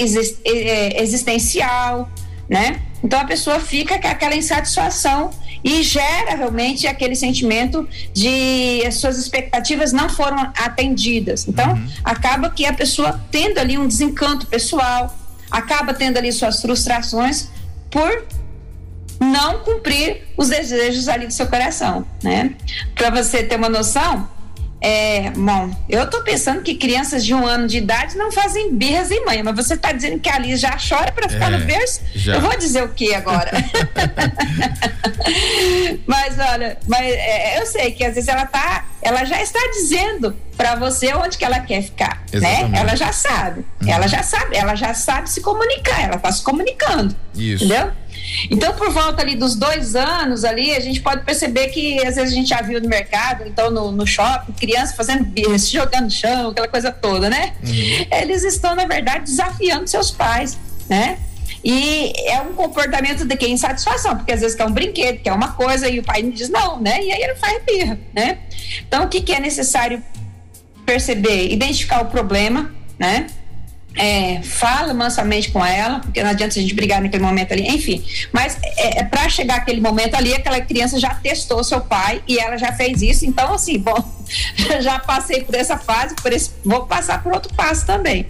existencial, 0.97 2.09
né? 2.49 2.81
Então 3.03 3.19
a 3.19 3.25
pessoa 3.25 3.59
fica 3.59 3.99
com 3.99 4.07
aquela 4.07 4.35
insatisfação 4.35 5.31
e 5.63 5.81
gera 5.81 6.35
realmente 6.35 6.85
aquele 6.85 7.15
sentimento 7.15 7.87
de 8.13 8.83
as 8.85 8.95
suas 8.95 9.17
expectativas 9.17 9.91
não 9.91 10.09
foram 10.09 10.37
atendidas. 10.55 11.47
Então, 11.47 11.73
uhum. 11.73 11.87
acaba 12.03 12.49
que 12.51 12.65
a 12.65 12.73
pessoa 12.73 13.19
tendo 13.31 13.57
ali 13.57 13.77
um 13.77 13.87
desencanto 13.87 14.45
pessoal, 14.45 15.15
acaba 15.49 15.93
tendo 15.93 16.17
ali 16.17 16.31
suas 16.31 16.61
frustrações 16.61 17.49
por 17.89 18.25
não 19.31 19.59
cumprir 19.59 20.23
os 20.37 20.49
desejos 20.49 21.07
ali 21.07 21.27
do 21.27 21.33
seu 21.33 21.47
coração, 21.47 22.05
né? 22.23 22.55
Para 22.95 23.09
você 23.09 23.43
ter 23.43 23.55
uma 23.55 23.69
noção, 23.69 24.27
é, 24.87 25.31
bom, 25.31 25.71
eu 25.89 26.07
tô 26.07 26.21
pensando 26.21 26.61
que 26.61 26.75
crianças 26.75 27.25
de 27.25 27.33
um 27.33 27.43
ano 27.43 27.67
de 27.67 27.79
idade 27.79 28.15
não 28.15 28.31
fazem 28.31 28.71
birras 28.75 29.09
em 29.09 29.25
mãe, 29.25 29.41
mas 29.41 29.55
você 29.55 29.75
tá 29.75 29.91
dizendo 29.91 30.19
que 30.19 30.29
a 30.29 30.35
Alice 30.35 30.57
já 30.57 30.77
chora 30.77 31.11
para 31.11 31.27
ficar 31.27 31.51
é, 31.51 31.57
no 31.57 31.65
berço? 31.65 32.01
Já. 32.13 32.35
Eu 32.35 32.41
vou 32.41 32.55
dizer 32.55 32.83
o 32.83 32.89
que 32.89 33.11
agora? 33.15 33.51
mas 36.05 36.37
olha, 36.37 36.77
mas 36.87 37.01
é, 37.01 37.59
eu 37.59 37.65
sei 37.65 37.93
que 37.93 38.03
às 38.03 38.13
vezes 38.13 38.27
ela 38.27 38.45
tá, 38.45 38.85
ela 39.01 39.25
já 39.25 39.41
está 39.41 39.59
dizendo 39.73 40.35
para 40.55 40.75
você 40.75 41.15
onde 41.15 41.37
que 41.37 41.45
ela 41.45 41.61
quer 41.61 41.81
ficar, 41.81 42.23
né? 42.31 42.37
Exatamente. 42.37 42.71
né? 42.71 42.79
Ela 42.79 42.95
já 42.95 43.11
sabe, 43.11 43.65
ela 43.87 44.07
já 44.07 44.21
sabe, 44.21 44.55
ela 44.55 44.75
já 44.75 44.93
sabe 44.93 45.29
se 45.31 45.41
comunicar, 45.41 46.03
ela 46.03 46.19
tá 46.19 46.31
se 46.31 46.43
comunicando, 46.43 47.15
Isso. 47.33 47.65
entendeu? 47.65 47.91
Então, 48.49 48.73
por 48.73 48.91
volta 48.91 49.21
ali 49.21 49.35
dos 49.35 49.55
dois 49.55 49.95
anos 49.95 50.43
ali, 50.43 50.73
a 50.73 50.79
gente 50.79 51.01
pode 51.01 51.23
perceber 51.23 51.69
que 51.69 52.05
às 52.05 52.15
vezes 52.15 52.33
a 52.33 52.35
gente 52.35 52.49
já 52.49 52.61
viu 52.61 52.81
no 52.81 52.89
mercado, 52.89 53.43
então 53.47 53.69
no, 53.71 53.91
no 53.91 54.05
shopping, 54.05 54.53
criança 54.53 54.95
fazendo 54.95 55.23
birra, 55.23 55.57
se 55.57 55.71
jogando 55.73 56.05
no 56.05 56.11
chão, 56.11 56.49
aquela 56.49 56.67
coisa 56.67 56.91
toda, 56.91 57.29
né? 57.29 57.53
Uhum. 57.63 58.19
Eles 58.19 58.43
estão, 58.43 58.75
na 58.75 58.85
verdade, 58.85 59.25
desafiando 59.25 59.87
seus 59.87 60.11
pais, 60.11 60.57
né? 60.89 61.17
E 61.63 62.13
é 62.27 62.39
um 62.41 62.53
comportamento 62.53 63.25
de 63.25 63.35
quem 63.35 63.53
insatisfação, 63.53 64.15
porque 64.15 64.31
às 64.31 64.41
vezes 64.41 64.55
quer 64.55 64.65
um 64.65 64.71
brinquedo, 64.71 65.21
quer 65.21 65.33
uma 65.33 65.53
coisa, 65.53 65.89
e 65.89 65.99
o 65.99 66.03
pai 66.03 66.21
diz 66.21 66.49
não, 66.49 66.79
né? 66.79 67.03
E 67.03 67.11
aí 67.11 67.21
ele 67.21 67.35
faz 67.35 67.61
birra, 67.63 67.97
né? 68.13 68.37
Então, 68.87 69.05
o 69.05 69.09
que, 69.09 69.21
que 69.21 69.33
é 69.33 69.39
necessário 69.39 70.03
perceber? 70.85 71.51
Identificar 71.51 72.01
o 72.01 72.05
problema, 72.05 72.71
né? 72.99 73.27
É, 73.95 74.41
fala 74.43 74.93
mansamente 74.93 75.49
com 75.49 75.65
ela, 75.65 75.99
porque 75.99 76.21
não 76.21 76.29
adianta 76.29 76.59
a 76.59 76.61
gente 76.61 76.73
brigar 76.73 77.01
naquele 77.01 77.23
momento 77.23 77.53
ali, 77.53 77.67
enfim. 77.67 78.03
Mas 78.31 78.57
é, 78.61 78.99
é 78.99 79.03
para 79.03 79.27
chegar 79.29 79.57
aquele 79.57 79.79
momento 79.79 80.15
ali, 80.15 80.33
aquela 80.33 80.59
criança 80.61 80.99
já 80.99 81.13
testou 81.13 81.63
seu 81.63 81.81
pai 81.81 82.21
e 82.27 82.37
ela 82.37 82.57
já 82.57 82.73
fez 82.73 83.01
isso. 83.01 83.25
Então, 83.25 83.53
assim, 83.53 83.79
bom, 83.79 84.03
já 84.81 84.99
passei 84.99 85.43
por 85.43 85.55
essa 85.55 85.77
fase, 85.77 86.15
por 86.15 86.31
esse, 86.33 86.51
vou 86.63 86.85
passar 86.85 87.23
por 87.23 87.33
outro 87.33 87.53
passo 87.53 87.85
também. 87.85 88.25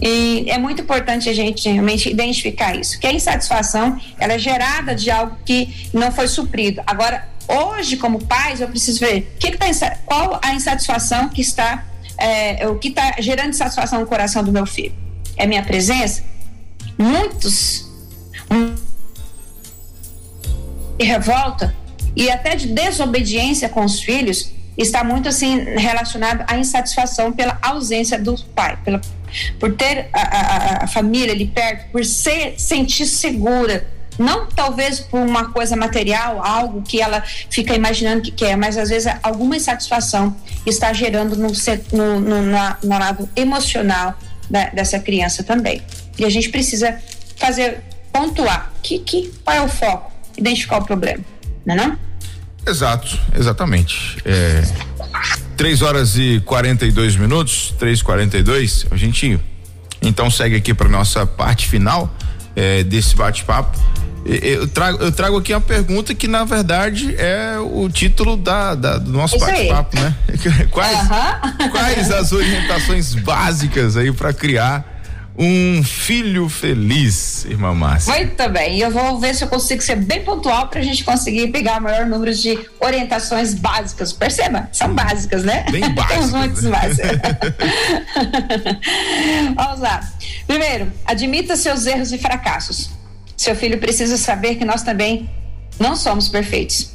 E 0.00 0.44
é 0.48 0.56
muito 0.58 0.82
importante 0.82 1.28
a 1.28 1.32
gente 1.32 1.68
realmente 1.68 2.08
identificar 2.08 2.74
isso, 2.76 2.98
que 3.00 3.06
a 3.06 3.12
insatisfação 3.12 4.00
ela 4.18 4.34
é 4.34 4.38
gerada 4.38 4.94
de 4.94 5.10
algo 5.10 5.36
que 5.44 5.90
não 5.92 6.12
foi 6.12 6.28
suprido. 6.28 6.80
Agora, 6.86 7.28
hoje, 7.48 7.96
como 7.96 8.24
pais, 8.24 8.60
eu 8.60 8.68
preciso 8.68 9.00
ver 9.00 9.34
que 9.40 9.50
que 9.50 9.58
tá, 9.58 9.96
qual 10.06 10.38
a 10.42 10.54
insatisfação 10.54 11.28
que 11.28 11.40
está 11.40 11.84
é, 12.18 12.66
o 12.68 12.78
que 12.78 12.88
está 12.88 13.16
gerando 13.20 13.52
satisfação 13.52 14.00
no 14.00 14.06
coração 14.06 14.42
do 14.42 14.52
meu 14.52 14.66
filho? 14.66 14.94
É 15.36 15.46
minha 15.46 15.62
presença? 15.62 16.24
Muitos 16.98 17.86
e 20.98 21.04
revolta 21.04 21.74
e 22.16 22.28
até 22.30 22.56
de 22.56 22.66
desobediência 22.66 23.68
com 23.68 23.84
os 23.84 24.00
filhos 24.00 24.52
está 24.76 25.04
muito 25.04 25.28
assim 25.28 25.58
relacionado 25.76 26.44
à 26.48 26.56
insatisfação 26.56 27.32
pela 27.32 27.58
ausência 27.62 28.18
do 28.18 28.36
pai, 28.54 28.76
pela, 28.84 29.00
por 29.58 29.74
ter 29.74 30.08
a, 30.12 30.20
a, 30.20 30.84
a 30.84 30.86
família 30.86 31.32
ali 31.32 31.46
perto, 31.46 31.90
por 31.90 32.04
ser 32.04 32.58
sentir 32.58 33.06
segura 33.06 33.86
não 34.18 34.46
talvez 34.46 35.00
por 35.00 35.20
uma 35.20 35.50
coisa 35.50 35.76
material, 35.76 36.44
algo 36.44 36.82
que 36.82 37.00
ela 37.00 37.22
fica 37.50 37.74
imaginando 37.74 38.22
que 38.22 38.30
quer, 38.30 38.56
mas 38.56 38.76
às 38.76 38.88
vezes 38.88 39.12
alguma 39.22 39.56
insatisfação 39.56 40.36
está 40.66 40.92
gerando 40.92 41.36
no, 41.36 41.48
no, 41.92 42.20
no, 42.20 42.42
no 42.82 42.98
lado 42.98 43.28
emocional 43.36 44.18
da, 44.50 44.70
dessa 44.70 44.98
criança 44.98 45.42
também. 45.42 45.82
E 46.18 46.24
a 46.24 46.30
gente 46.30 46.48
precisa 46.48 46.98
fazer, 47.36 47.82
pontuar 48.12 48.72
que, 48.82 48.98
que, 48.98 49.32
qual 49.44 49.56
é 49.56 49.62
o 49.62 49.68
foco, 49.68 50.12
identificar 50.36 50.78
o 50.78 50.84
problema, 50.84 51.24
não 51.64 51.74
é 51.74 51.76
não? 51.76 51.98
Exato, 52.66 53.18
exatamente. 53.34 54.18
É, 54.24 54.62
3 55.56 55.82
horas 55.82 56.16
e 56.16 56.40
42 56.44 57.16
minutos, 57.16 57.74
3h42, 57.80 58.86
a 58.90 58.96
gente 58.96 59.40
então 60.02 60.30
segue 60.30 60.56
aqui 60.56 60.72
para 60.74 60.88
nossa 60.88 61.26
parte 61.26 61.66
final 61.66 62.12
é, 62.54 62.82
desse 62.82 63.16
bate-papo. 63.16 63.78
Eu 64.24 64.68
trago, 64.68 65.02
eu 65.02 65.12
trago 65.12 65.38
aqui 65.38 65.54
uma 65.54 65.60
pergunta 65.60 66.14
que, 66.14 66.28
na 66.28 66.44
verdade, 66.44 67.14
é 67.16 67.58
o 67.58 67.88
título 67.88 68.36
da, 68.36 68.74
da 68.74 68.98
do 68.98 69.10
nosso 69.10 69.38
bate-papo, 69.38 69.98
né? 69.98 70.14
Quais, 70.70 71.00
uhum. 71.00 71.70
quais 71.70 72.10
as 72.10 72.32
orientações 72.32 73.14
básicas 73.14 73.96
aí 73.96 74.12
para 74.12 74.32
criar 74.32 74.98
um 75.38 75.84
filho 75.84 76.48
feliz, 76.48 77.44
irmã 77.44 77.72
Márcia. 77.72 78.12
Muito 78.12 78.48
bem, 78.50 78.80
eu 78.80 78.90
vou 78.90 79.20
ver 79.20 79.36
se 79.36 79.44
eu 79.44 79.48
consigo 79.48 79.80
ser 79.80 79.94
bem 79.94 80.24
pontual 80.24 80.66
para 80.66 80.80
a 80.80 80.82
gente 80.82 81.04
conseguir 81.04 81.46
pegar 81.48 81.78
o 81.78 81.84
maior 81.84 82.06
número 82.06 82.34
de 82.34 82.58
orientações 82.80 83.54
básicas. 83.54 84.12
Perceba, 84.12 84.68
são 84.72 84.92
básicas, 84.92 85.44
né? 85.44 85.64
Bem 85.70 85.88
básicas. 85.94 86.16
Temos 86.16 86.32
muitos 86.32 86.64
né? 86.64 86.72
Vamos 89.54 89.80
lá. 89.80 90.00
Primeiro, 90.46 90.92
admita 91.06 91.56
seus 91.56 91.86
erros 91.86 92.12
e 92.12 92.18
fracassos. 92.18 92.97
Seu 93.38 93.54
filho 93.54 93.78
precisa 93.78 94.16
saber 94.16 94.56
que 94.56 94.64
nós 94.64 94.82
também 94.82 95.30
não 95.78 95.94
somos 95.94 96.28
perfeitos. 96.28 96.90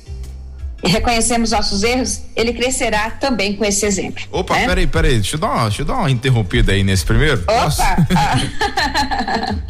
E 0.83 0.89
reconhecemos 0.89 1.51
nossos 1.51 1.81
erros, 1.83 2.23
ele 2.35 2.51
crescerá 2.51 3.11
também 3.11 3.55
com 3.55 3.63
esse 3.63 3.85
exemplo. 3.85 4.21
Opa, 4.29 4.55
né? 4.55 4.67
peraí, 4.67 4.85
peraí, 4.85 5.13
deixa 5.13 5.37
eu, 5.37 5.39
dar 5.39 5.51
uma, 5.51 5.63
deixa 5.63 5.83
eu 5.83 5.85
dar 5.85 5.95
uma 5.95 6.11
interrompida 6.11 6.73
aí 6.73 6.83
nesse 6.83 7.05
primeiro. 7.05 7.41
Opa! 7.47 8.05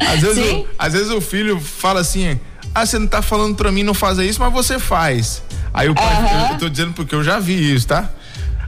às, 0.00 0.20
vezes 0.20 0.52
o, 0.52 0.68
às 0.76 0.92
vezes 0.92 1.10
o 1.10 1.20
filho 1.20 1.60
fala 1.60 2.00
assim: 2.00 2.40
ah, 2.74 2.84
você 2.84 2.98
não 2.98 3.06
tá 3.06 3.22
falando 3.22 3.54
pra 3.54 3.70
mim 3.70 3.84
não 3.84 3.94
fazer 3.94 4.26
isso, 4.26 4.40
mas 4.40 4.52
você 4.52 4.80
faz. 4.80 5.44
Aí 5.72 5.88
o 5.88 5.94
pai, 5.94 6.04
uh 6.04 6.26
-huh. 6.26 6.52
eu 6.54 6.58
tô 6.58 6.68
dizendo 6.68 6.92
porque 6.92 7.14
eu 7.14 7.22
já 7.22 7.38
vi 7.38 7.72
isso, 7.72 7.86
tá? 7.86 8.10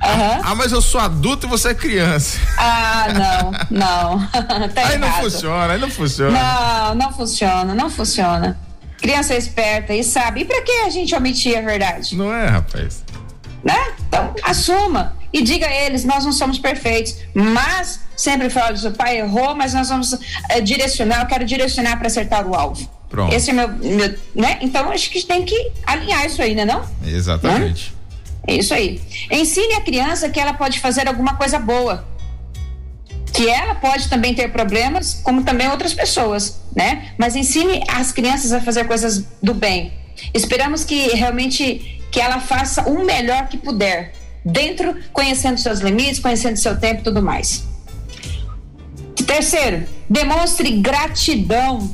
Uhum. 0.03 0.41
Ah, 0.43 0.55
mas 0.55 0.73
eu 0.73 0.83
sou 0.83 1.01
adulto 1.01 1.47
e 1.47 1.49
você 1.49 1.69
é 1.69 1.75
criança. 1.75 2.39
Ah, 2.59 3.07
não, 3.71 3.79
não. 3.79 4.27
tá 4.75 4.89
aí 4.89 4.99
não 4.99 5.13
funciona, 5.13 5.73
aí 5.73 5.81
não 5.81 5.91
funciona. 5.91 6.39
Não, 6.39 6.95
não 6.95 7.13
funciona, 7.13 7.75
não 7.75 7.91
funciona. 7.91 8.59
Criança 8.99 9.35
é 9.35 9.39
esperta 9.39 9.95
e 9.95 10.03
sabe. 10.03 10.41
E 10.41 10.45
pra 10.45 10.63
que 10.63 10.73
a 10.73 10.91
gente 10.91 11.15
omitir 11.15 11.57
a 11.59 11.61
verdade? 11.61 12.17
Não 12.17 12.33
é, 12.33 12.47
rapaz. 12.47 13.05
Né? 13.63 13.95
Então, 14.07 14.35
assuma 14.43 15.17
e 15.33 15.43
diga 15.43 15.67
a 15.67 15.75
eles: 15.75 16.05
nós 16.05 16.25
não 16.25 16.33
somos 16.33 16.59
perfeitos, 16.59 17.17
mas 17.35 18.01
sempre 18.17 18.49
fala: 18.49 18.77
o 18.77 18.93
pai 18.93 19.19
errou, 19.19 19.55
mas 19.55 19.75
nós 19.75 19.89
vamos 19.89 20.17
é, 20.51 20.61
direcionar. 20.61 21.21
Eu 21.21 21.27
quero 21.27 21.45
direcionar 21.45 21.97
para 21.99 22.07
acertar 22.07 22.47
o 22.47 22.55
alvo. 22.55 22.89
Pronto. 23.09 23.35
Esse 23.35 23.51
é 23.51 23.53
meu, 23.53 23.69
meu, 23.69 24.15
né? 24.35 24.59
Então 24.61 24.91
acho 24.91 25.11
que 25.11 25.23
tem 25.25 25.45
que 25.45 25.73
alinhar 25.87 26.27
isso 26.27 26.41
aí, 26.43 26.55
né? 26.55 26.65
Não? 26.65 26.83
Exatamente. 27.05 27.91
Né? 27.91 27.96
É 28.47 28.55
isso 28.55 28.73
aí. 28.73 29.01
Ensine 29.31 29.75
a 29.75 29.81
criança 29.81 30.29
que 30.29 30.39
ela 30.39 30.55
pode 30.55 30.79
fazer 30.79 31.09
alguma 31.09 31.35
coisa 31.35 31.59
boa. 31.59 32.07
Que 33.33 33.49
ela 33.49 33.75
pode 33.75 34.09
também 34.09 34.35
ter 34.35 34.51
problemas, 34.51 35.21
como 35.23 35.43
também 35.43 35.69
outras 35.69 35.93
pessoas, 35.93 36.61
né? 36.75 37.13
Mas 37.19 37.37
ensine 37.37 37.83
as 37.89 38.13
crianças 38.13 38.53
a 38.53 38.61
fazer 38.61 38.85
coisas 38.85 39.25
do 39.43 39.53
bem. 39.53 39.93
Esperamos 40.33 40.85
que 40.85 41.09
realmente 41.09 42.01
que 42.11 42.21
ela 42.21 42.41
faça 42.41 42.89
o 42.89 43.05
melhor 43.05 43.49
que 43.49 43.59
puder, 43.59 44.13
dentro 44.45 44.97
conhecendo 45.13 45.59
seus 45.59 45.81
limites, 45.81 46.19
conhecendo 46.19 46.57
seu 46.57 46.79
tempo 46.79 47.01
e 47.01 47.05
tudo 47.05 47.21
mais. 47.21 47.65
Terceiro, 49.27 49.87
demonstre 50.09 50.71
gratidão. 50.81 51.91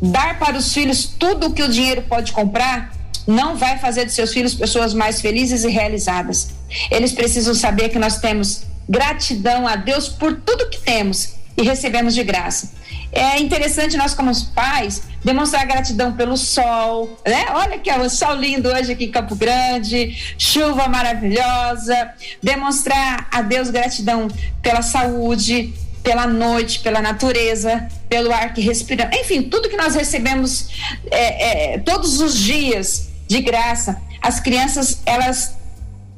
Dar 0.00 0.38
para 0.38 0.56
os 0.56 0.72
filhos 0.72 1.06
tudo 1.06 1.48
o 1.48 1.52
que 1.52 1.62
o 1.62 1.68
dinheiro 1.68 2.02
pode 2.02 2.30
comprar 2.30 2.92
não 3.28 3.56
vai 3.56 3.78
fazer 3.78 4.06
de 4.06 4.12
seus 4.12 4.32
filhos 4.32 4.54
pessoas 4.54 4.94
mais 4.94 5.20
felizes 5.20 5.62
e 5.62 5.68
realizadas. 5.68 6.48
Eles 6.90 7.12
precisam 7.12 7.54
saber 7.54 7.90
que 7.90 7.98
nós 7.98 8.16
temos 8.16 8.62
gratidão 8.88 9.68
a 9.68 9.76
Deus 9.76 10.08
por 10.08 10.40
tudo 10.40 10.70
que 10.70 10.80
temos 10.80 11.34
e 11.54 11.62
recebemos 11.62 12.14
de 12.14 12.24
graça. 12.24 12.72
É 13.12 13.38
interessante 13.38 13.98
nós 13.98 14.14
como 14.14 14.32
pais 14.54 15.02
demonstrar 15.22 15.66
gratidão 15.66 16.14
pelo 16.14 16.38
sol, 16.38 17.18
né? 17.26 17.46
Olha 17.50 17.78
que 17.78 17.90
o 17.90 18.08
sol 18.08 18.34
lindo 18.34 18.70
hoje 18.70 18.92
aqui 18.92 19.06
em 19.06 19.10
Campo 19.10 19.34
Grande, 19.34 20.16
chuva 20.38 20.88
maravilhosa, 20.88 22.10
demonstrar 22.42 23.28
a 23.30 23.42
Deus 23.42 23.68
gratidão 23.68 24.28
pela 24.62 24.80
saúde, 24.80 25.74
pela 26.02 26.26
noite, 26.26 26.80
pela 26.80 27.02
natureza, 27.02 27.88
pelo 28.08 28.32
ar 28.32 28.54
que 28.54 28.62
respiramos, 28.62 29.14
enfim, 29.18 29.42
tudo 29.42 29.68
que 29.68 29.76
nós 29.76 29.94
recebemos 29.94 30.68
é, 31.10 31.74
é, 31.74 31.78
todos 31.78 32.20
os 32.20 32.38
dias 32.38 33.07
de 33.28 33.40
graça. 33.40 34.00
As 34.20 34.40
crianças, 34.40 35.00
elas 35.06 35.56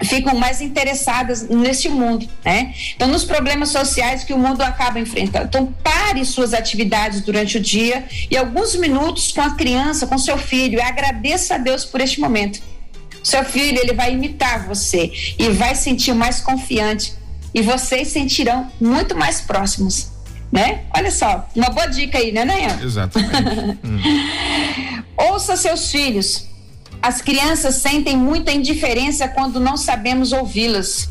ficam 0.02 0.34
mais 0.34 0.60
interessadas 0.60 1.42
neste 1.48 1.88
mundo, 1.88 2.26
né? 2.44 2.74
Então, 2.96 3.06
nos 3.06 3.24
problemas 3.24 3.68
sociais 3.68 4.24
que 4.24 4.32
o 4.32 4.38
mundo 4.38 4.62
acaba 4.62 4.98
enfrentando. 4.98 5.46
Então, 5.46 5.74
pare 5.82 6.24
suas 6.24 6.54
atividades 6.54 7.20
durante 7.20 7.58
o 7.58 7.60
dia 7.60 8.04
e 8.30 8.36
alguns 8.36 8.74
minutos 8.76 9.32
com 9.32 9.42
a 9.42 9.50
criança, 9.54 10.06
com 10.06 10.16
seu 10.16 10.38
filho, 10.38 10.78
e 10.78 10.82
agradeça 10.82 11.56
a 11.56 11.58
Deus 11.58 11.84
por 11.84 12.00
este 12.00 12.20
momento. 12.20 12.62
Seu 13.22 13.44
filho, 13.44 13.78
ele 13.78 13.92
vai 13.92 14.14
imitar 14.14 14.66
você 14.66 15.12
e 15.38 15.50
vai 15.50 15.74
sentir 15.74 16.14
mais 16.14 16.40
confiante 16.40 17.12
e 17.52 17.60
vocês 17.60 18.08
sentirão 18.08 18.70
muito 18.80 19.14
mais 19.16 19.40
próximos, 19.40 20.10
né? 20.50 20.84
Olha 20.96 21.10
só, 21.10 21.46
uma 21.54 21.68
boa 21.68 21.86
dica 21.86 22.16
aí, 22.16 22.32
né, 22.32 22.44
Nayan? 22.44 22.78
Exatamente. 22.82 23.78
hum. 23.84 25.02
Ouça 25.18 25.56
seus 25.56 25.90
filhos, 25.90 26.46
as 27.02 27.22
crianças 27.22 27.76
sentem 27.76 28.16
muita 28.16 28.52
indiferença 28.52 29.28
quando 29.28 29.58
não 29.58 29.76
sabemos 29.76 30.32
ouvi-las. 30.32 31.08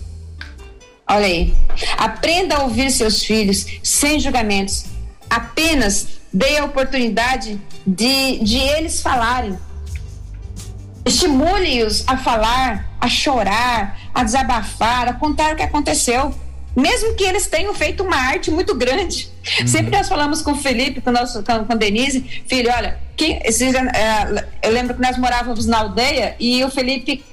Olha 1.08 1.26
aí. 1.26 1.56
Aprenda 1.98 2.58
a 2.58 2.64
ouvir 2.64 2.92
seus 2.92 3.24
filhos 3.24 3.66
sem 3.82 4.20
julgamentos. 4.20 4.86
Apenas 5.30 6.20
dê 6.32 6.58
a 6.58 6.66
oportunidade 6.66 7.60
de, 7.86 8.40
de 8.40 8.58
eles 8.58 9.02
falarem. 9.02 9.58
Estimule-os 11.06 12.04
a 12.08 12.18
falar, 12.18 12.88
a 13.02 13.10
chorar, 13.10 14.00
a 14.14 14.24
desabafar, 14.24 15.08
a 15.08 15.14
contar 15.14 15.54
o 15.54 15.56
que 15.56 15.64
aconteceu 15.64 16.34
mesmo 16.80 17.14
que 17.16 17.24
eles 17.24 17.48
tenham 17.48 17.74
feito 17.74 18.04
uma 18.04 18.16
arte 18.16 18.50
muito 18.50 18.74
grande. 18.76 19.30
Uhum. 19.60 19.68
Sempre 19.68 19.92
nós 19.92 20.08
falamos 20.08 20.42
com 20.42 20.52
o 20.52 20.56
Felipe, 20.56 21.02
com, 21.02 21.12
nosso, 21.12 21.44
com, 21.44 21.66
com 21.66 21.78
Denise, 21.78 22.44
filho, 22.48 22.72
olha, 22.76 23.00
que, 23.16 23.40
esses, 23.44 23.74
é, 23.74 24.46
eu 24.64 24.72
lembro 24.72 24.96
que 24.96 25.02
nós 25.02 25.18
morávamos 25.18 25.66
na 25.66 25.80
aldeia 25.80 26.36
e 26.40 26.64
o 26.64 26.70
Felipe, 26.70 27.24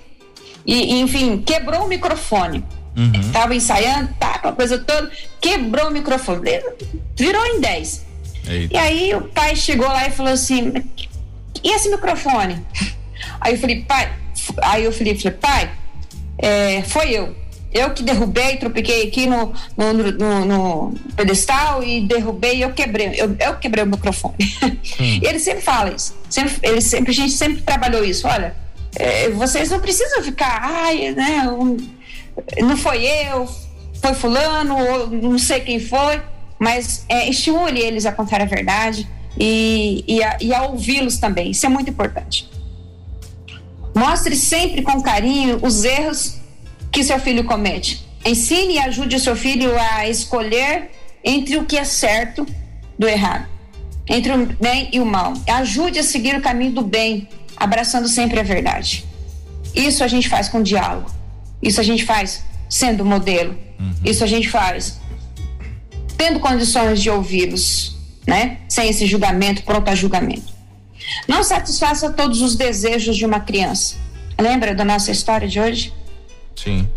e, 0.65 1.01
enfim, 1.01 1.39
quebrou 1.39 1.85
o 1.85 1.89
microfone. 1.89 2.65
Uhum. 2.97 3.33
Tava 3.33 3.55
ensaiando, 3.55 4.13
tá, 4.19 4.33
aquela 4.33 4.55
coisa 4.55 4.79
toda, 4.79 5.11
quebrou 5.41 5.89
o 5.89 5.91
microfone, 5.91 6.41
virou 7.15 7.45
em 7.47 7.61
10. 7.61 8.07
E 8.71 8.77
aí 8.77 9.15
o 9.15 9.23
pai 9.23 9.57
chegou 9.57 9.87
lá 9.87 10.07
e 10.07 10.11
falou 10.11 10.33
assim: 10.33 10.73
e 11.63 11.75
esse 11.75 11.89
microfone? 11.89 12.65
Aí 13.41 13.55
eu 13.55 13.59
falei, 13.59 13.83
pai, 13.83 14.13
aí 14.63 14.87
o 14.87 14.93
Felipe 14.93 15.23
falou, 15.23 15.39
pai, 15.39 15.71
é, 16.39 16.83
foi 16.83 17.11
eu. 17.11 17.35
Eu 17.73 17.91
que 17.91 18.03
derrubei, 18.03 18.57
tropiquei 18.57 19.07
aqui 19.07 19.27
no, 19.27 19.53
no, 19.77 19.93
no, 19.93 20.45
no 20.45 20.95
pedestal 21.15 21.83
e 21.83 22.01
derrubei, 22.01 22.65
eu 22.65 22.73
quebrei, 22.73 23.13
eu, 23.17 23.37
eu 23.39 23.57
quebrei 23.59 23.85
o 23.85 23.87
microfone. 23.87 24.37
Hum. 24.99 25.21
E 25.23 25.27
ele 25.27 25.39
sempre 25.39 25.61
fala 25.61 25.91
isso. 25.91 26.17
Sempre, 26.31 26.55
ele 26.63 26.81
sempre, 26.81 27.11
a 27.11 27.15
gente 27.15 27.33
sempre 27.33 27.61
trabalhou 27.61 28.03
isso. 28.03 28.27
Olha, 28.27 28.57
é, 28.95 29.29
vocês 29.31 29.69
não 29.69 29.81
precisam 29.81 30.23
ficar, 30.23 30.59
ai, 30.63 31.13
né? 31.13 31.47
Um, 31.51 31.77
não 32.63 32.77
foi 32.77 33.05
eu, 33.05 33.47
foi 34.01 34.15
fulano, 34.15 34.77
ou 34.79 35.09
não 35.09 35.39
sei 35.39 35.61
quem 35.61 35.79
foi, 35.81 36.23
mas 36.59 37.05
é, 37.09 37.29
estimule 37.29 37.81
eles 37.81 38.07
a 38.07 38.13
contar 38.13 38.41
a 38.41 38.47
verdade 38.47 39.07
e, 39.39 40.05
e 40.07 40.23
a, 40.23 40.37
e 40.41 40.55
a 40.55 40.63
ouvi-los 40.63 41.19
também. 41.19 41.51
Isso 41.51 41.67
é 41.67 41.69
muito 41.69 41.91
importante. 41.91 42.49
Mostre 43.95 44.37
sempre 44.37 44.83
com 44.83 45.03
carinho 45.03 45.59
os 45.63 45.85
erros 45.85 46.39
que 46.97 47.05
seu 47.05 47.21
filho 47.21 47.45
comete. 47.45 48.07
Ensine 48.25 48.77
e 48.77 48.79
ajude 48.79 49.17
o 49.17 49.21
seu 49.21 49.37
filho 49.37 49.71
a 49.79 50.09
escolher 50.09 50.91
entre 51.23 51.59
o 51.59 51.67
que 51.67 51.77
é 51.77 51.85
certo 51.85 52.47
do 52.99 53.07
errado, 53.07 53.47
entre 54.09 54.33
o 54.33 54.47
bem 54.59 54.89
e 54.91 54.99
o 54.99 55.05
mal. 55.05 55.35
Ajude 55.47 55.99
a 55.99 56.03
seguir 56.03 56.35
o 56.39 56.41
caminho 56.41 56.73
do 56.73 56.81
bem, 56.81 57.29
abraçando 57.55 58.09
sempre 58.09 58.41
a 58.41 58.43
verdade. 58.43 59.05
Isso 59.75 60.03
a 60.03 60.09
gente 60.09 60.27
faz 60.27 60.49
com 60.49 60.63
diálogo. 60.63 61.11
Isso 61.61 61.83
a 61.83 61.85
gente 61.85 62.03
faz 62.03 62.43
sendo 62.67 63.05
modelo. 63.05 63.55
Uhum. 63.79 63.93
Isso 64.03 64.25
a 64.25 64.27
gente 64.27 64.49
faz 64.49 64.99
tendo 66.17 66.41
condições 66.41 67.03
de 67.03 67.11
ouvi-los, 67.11 67.95
né? 68.27 68.57
Sem 68.71 68.89
esse 68.89 69.07
julgamento, 69.07 69.65
pronto 69.65 69.87
a 69.91 69.95
julgamento. 69.95 70.51
Não 71.29 71.45
satisfaça 71.45 72.09
todos 72.09 72.41
os 72.41 72.57
desejos 72.57 73.19
de 73.19 73.27
uma 73.27 73.41
criança. 73.41 73.97
Lembra 74.41 74.75
da 74.75 74.83
nossa 74.83 75.11
história 75.11 75.47
de 75.47 75.61
hoje? 75.61 75.93
Sim. 76.57 76.89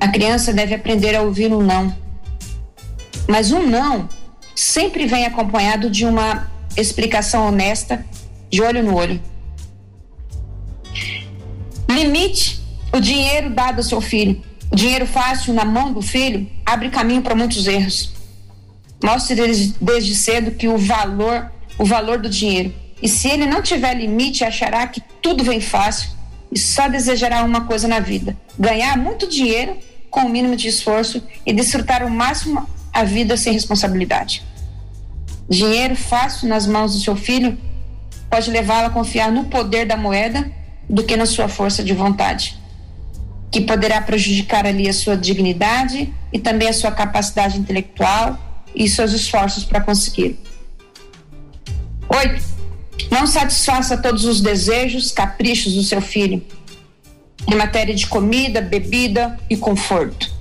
A 0.00 0.08
criança 0.08 0.52
deve 0.52 0.74
aprender 0.74 1.14
a 1.14 1.22
ouvir 1.22 1.52
um 1.52 1.62
não. 1.62 1.94
Mas 3.28 3.52
um 3.52 3.66
não 3.66 4.08
sempre 4.54 5.06
vem 5.06 5.24
acompanhado 5.24 5.90
de 5.90 6.04
uma 6.04 6.50
explicação 6.76 7.46
honesta, 7.46 8.04
de 8.50 8.62
olho 8.62 8.82
no 8.82 8.94
olho. 8.94 9.20
Limite 11.88 12.60
o 12.92 13.00
dinheiro 13.00 13.50
dado 13.50 13.78
ao 13.78 13.82
seu 13.82 14.00
filho. 14.00 14.42
O 14.70 14.76
dinheiro 14.76 15.06
fácil 15.06 15.54
na 15.54 15.64
mão 15.64 15.92
do 15.92 16.02
filho 16.02 16.50
abre 16.64 16.90
caminho 16.90 17.22
para 17.22 17.34
muitos 17.34 17.66
erros. 17.66 18.12
Mostre 19.02 19.36
desde, 19.36 19.74
desde 19.80 20.14
cedo 20.14 20.52
que 20.52 20.66
o 20.66 20.78
valor, 20.78 21.50
o 21.78 21.84
valor 21.84 22.18
do 22.18 22.28
dinheiro. 22.28 22.74
E 23.02 23.08
se 23.08 23.28
ele 23.28 23.46
não 23.46 23.62
tiver 23.62 23.94
limite, 23.94 24.44
achará 24.44 24.86
que 24.86 25.02
tudo 25.20 25.44
vem 25.44 25.60
fácil 25.60 26.13
e 26.54 26.58
só 26.58 26.88
desejará 26.88 27.42
uma 27.42 27.62
coisa 27.62 27.88
na 27.88 27.98
vida: 27.98 28.36
ganhar 28.56 28.96
muito 28.96 29.28
dinheiro 29.28 29.76
com 30.08 30.20
o 30.20 30.28
mínimo 30.28 30.54
de 30.54 30.68
esforço 30.68 31.20
e 31.44 31.52
desfrutar 31.52 32.06
o 32.06 32.10
máximo 32.10 32.66
a 32.92 33.02
vida 33.02 33.36
sem 33.36 33.52
responsabilidade. 33.52 34.44
Dinheiro 35.48 35.96
fácil 35.96 36.48
nas 36.48 36.66
mãos 36.66 36.94
do 36.94 37.00
seu 37.00 37.16
filho 37.16 37.58
pode 38.30 38.50
levá-lo 38.50 38.86
a 38.86 38.90
confiar 38.90 39.32
no 39.32 39.46
poder 39.46 39.84
da 39.84 39.96
moeda 39.96 40.48
do 40.88 41.02
que 41.02 41.16
na 41.16 41.26
sua 41.26 41.48
força 41.48 41.82
de 41.82 41.92
vontade, 41.92 42.56
que 43.50 43.60
poderá 43.60 44.00
prejudicar 44.00 44.64
ali 44.64 44.88
a 44.88 44.92
sua 44.92 45.16
dignidade 45.16 46.14
e 46.32 46.38
também 46.38 46.68
a 46.68 46.72
sua 46.72 46.92
capacidade 46.92 47.58
intelectual 47.58 48.38
e 48.74 48.88
seus 48.88 49.12
esforços 49.12 49.64
para 49.64 49.80
conseguir. 49.80 50.38
Oito. 52.08 52.53
Não 53.10 53.26
satisfaça 53.26 53.96
todos 53.96 54.24
os 54.24 54.40
desejos, 54.40 55.12
caprichos 55.12 55.74
do 55.74 55.82
seu 55.82 56.00
filho 56.00 56.42
em 57.46 57.54
matéria 57.54 57.94
de 57.94 58.06
comida, 58.06 58.60
bebida 58.60 59.38
e 59.50 59.56
conforto. 59.56 60.32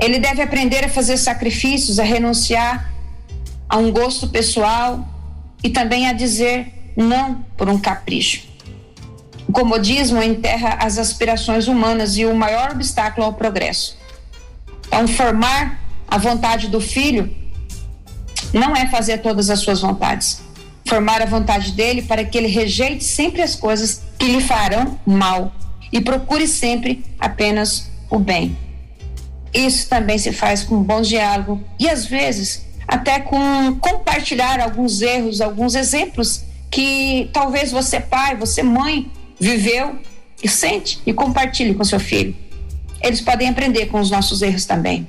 Ele 0.00 0.18
deve 0.18 0.42
aprender 0.42 0.84
a 0.84 0.88
fazer 0.88 1.16
sacrifícios, 1.16 1.98
a 1.98 2.04
renunciar 2.04 2.92
a 3.68 3.76
um 3.76 3.90
gosto 3.90 4.28
pessoal 4.28 5.06
e 5.62 5.70
também 5.70 6.08
a 6.08 6.12
dizer 6.12 6.92
não 6.96 7.44
por 7.56 7.68
um 7.68 7.78
capricho. 7.78 8.42
O 9.48 9.52
comodismo 9.52 10.22
enterra 10.22 10.78
as 10.80 10.98
aspirações 10.98 11.68
humanas 11.68 12.16
e 12.16 12.24
o 12.24 12.34
maior 12.34 12.72
obstáculo 12.72 13.26
ao 13.26 13.32
progresso. 13.34 13.96
Então, 14.86 15.06
formar 15.06 15.80
a 16.08 16.18
vontade 16.18 16.68
do 16.68 16.80
filho 16.80 17.34
não 18.52 18.74
é 18.74 18.86
fazer 18.88 19.18
todas 19.18 19.48
as 19.50 19.60
suas 19.60 19.80
vontades, 19.80 20.42
formar 20.92 21.22
a 21.22 21.24
vontade 21.24 21.72
dele 21.72 22.02
para 22.02 22.22
que 22.22 22.36
ele 22.36 22.48
rejeite 22.48 23.02
sempre 23.02 23.40
as 23.40 23.54
coisas 23.54 24.02
que 24.18 24.26
lhe 24.26 24.42
farão 24.42 25.00
mal 25.06 25.50
e 25.90 26.02
procure 26.02 26.46
sempre 26.46 27.02
apenas 27.18 27.90
o 28.10 28.18
bem. 28.18 28.54
Isso 29.54 29.88
também 29.88 30.18
se 30.18 30.32
faz 30.32 30.62
com 30.62 30.82
bom 30.82 31.00
diálogo 31.00 31.64
e 31.80 31.88
às 31.88 32.04
vezes 32.04 32.66
até 32.86 33.20
com 33.20 33.74
compartilhar 33.80 34.60
alguns 34.60 35.00
erros, 35.00 35.40
alguns 35.40 35.74
exemplos 35.74 36.44
que 36.70 37.30
talvez 37.32 37.72
você 37.72 37.98
pai, 37.98 38.36
você 38.36 38.62
mãe 38.62 39.10
viveu 39.40 39.98
e 40.42 40.48
sente 40.48 41.00
e 41.06 41.12
compartilhe 41.14 41.72
com 41.72 41.84
seu 41.84 42.00
filho. 42.00 42.36
Eles 43.00 43.22
podem 43.22 43.48
aprender 43.48 43.86
com 43.86 43.98
os 43.98 44.10
nossos 44.10 44.42
erros 44.42 44.66
também. 44.66 45.08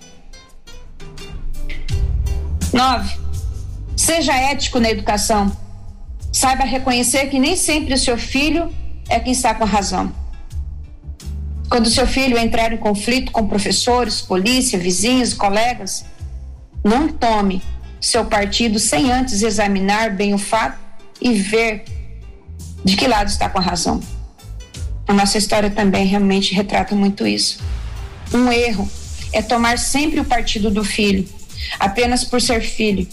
Nove, 2.72 3.18
seja 3.98 4.34
ético 4.34 4.80
na 4.80 4.90
educação. 4.90 5.63
Saiba 6.34 6.64
reconhecer 6.64 7.28
que 7.28 7.38
nem 7.38 7.56
sempre 7.56 7.94
o 7.94 7.98
seu 7.98 8.18
filho 8.18 8.74
é 9.08 9.20
quem 9.20 9.32
está 9.32 9.54
com 9.54 9.64
a 9.64 9.68
razão. 9.68 10.12
Quando 11.70 11.92
seu 11.92 12.08
filho 12.08 12.40
entrar 12.40 12.74
em 12.74 12.78
conflito 12.78 13.32
com 13.32 13.48
professores, 13.48 14.20
polícia, 14.20 14.80
vizinhos, 14.80 15.32
colegas, 15.32 16.04
não 16.84 17.08
tome 17.08 17.62
seu 18.02 18.26
partido 18.26 18.80
sem 18.80 19.12
antes 19.12 19.44
examinar 19.44 20.16
bem 20.16 20.34
o 20.34 20.40
fato 20.40 20.80
e 21.22 21.34
ver 21.34 21.86
de 22.84 22.98
que 22.98 23.08
lado 23.08 23.28
está 23.28 23.48
com 23.48 23.60
a 23.60 23.62
razão. 23.62 24.02
A 25.08 25.14
nossa 25.14 25.38
história 25.38 25.70
também 25.70 26.08
realmente 26.08 26.56
retrata 26.56 26.96
muito 26.96 27.28
isso. 27.28 27.60
Um 28.34 28.52
erro 28.52 28.90
é 29.32 29.42
tomar 29.44 29.78
sempre 29.78 30.20
o 30.20 30.26
partido 30.26 30.72
do 30.72 30.84
filho, 30.84 31.30
apenas 31.80 32.24
por 32.24 32.42
ser 32.42 32.62
filho, 32.62 33.08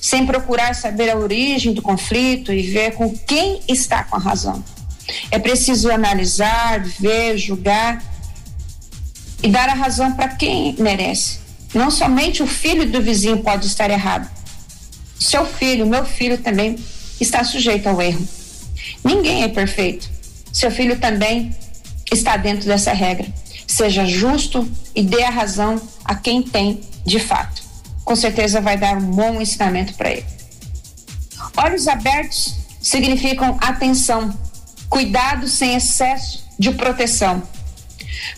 sem 0.00 0.26
procurar 0.26 0.74
saber 0.74 1.10
a 1.10 1.16
origem 1.16 1.72
do 1.72 1.82
conflito 1.82 2.52
e 2.52 2.62
ver 2.62 2.92
com 2.92 3.16
quem 3.18 3.60
está 3.68 4.04
com 4.04 4.16
a 4.16 4.20
razão. 4.20 4.62
É 5.30 5.38
preciso 5.38 5.90
analisar, 5.90 6.80
ver, 6.80 7.38
julgar 7.38 8.02
e 9.42 9.48
dar 9.48 9.68
a 9.68 9.74
razão 9.74 10.12
para 10.12 10.28
quem 10.28 10.74
merece. 10.78 11.38
Não 11.74 11.90
somente 11.90 12.42
o 12.42 12.46
filho 12.46 12.90
do 12.90 13.00
vizinho 13.00 13.38
pode 13.38 13.66
estar 13.66 13.90
errado. 13.90 14.28
Seu 15.18 15.44
filho, 15.44 15.86
meu 15.86 16.04
filho 16.04 16.38
também 16.38 16.78
está 17.20 17.42
sujeito 17.44 17.88
ao 17.88 18.00
erro. 18.00 18.26
Ninguém 19.04 19.42
é 19.42 19.48
perfeito. 19.48 20.08
Seu 20.52 20.70
filho 20.70 20.98
também 20.98 21.54
está 22.12 22.36
dentro 22.36 22.66
dessa 22.66 22.92
regra. 22.92 23.26
Seja 23.66 24.06
justo 24.06 24.68
e 24.94 25.02
dê 25.02 25.22
a 25.22 25.30
razão 25.30 25.80
a 26.04 26.14
quem 26.14 26.42
tem 26.42 26.80
de 27.04 27.18
fato. 27.18 27.67
Com 28.08 28.16
certeza 28.16 28.58
vai 28.58 28.78
dar 28.78 28.96
um 28.96 29.10
bom 29.10 29.38
ensinamento 29.38 29.92
para 29.92 30.10
ele. 30.10 30.24
Olhos 31.58 31.86
abertos 31.86 32.54
significam 32.80 33.58
atenção, 33.60 34.34
cuidado 34.88 35.46
sem 35.46 35.74
excesso 35.74 36.42
de 36.58 36.70
proteção. 36.70 37.42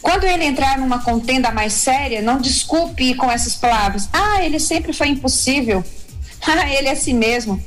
Quando 0.02 0.24
ele 0.24 0.44
entrar 0.44 0.76
numa 0.76 0.98
contenda 1.04 1.52
mais 1.52 1.72
séria, 1.72 2.20
não 2.20 2.40
desculpe 2.40 3.14
com 3.14 3.30
essas 3.30 3.54
palavras. 3.54 4.08
Ah, 4.12 4.42
ele 4.42 4.58
sempre 4.58 4.92
foi 4.92 5.06
impossível. 5.06 5.84
Ah, 6.42 6.68
ele 6.72 6.88
é 6.88 6.92
assim 6.92 7.14
mesmo. 7.14 7.62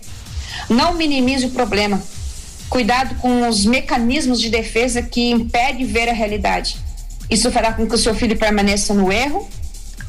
Não 0.68 0.96
minimize 0.96 1.46
o 1.46 1.52
problema. 1.52 2.04
Cuidado 2.70 3.16
com 3.16 3.48
os 3.48 3.66
mecanismos 3.66 4.42
de 4.42 4.50
defesa 4.50 5.02
que 5.02 5.32
impedem 5.32 5.86
ver 5.86 6.10
a 6.10 6.14
realidade. 6.14 6.76
Isso 7.30 7.50
fará 7.50 7.72
com 7.72 7.88
que 7.88 7.96
o 7.96 7.98
seu 8.00 8.14
filho 8.14 8.36
permaneça 8.36 8.94
no 8.94 9.10
erro 9.10 9.48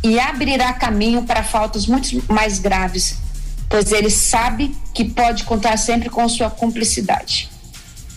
e 0.05 0.21
abrirá 0.21 0.71
caminho 0.75 1.23
para 1.23 1.43
faltas 1.43 1.87
muito 1.87 2.23
mais 2.31 2.59
graves, 2.59 3.17
pois 3.71 3.91
ele 3.91 4.11
sabe 4.11 4.77
que 4.93 5.03
pode 5.03 5.45
contar 5.45 5.79
sempre 5.79 6.11
com 6.11 6.29
sua 6.29 6.51
cumplicidade. 6.51 7.49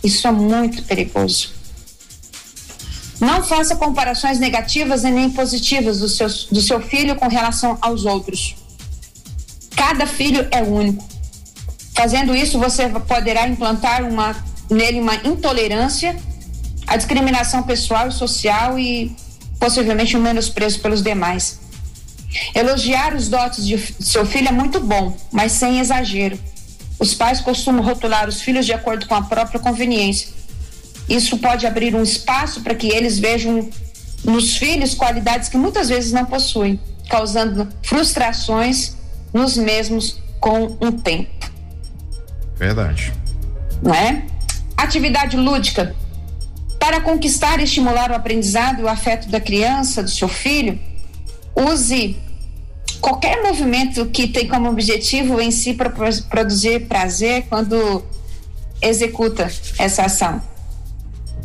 Isso 0.03 0.27
é 0.27 0.31
muito 0.31 0.83
perigoso. 0.83 1.55
Não 3.21 3.41
faça 3.41 3.77
comparações 3.77 4.37
negativas 4.37 5.05
e 5.05 5.09
nem 5.09 5.29
positivas 5.29 5.99
do 5.99 6.09
seu, 6.09 6.27
do 6.51 6.61
seu 6.61 6.81
filho 6.81 7.15
com 7.15 7.29
relação 7.29 7.77
aos 7.81 8.03
outros. 8.05 8.57
Cada 9.73 10.05
filho 10.05 10.45
é 10.51 10.61
único. 10.61 11.07
Fazendo 11.95 12.35
isso, 12.35 12.59
você 12.59 12.89
poderá 12.89 13.47
implantar 13.47 14.03
uma, 14.03 14.35
nele 14.69 14.99
uma 14.99 15.15
intolerância, 15.15 16.15
a 16.85 16.97
discriminação 16.97 17.63
pessoal 17.63 18.09
e 18.09 18.11
social 18.11 18.77
e 18.77 19.15
possivelmente 19.57 20.17
um 20.17 20.21
menosprezo 20.21 20.79
pelos 20.81 21.01
demais. 21.01 21.66
Elogiar 22.53 23.15
os 23.15 23.29
dotes 23.29 23.65
de 23.65 23.77
seu 23.99 24.25
filho 24.25 24.49
é 24.49 24.51
muito 24.51 24.79
bom, 24.79 25.15
mas 25.31 25.53
sem 25.53 25.79
exagero. 25.79 26.37
Os 26.99 27.13
pais 27.13 27.41
costumam 27.41 27.83
rotular 27.83 28.27
os 28.27 28.41
filhos 28.41 28.65
de 28.65 28.73
acordo 28.73 29.07
com 29.07 29.15
a 29.15 29.21
própria 29.21 29.59
conveniência 29.59 30.37
isso 31.07 31.37
pode 31.37 31.65
abrir 31.65 31.95
um 31.95 32.03
espaço 32.03 32.61
para 32.61 32.75
que 32.75 32.87
eles 32.87 33.17
vejam 33.17 33.69
nos 34.23 34.57
filhos 34.57 34.93
qualidades 34.93 35.47
que 35.47 35.57
muitas 35.57 35.87
vezes 35.87 36.11
não 36.11 36.25
possuem, 36.25 36.79
causando 37.09 37.67
frustrações 37.81 38.95
nos 39.33 39.55
mesmos 39.55 40.21
com 40.39 40.77
um 40.81 40.91
tempo. 40.91 41.49
Verdade. 42.55 43.13
Não 43.81 43.93
é? 43.93 44.25
Atividade 44.75 45.37
lúdica. 45.37 45.95
Para 46.77 46.99
conquistar 46.99 47.59
e 47.59 47.63
estimular 47.63 48.11
o 48.11 48.15
aprendizado 48.15 48.81
e 48.81 48.83
o 48.83 48.89
afeto 48.89 49.29
da 49.29 49.39
criança, 49.39 50.03
do 50.03 50.09
seu 50.09 50.27
filho, 50.27 50.79
use 51.57 52.15
qualquer 53.01 53.41
movimento 53.41 54.05
que 54.07 54.27
tem 54.27 54.47
como 54.47 54.69
objetivo 54.69 55.39
em 55.39 55.51
si 55.51 55.75
produzir 56.29 56.87
prazer 56.87 57.45
quando 57.49 58.03
executa 58.81 59.51
essa 59.77 60.03
ação. 60.03 60.41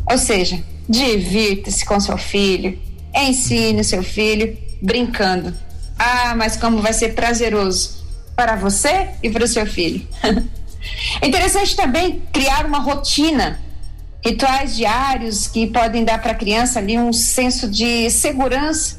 Ou 0.09 0.17
seja, 0.17 0.63
divirta-se 0.87 1.85
com 1.85 1.99
seu 1.99 2.17
filho, 2.17 2.77
ensine 3.15 3.83
seu 3.83 4.03
filho 4.03 4.57
brincando. 4.81 5.53
Ah, 5.97 6.33
mas 6.35 6.57
como 6.57 6.81
vai 6.81 6.93
ser 6.93 7.13
prazeroso 7.13 8.03
para 8.35 8.55
você 8.55 9.09
e 9.21 9.29
para 9.29 9.45
o 9.45 9.47
seu 9.47 9.65
filho. 9.65 10.05
é 11.21 11.25
interessante 11.27 11.75
também 11.75 12.21
criar 12.31 12.65
uma 12.65 12.79
rotina, 12.79 13.59
rituais 14.25 14.75
diários 14.75 15.47
que 15.47 15.67
podem 15.67 16.03
dar 16.03 16.21
para 16.21 16.31
a 16.31 16.35
criança 16.35 16.79
ali 16.79 16.97
um 16.97 17.13
senso 17.13 17.69
de 17.69 18.09
segurança, 18.09 18.97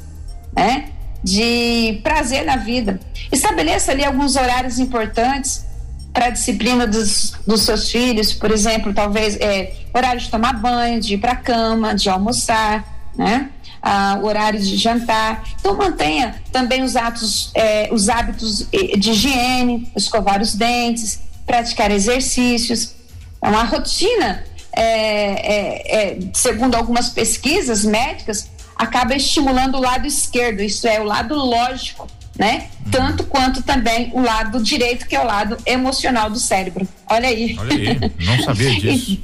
né? 0.55 0.89
De 1.25 1.99
prazer 2.03 2.45
na 2.45 2.55
vida. 2.55 2.99
Estabeleça 3.31 3.91
ali 3.91 4.05
alguns 4.05 4.35
horários 4.35 4.77
importantes 4.77 5.65
para 6.13 6.27
a 6.27 6.29
disciplina 6.29 6.85
dos, 6.85 7.33
dos 7.45 7.63
seus 7.63 7.91
filhos, 7.91 8.31
por 8.31 8.51
exemplo, 8.51 8.93
talvez 8.93 9.35
é, 9.37 9.73
horário 9.93 10.21
de 10.21 10.29
tomar 10.29 10.53
banho, 10.53 11.01
de 11.01 11.15
ir 11.15 11.17
para 11.17 11.33
a 11.33 11.35
cama, 11.35 11.95
de 11.95 12.09
almoçar, 12.09 12.85
né? 13.17 13.49
Ah, 13.81 14.19
horário 14.23 14.59
de 14.59 14.77
jantar. 14.77 15.43
Então 15.59 15.75
mantenha 15.75 16.35
também 16.51 16.83
os 16.83 16.95
atos, 16.95 17.51
é, 17.53 17.89
os 17.91 18.07
hábitos 18.07 18.67
de 18.69 19.11
higiene, 19.11 19.91
escovar 19.95 20.41
os 20.41 20.55
dentes, 20.55 21.21
praticar 21.45 21.91
exercícios. 21.91 22.95
É 23.41 23.49
uma 23.49 23.63
rotina, 23.63 24.43
é, 24.71 24.83
é, 24.83 26.13
é, 26.13 26.19
segundo 26.33 26.75
algumas 26.75 27.09
pesquisas 27.09 27.83
médicas, 27.83 28.49
acaba 28.75 29.15
estimulando 29.15 29.75
o 29.75 29.81
lado 29.81 30.05
esquerdo, 30.05 30.61
isso 30.61 30.87
é 30.87 30.99
o 30.99 31.03
lado 31.03 31.35
lógico 31.35 32.07
né? 32.37 32.67
Tanto 32.91 33.23
quanto 33.23 33.63
também 33.63 34.11
o 34.13 34.21
lado 34.21 34.61
direito, 34.61 35.07
que 35.07 35.15
é 35.15 35.21
o 35.21 35.25
lado 35.25 35.57
emocional 35.65 36.29
do 36.29 36.39
cérebro. 36.39 36.87
Olha 37.09 37.29
aí. 37.29 37.55
Olha 37.57 37.73
aí, 37.73 38.11
não 38.19 38.43
sabia 38.43 38.71
disso. 38.79 39.19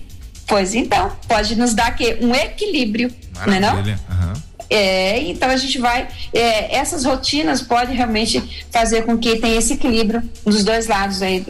pois 0.47 0.73
então, 0.73 1.11
pode 1.27 1.55
nos 1.55 1.73
dar 1.73 1.95
que 1.95 2.17
um 2.21 2.33
equilíbrio, 2.33 3.13
né 3.45 3.59
não? 3.59 3.77
Uhum. 3.77 4.33
É, 4.69 5.19
então 5.23 5.49
a 5.49 5.57
gente 5.57 5.77
vai, 5.77 6.07
é, 6.33 6.73
essas 6.77 7.03
rotinas 7.03 7.61
podem 7.61 7.93
realmente 7.93 8.65
fazer 8.71 9.03
com 9.03 9.17
que 9.17 9.35
tenha 9.35 9.57
esse 9.57 9.73
equilíbrio 9.73 10.23
dos 10.45 10.63
dois 10.63 10.87
lados 10.87 11.21
aí. 11.21 11.45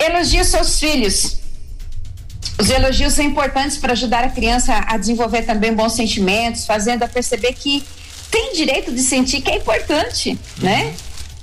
Elogie 0.00 0.44
seus 0.44 0.80
filhos. 0.80 1.37
Os 2.60 2.70
elogios 2.70 3.12
são 3.14 3.24
importantes 3.24 3.76
para 3.76 3.92
ajudar 3.92 4.24
a 4.24 4.28
criança 4.28 4.74
a 4.86 4.96
desenvolver 4.96 5.42
também 5.42 5.72
bons 5.72 5.92
sentimentos, 5.92 6.66
fazendo 6.66 7.04
a 7.04 7.08
perceber 7.08 7.52
que 7.52 7.84
tem 8.30 8.52
direito 8.52 8.92
de 8.92 9.00
sentir 9.00 9.40
que 9.40 9.50
é 9.50 9.56
importante, 9.56 10.38
né? 10.58 10.94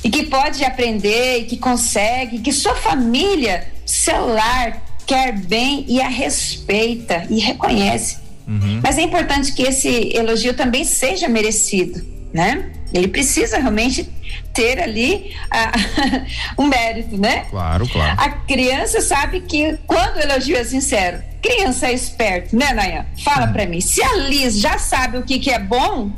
E 0.03 0.09
que 0.09 0.23
pode 0.23 0.63
aprender, 0.63 1.39
e 1.39 1.45
que 1.45 1.57
consegue, 1.57 2.39
que 2.39 2.51
sua 2.51 2.75
família, 2.75 3.67
seu 3.85 4.27
lar, 4.27 4.83
quer 5.05 5.31
bem 5.31 5.85
e 5.87 6.01
a 6.01 6.07
respeita 6.07 7.25
e 7.29 7.39
reconhece. 7.39 8.17
Uhum. 8.47 8.81
Mas 8.83 8.97
é 8.97 9.01
importante 9.01 9.53
que 9.53 9.63
esse 9.63 10.11
elogio 10.15 10.53
também 10.53 10.83
seja 10.83 11.27
merecido, 11.27 12.05
né? 12.33 12.71
Ele 12.95 13.09
precisa 13.09 13.57
realmente 13.57 14.09
ter 14.53 14.81
ali 14.81 15.35
a, 15.51 15.73
um 16.57 16.65
mérito, 16.67 17.17
né? 17.17 17.45
Claro, 17.49 17.85
claro. 17.89 18.21
A 18.21 18.29
criança 18.29 19.01
sabe 19.01 19.41
que 19.41 19.77
quando 19.85 20.15
o 20.15 20.19
elogio 20.21 20.55
é 20.55 20.63
sincero, 20.63 21.21
criança 21.45 21.87
é 21.87 21.93
esperto, 21.93 22.55
né, 22.55 22.73
Nayan? 22.73 23.05
Fala 23.23 23.47
para 23.47 23.67
mim. 23.67 23.79
Se 23.79 24.01
a 24.01 24.15
Liz 24.15 24.59
já 24.59 24.79
sabe 24.79 25.17
o 25.17 25.23
que, 25.23 25.37
que 25.37 25.51
é 25.51 25.59
bom, 25.59 26.11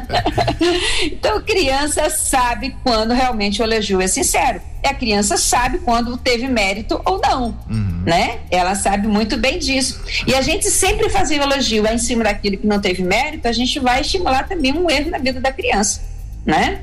então 1.04 1.42
criança 1.42 2.08
sabe 2.08 2.74
quando 2.82 3.12
realmente 3.12 3.60
o 3.60 3.64
elogio 3.64 4.00
é 4.00 4.06
sincero. 4.06 4.62
E 4.82 4.88
a 4.88 4.94
criança 4.94 5.36
sabe 5.36 5.78
quando 5.78 6.16
teve 6.16 6.48
mérito 6.48 7.00
ou 7.04 7.20
não, 7.20 7.56
uhum. 7.70 8.02
né? 8.04 8.40
Ela 8.50 8.74
sabe 8.74 9.06
muito 9.06 9.36
bem 9.36 9.58
disso. 9.58 10.02
E 10.26 10.34
a 10.34 10.40
gente 10.40 10.68
sempre 10.70 11.08
fazer 11.10 11.38
o 11.38 11.42
elogio 11.42 11.86
é 11.86 11.94
em 11.94 11.98
cima 11.98 12.24
daquilo 12.24 12.56
que 12.56 12.66
não 12.66 12.80
teve 12.80 13.02
mérito, 13.02 13.46
a 13.46 13.52
gente 13.52 13.78
vai 13.78 14.00
estimular 14.00 14.48
também 14.48 14.72
um 14.72 14.90
erro 14.90 15.10
na 15.10 15.18
vida 15.18 15.40
da 15.40 15.52
criança, 15.52 16.02
né? 16.44 16.80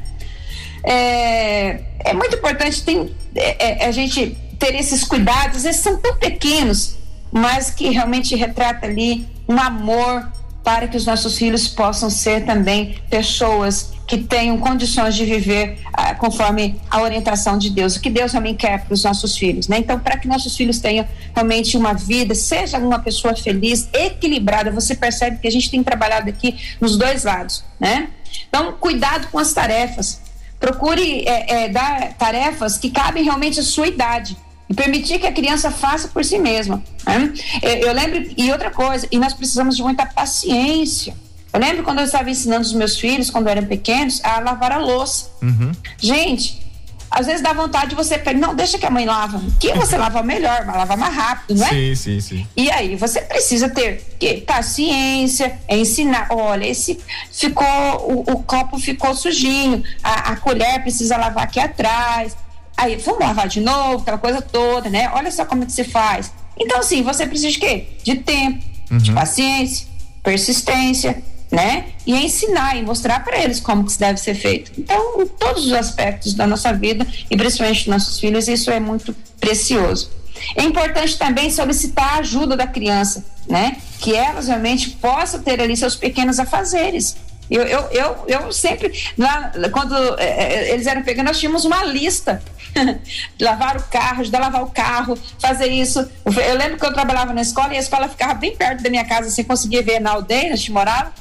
É, 0.83 1.81
é 2.05 2.13
muito 2.13 2.37
importante 2.37 2.81
tem, 2.83 3.13
é, 3.35 3.83
é, 3.83 3.85
a 3.87 3.91
gente 3.91 4.37
ter 4.57 4.75
esses 4.75 5.03
cuidados, 5.03 5.65
eles 5.65 5.77
são 5.77 5.97
tão 5.97 6.15
pequenos, 6.15 6.98
mas 7.31 7.69
que 7.69 7.89
realmente 7.89 8.35
retrata 8.35 8.85
ali 8.85 9.27
um 9.47 9.59
amor 9.59 10.27
para 10.63 10.87
que 10.87 10.97
os 10.97 11.05
nossos 11.05 11.37
filhos 11.37 11.67
possam 11.67 12.09
ser 12.09 12.45
também 12.45 13.01
pessoas 13.09 13.93
que 14.05 14.17
tenham 14.17 14.57
condições 14.57 15.15
de 15.15 15.23
viver 15.23 15.79
ah, 15.93 16.15
conforme 16.15 16.79
a 16.89 17.01
orientação 17.01 17.57
de 17.57 17.69
Deus, 17.69 17.95
o 17.95 18.01
que 18.01 18.09
Deus 18.09 18.31
também 18.31 18.55
quer 18.55 18.83
para 18.83 18.93
os 18.93 19.03
nossos 19.03 19.37
filhos, 19.37 19.67
né? 19.67 19.77
Então, 19.77 19.99
para 19.99 20.17
que 20.17 20.27
nossos 20.27 20.55
filhos 20.57 20.79
tenham 20.79 21.07
realmente 21.33 21.77
uma 21.77 21.93
vida, 21.93 22.33
seja 22.33 22.77
uma 22.77 22.99
pessoa 22.99 23.35
feliz, 23.35 23.87
equilibrada, 23.93 24.71
você 24.71 24.95
percebe 24.95 25.37
que 25.37 25.47
a 25.47 25.51
gente 25.51 25.69
tem 25.69 25.83
trabalhado 25.83 26.29
aqui 26.29 26.55
nos 26.81 26.97
dois 26.97 27.23
lados, 27.23 27.63
né? 27.79 28.09
Então, 28.47 28.73
cuidado 28.73 29.27
com 29.31 29.37
as 29.37 29.53
tarefas, 29.53 30.21
procure 30.59 31.23
é, 31.27 31.65
é, 31.65 31.69
dar 31.69 32.13
tarefas 32.13 32.77
que 32.77 32.89
cabem 32.89 33.23
realmente 33.23 33.59
à 33.59 33.63
sua 33.63 33.87
idade 33.87 34.35
e 34.69 34.73
permitir 34.73 35.19
que 35.19 35.25
a 35.25 35.31
criança 35.31 35.71
faça 35.71 36.07
por 36.09 36.23
si 36.23 36.37
mesma. 36.37 36.83
Né? 37.05 37.33
Eu, 37.81 37.91
lembro, 37.91 38.31
e 38.37 38.51
outra 38.51 38.69
coisa, 38.69 39.07
e 39.11 39.17
nós 39.17 39.33
precisamos 39.33 39.75
de 39.75 39.81
muita 39.81 40.05
paciência. 40.05 41.15
Eu 41.51 41.59
lembro 41.59 41.83
quando 41.83 41.99
eu 41.99 42.05
estava 42.05 42.29
ensinando 42.29 42.61
os 42.61 42.73
meus 42.73 42.99
filhos, 42.99 43.31
quando 43.31 43.47
eram 43.47 43.65
pequenos, 43.65 44.23
a 44.23 44.39
lavar 44.39 44.71
a 44.71 44.77
louça. 44.77 45.31
Uhum. 45.41 45.71
Gente, 45.97 46.61
às 47.09 47.25
vezes 47.25 47.41
dá 47.41 47.51
vontade 47.53 47.89
de 47.89 47.95
você 47.95 48.19
pegar, 48.19 48.37
não, 48.37 48.53
deixa 48.53 48.77
que 48.77 48.85
a 48.85 48.91
mãe 48.91 49.07
lava. 49.07 49.41
Que 49.59 49.73
você 49.73 49.97
lava 49.97 50.21
melhor, 50.21 50.63
vai 50.63 50.77
lavar 50.77 50.95
mais 50.95 51.15
rápido, 51.15 51.57
né? 51.57 51.69
Sim, 51.69 51.95
sim, 51.95 52.21
sim. 52.21 52.47
E 52.55 52.69
aí, 52.69 52.95
você 52.95 53.21
precisa 53.21 53.67
ter 53.67 54.15
que, 54.19 54.41
paciência, 54.41 55.59
é 55.67 55.75
ensinar. 55.75 56.27
Olha, 56.29 56.67
esse 56.67 56.99
ficou, 57.31 57.65
o, 57.65 58.33
o 58.33 58.43
copo 58.43 58.77
ficou 58.77 59.15
sujinho, 59.15 59.83
a, 60.03 60.33
a 60.33 60.35
colher 60.35 60.83
precisa 60.83 61.17
lavar 61.17 61.45
aqui 61.45 61.59
atrás 61.59 62.37
Aí, 62.79 62.95
vamos 62.95 63.19
lavar 63.19 63.49
de 63.49 63.59
novo, 63.59 64.03
aquela 64.03 64.17
coisa 64.17 64.41
toda, 64.41 64.89
né? 64.89 65.11
Olha 65.13 65.29
só 65.29 65.43
como 65.43 65.63
é 65.63 65.65
que 65.65 65.73
se 65.73 65.83
faz. 65.83 66.31
Então, 66.57 66.79
assim, 66.79 67.03
você 67.03 67.27
precisa 67.27 67.51
de 67.51 67.59
quê? 67.59 67.87
De 68.01 68.15
tempo, 68.15 68.63
uhum. 68.89 68.97
de 68.99 69.11
paciência, 69.11 69.85
persistência, 70.23 71.21
né? 71.51 71.87
E 72.07 72.15
ensinar 72.15 72.77
e 72.77 72.81
mostrar 72.81 73.21
para 73.21 73.37
eles 73.37 73.59
como 73.59 73.83
que 73.83 73.91
isso 73.91 73.99
deve 73.99 74.17
ser 74.17 74.33
feito. 74.33 74.71
Então, 74.77 75.21
em 75.21 75.27
todos 75.27 75.65
os 75.65 75.73
aspectos 75.73 76.33
da 76.33 76.47
nossa 76.47 76.71
vida 76.71 77.05
e 77.29 77.35
principalmente 77.35 77.79
dos 77.79 77.87
nossos 77.87 78.17
filhos, 78.17 78.47
isso 78.47 78.71
é 78.71 78.79
muito 78.79 79.13
precioso. 79.41 80.09
É 80.55 80.63
importante 80.63 81.17
também 81.17 81.51
solicitar 81.51 82.13
a 82.13 82.19
ajuda 82.19 82.55
da 82.55 82.65
criança, 82.65 83.25
né? 83.45 83.75
Que 83.99 84.15
elas 84.15 84.47
realmente 84.47 84.91
possam 84.91 85.41
ter 85.41 85.59
ali 85.59 85.75
seus 85.75 85.97
pequenos 85.97 86.39
afazeres. 86.39 87.17
Eu, 87.49 87.63
eu, 87.63 87.81
eu, 87.91 88.15
eu 88.27 88.53
sempre, 88.53 88.93
lá, 89.17 89.51
quando 89.73 89.95
é, 90.19 90.71
eles 90.71 90.85
eram 90.85 91.01
pequenos, 91.01 91.31
nós 91.31 91.39
tínhamos 91.39 91.65
uma 91.65 91.83
lista. 91.83 92.41
lavar 93.39 93.77
o 93.77 93.83
carro, 93.83 94.21
ajudar 94.21 94.39
a 94.39 94.41
lavar 94.41 94.63
o 94.63 94.71
carro, 94.71 95.17
fazer 95.39 95.67
isso. 95.67 95.99
Eu 96.25 96.57
lembro 96.57 96.77
que 96.77 96.85
eu 96.85 96.93
trabalhava 96.93 97.33
na 97.33 97.41
escola 97.41 97.73
e 97.73 97.77
a 97.77 97.79
escola 97.79 98.07
ficava 98.07 98.33
bem 98.33 98.55
perto 98.55 98.83
da 98.83 98.89
minha 98.89 99.05
casa, 99.05 99.29
você 99.29 99.43
conseguia 99.43 99.83
ver 99.83 99.99
na 99.99 100.11
aldeia, 100.11 100.53
a 100.53 100.55
gente 100.55 100.71
morava. 100.71 101.11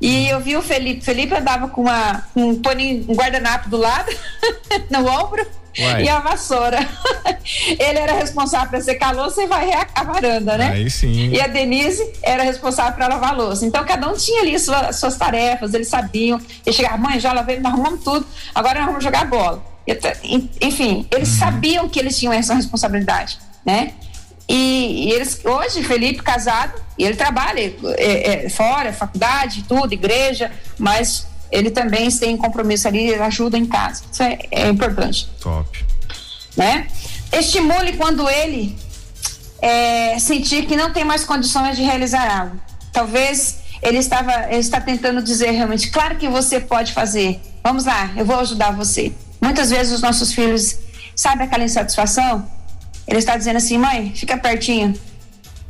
E 0.00 0.28
eu 0.28 0.40
vi 0.40 0.56
o 0.56 0.62
Felipe. 0.62 1.02
Felipe 1.02 1.34
andava 1.34 1.68
com 1.68 1.82
uma, 1.82 2.24
um 2.36 2.60
paninho, 2.60 3.06
um 3.08 3.14
guardanapo 3.14 3.68
do 3.68 3.76
lado, 3.76 4.12
no 4.90 5.08
ombro. 5.08 5.46
Uai. 5.78 6.04
E 6.04 6.08
a 6.08 6.20
vassoura. 6.20 6.78
Ele 7.66 7.98
era 7.98 8.12
responsável 8.12 8.68
para 8.68 8.80
secar 8.80 9.08
a 9.08 9.22
louça 9.22 9.42
e 9.42 9.46
varrer 9.46 9.86
a 9.94 10.04
varanda, 10.04 10.56
né? 10.56 10.70
Aí 10.70 10.88
sim. 10.88 11.30
E 11.30 11.40
a 11.40 11.48
Denise 11.48 12.12
era 12.22 12.44
responsável 12.44 12.92
para 12.92 13.08
lavar 13.08 13.30
a 13.30 13.36
louça. 13.36 13.66
Então 13.66 13.84
cada 13.84 14.08
um 14.08 14.14
tinha 14.14 14.42
ali 14.42 14.58
suas, 14.58 14.96
suas 14.96 15.16
tarefas, 15.16 15.74
eles 15.74 15.88
sabiam. 15.88 16.40
E 16.64 16.72
chegava, 16.72 16.96
mãe, 16.96 17.18
já 17.18 17.32
lavei, 17.32 17.58
nós 17.58 17.72
arrumamos 17.72 18.04
tudo, 18.04 18.26
agora 18.54 18.80
nós 18.80 18.88
vamos 18.88 19.04
jogar 19.04 19.24
bola. 19.26 19.73
Enfim, 20.60 21.06
eles 21.10 21.28
uhum. 21.30 21.38
sabiam 21.38 21.88
que 21.88 21.98
eles 21.98 22.18
tinham 22.18 22.32
essa 22.32 22.54
responsabilidade, 22.54 23.38
né? 23.64 23.92
E, 24.48 25.08
e, 25.08 25.12
eles 25.12 25.40
hoje 25.44 25.82
Felipe 25.82 26.22
casado 26.22 26.74
ele 26.98 27.14
trabalha 27.16 27.60
é, 27.96 28.44
é, 28.44 28.48
fora 28.50 28.92
faculdade 28.92 29.64
tudo 29.66 29.94
igreja 29.94 30.52
mas 30.78 31.26
ele 31.50 31.70
também 31.70 32.10
tem 32.10 32.36
compromisso 32.36 32.86
ali 32.86 33.08
ele 33.10 33.22
ajuda 33.22 33.56
em 33.56 33.64
casa. 33.64 34.02
Isso 34.10 34.22
é, 34.22 34.38
é 34.50 34.68
importante. 34.68 35.28
Top. 35.40 35.84
Né? 36.56 36.88
Estimule 37.32 37.94
quando 37.94 38.28
ele 38.28 38.76
é, 39.62 40.18
sentir 40.18 40.66
que 40.66 40.76
não 40.76 40.92
tem 40.92 41.04
mais 41.04 41.24
condições 41.24 41.76
de 41.76 41.82
realizar 41.82 42.40
algo. 42.40 42.60
Talvez 42.92 43.58
ele 43.82 43.98
estava 43.98 44.46
ele 44.48 44.58
está 44.58 44.80
tentando 44.80 45.22
dizer 45.22 45.50
realmente 45.50 45.90
claro 45.90 46.16
que 46.16 46.28
você 46.28 46.58
pode 46.60 46.92
fazer. 46.92 47.40
Vamos 47.62 47.84
lá 47.84 48.10
eu 48.16 48.24
vou 48.24 48.38
ajudar 48.40 48.72
você 48.72 49.12
muitas 49.44 49.70
vezes 49.70 49.92
os 49.92 50.02
nossos 50.02 50.32
filhos 50.32 50.78
sabe 51.14 51.44
aquela 51.44 51.64
insatisfação 51.64 52.44
ele 53.06 53.18
está 53.18 53.36
dizendo 53.36 53.56
assim, 53.56 53.78
mãe, 53.78 54.12
fica 54.14 54.36
pertinho. 54.36 54.94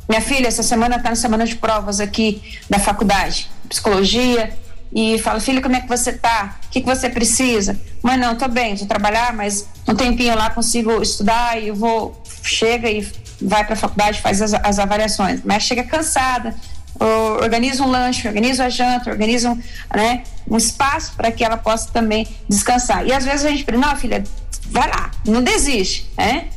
Minha 0.07 0.21
filha, 0.21 0.47
essa 0.47 0.63
semana 0.63 0.97
está 0.97 1.09
na 1.09 1.15
semana 1.15 1.45
de 1.45 1.55
provas 1.55 1.99
aqui 1.99 2.41
da 2.69 2.79
faculdade, 2.79 3.49
psicologia, 3.67 4.55
e 4.93 5.19
fala, 5.19 5.39
filho, 5.39 5.61
como 5.61 5.75
é 5.75 5.81
que 5.81 5.89
você 5.89 6.13
tá? 6.13 6.57
O 6.65 6.69
que, 6.69 6.79
que 6.79 6.87
você 6.87 7.09
precisa? 7.09 7.77
Mãe, 8.01 8.15
não, 8.15 8.35
tô 8.35 8.47
bem, 8.47 8.75
vou 8.75 8.87
trabalhar, 8.87 9.33
mas 9.33 9.67
um 9.87 9.95
tempinho 9.95 10.35
lá 10.35 10.49
consigo 10.49 11.01
estudar 11.01 11.61
e 11.61 11.69
eu 11.69 11.75
vou, 11.75 12.21
chega 12.43 12.89
e 12.89 13.05
vai 13.41 13.65
para 13.65 13.73
a 13.73 13.77
faculdade, 13.77 14.21
faz 14.21 14.41
as, 14.41 14.53
as, 14.53 14.79
avaliações. 14.79 15.41
Mas 15.43 15.63
chega 15.63 15.83
cansada, 15.83 16.55
organiza 16.99 17.83
um 17.83 17.89
lanche, 17.89 18.27
organiza 18.27 18.65
a 18.65 18.69
janta, 18.69 19.09
organiza 19.09 19.51
um, 19.51 19.61
né, 19.95 20.23
um 20.49 20.57
espaço 20.57 21.13
para 21.15 21.31
que 21.31 21.43
ela 21.43 21.57
possa 21.57 21.91
também 21.91 22.27
descansar. 22.47 23.05
E 23.05 23.11
às 23.11 23.25
vezes 23.25 23.45
a 23.45 23.49
gente 23.49 23.63
pensa, 23.63 23.79
não, 23.79 23.95
filha, 23.95 24.23
vai 24.69 24.87
lá, 24.87 25.11
não 25.25 25.43
desiste, 25.43 26.09
né? 26.17 26.47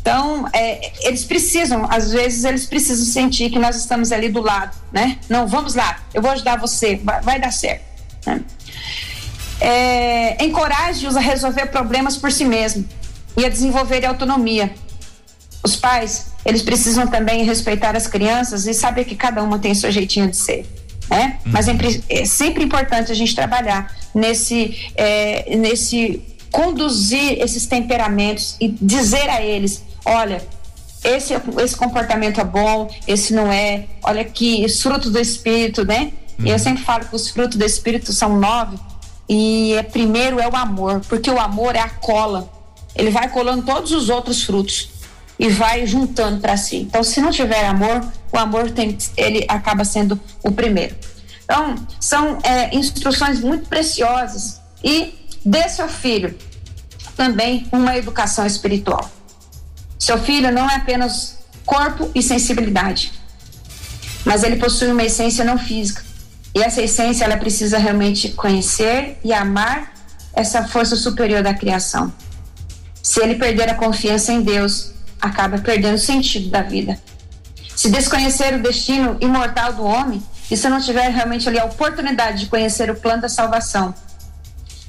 Então, 0.00 0.48
é, 0.52 0.92
eles 1.06 1.24
precisam, 1.24 1.86
às 1.88 2.10
vezes, 2.10 2.42
eles 2.44 2.66
precisam 2.66 3.06
sentir 3.06 3.50
que 3.50 3.58
nós 3.58 3.76
estamos 3.76 4.10
ali 4.10 4.28
do 4.28 4.40
lado, 4.40 4.76
né? 4.90 5.18
Não, 5.28 5.46
vamos 5.46 5.74
lá, 5.74 6.00
eu 6.12 6.20
vou 6.20 6.32
ajudar 6.32 6.58
você, 6.58 6.96
vai, 6.96 7.20
vai 7.20 7.40
dar 7.40 7.52
certo. 7.52 7.84
Né? 8.26 8.40
É, 9.60 10.44
encoraje-os 10.44 11.16
a 11.16 11.20
resolver 11.20 11.66
problemas 11.66 12.16
por 12.16 12.32
si 12.32 12.44
mesmo 12.44 12.84
e 13.36 13.44
a 13.44 13.48
desenvolver 13.48 14.04
autonomia. 14.04 14.74
Os 15.64 15.76
pais, 15.76 16.26
eles 16.44 16.62
precisam 16.62 17.06
também 17.06 17.44
respeitar 17.44 17.96
as 17.96 18.06
crianças 18.06 18.66
e 18.66 18.74
saber 18.74 19.04
que 19.04 19.14
cada 19.14 19.42
uma 19.42 19.58
tem 19.58 19.74
seu 19.74 19.90
jeitinho 19.90 20.28
de 20.28 20.36
ser. 20.36 20.66
Né? 21.08 21.38
Uhum. 21.44 21.52
Mas 21.52 21.68
é, 21.68 21.76
é, 22.08 22.24
sempre 22.24 22.64
importante 22.64 23.12
a 23.12 23.14
gente 23.14 23.34
trabalhar 23.34 23.94
nesse, 24.14 24.90
é, 24.96 25.56
nesse 25.56 26.22
conduzir 26.50 27.40
esses 27.40 27.66
temperamentos 27.66 28.56
e 28.60 28.68
dizer 28.68 29.28
a 29.30 29.42
eles 29.42 29.82
olha, 30.04 30.42
esse, 31.04 31.34
esse 31.62 31.76
comportamento 31.76 32.40
é 32.40 32.44
bom, 32.44 32.90
esse 33.06 33.32
não 33.32 33.52
é, 33.52 33.86
olha 34.02 34.22
aqui, 34.22 34.64
os 34.64 34.80
frutos 34.80 35.10
do 35.10 35.18
Espírito, 35.18 35.84
né? 35.84 36.12
E 36.38 36.48
eu 36.48 36.52
uhum. 36.52 36.58
sempre 36.58 36.82
falo 36.82 37.04
que 37.04 37.14
os 37.14 37.28
frutos 37.28 37.56
do 37.56 37.64
Espírito 37.64 38.12
são 38.12 38.38
nove, 38.38 38.78
e 39.28 39.74
é, 39.74 39.82
primeiro 39.82 40.40
é 40.40 40.48
o 40.48 40.56
amor, 40.56 41.00
porque 41.08 41.30
o 41.30 41.38
amor 41.38 41.74
é 41.74 41.80
a 41.80 41.88
cola, 41.88 42.50
ele 42.94 43.10
vai 43.10 43.28
colando 43.28 43.64
todos 43.64 43.92
os 43.92 44.08
outros 44.08 44.42
frutos 44.42 44.90
e 45.42 45.48
vai 45.48 45.84
juntando 45.84 46.40
para 46.40 46.56
si. 46.56 46.76
Então, 46.76 47.02
se 47.02 47.20
não 47.20 47.32
tiver 47.32 47.66
amor, 47.66 48.00
o 48.32 48.38
amor 48.38 48.70
tem, 48.70 48.96
ele 49.16 49.44
acaba 49.48 49.84
sendo 49.84 50.18
o 50.40 50.52
primeiro. 50.52 50.94
Então, 51.42 51.74
são 51.98 52.38
é, 52.44 52.72
instruções 52.72 53.40
muito 53.40 53.68
preciosas 53.68 54.60
e 54.84 55.12
dê 55.44 55.68
seu 55.68 55.88
filho 55.88 56.38
também 57.16 57.66
uma 57.72 57.96
educação 57.96 58.46
espiritual. 58.46 59.10
Seu 59.98 60.16
filho 60.16 60.52
não 60.52 60.70
é 60.70 60.76
apenas 60.76 61.38
corpo 61.66 62.08
e 62.14 62.22
sensibilidade, 62.22 63.12
mas 64.24 64.44
ele 64.44 64.54
possui 64.54 64.92
uma 64.92 65.02
essência 65.02 65.44
não 65.44 65.58
física. 65.58 66.04
E 66.54 66.62
essa 66.62 66.80
essência 66.80 67.24
ela 67.24 67.36
precisa 67.36 67.78
realmente 67.78 68.28
conhecer 68.28 69.18
e 69.24 69.32
amar 69.32 69.92
essa 70.32 70.68
força 70.68 70.94
superior 70.94 71.42
da 71.42 71.52
criação. 71.52 72.12
Se 73.02 73.20
ele 73.20 73.34
perder 73.34 73.68
a 73.68 73.74
confiança 73.74 74.32
em 74.32 74.40
Deus, 74.42 74.92
acaba 75.22 75.58
perdendo 75.58 75.94
o 75.94 75.98
sentido 75.98 76.50
da 76.50 76.62
vida. 76.62 76.98
Se 77.76 77.88
desconhecer 77.88 78.54
o 78.54 78.62
destino 78.62 79.16
imortal 79.20 79.72
do 79.72 79.84
homem, 79.84 80.22
e 80.50 80.56
se 80.56 80.68
não 80.68 80.80
tiver 80.80 81.08
realmente 81.08 81.48
ali 81.48 81.58
a 81.58 81.64
oportunidade 81.64 82.40
de 82.40 82.46
conhecer 82.46 82.90
o 82.90 82.96
plano 82.96 83.22
da 83.22 83.28
salvação, 83.28 83.94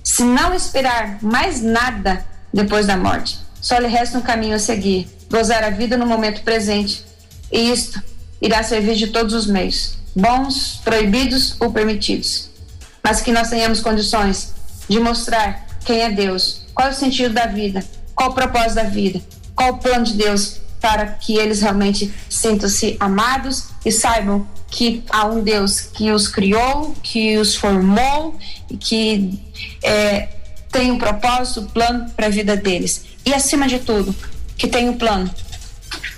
se 0.04 0.24
não 0.24 0.54
esperar 0.54 1.20
mais 1.22 1.62
nada 1.62 2.26
depois 2.52 2.86
da 2.86 2.98
morte, 2.98 3.40
só 3.62 3.78
lhe 3.78 3.88
resta 3.88 4.18
um 4.18 4.22
caminho 4.22 4.56
a 4.56 4.60
seguir: 4.60 5.08
gozar 5.30 5.64
a 5.64 5.70
vida 5.70 5.96
no 5.96 6.06
momento 6.06 6.44
presente. 6.44 7.06
E 7.52 7.72
isto 7.72 8.02
irá 8.42 8.62
servir 8.64 8.96
de 8.96 9.08
todos 9.08 9.34
os 9.34 9.48
meios, 9.48 9.98
bons, 10.16 10.82
proibidos 10.84 11.56
ou 11.60 11.72
permitidos. 11.72 12.50
Mas 13.02 13.22
que 13.22 13.32
nós 13.32 13.50
tenhamos 13.50 13.80
condições 13.80 14.54
de 14.90 15.00
mostrar 15.00 15.66
quem 15.86 16.02
é 16.02 16.12
Deus, 16.12 16.66
qual 16.74 16.90
é 16.90 16.92
o 16.92 16.96
sentido 16.96 17.34
da 17.34 17.46
vida, 17.46 17.84
qual 18.16 18.32
o 18.32 18.34
propósito 18.34 18.76
da 18.76 18.84
vida, 18.84 19.22
qual 19.56 19.74
o 19.74 19.78
plano 19.78 20.06
de 20.06 20.14
Deus 20.14 20.62
para 20.82 21.08
que 21.08 21.38
eles 21.38 21.62
realmente 21.62 22.14
sintam-se 22.30 22.98
amados 23.00 23.70
e 23.86 23.92
saibam 23.92 24.46
que 24.70 25.04
há 25.10 25.26
um 25.26 25.42
Deus 25.42 25.80
que 25.80 26.12
os 26.12 26.28
criou, 26.28 26.94
que 27.02 27.38
os 27.38 27.56
formou 27.56 28.38
e 28.70 28.76
que 28.76 29.40
é, 29.82 30.28
tem 30.72 30.92
um 30.92 30.98
propósito, 30.98 31.62
um 31.62 31.68
plano 31.68 32.10
para 32.12 32.26
a 32.26 32.30
vida 32.30 32.58
deles. 32.58 33.06
E 33.26 33.34
acima 33.34 33.68
de 33.68 33.80
tudo, 33.80 34.14
que 34.58 34.68
tem 34.68 34.90
um 34.90 34.98
plano 34.98 35.34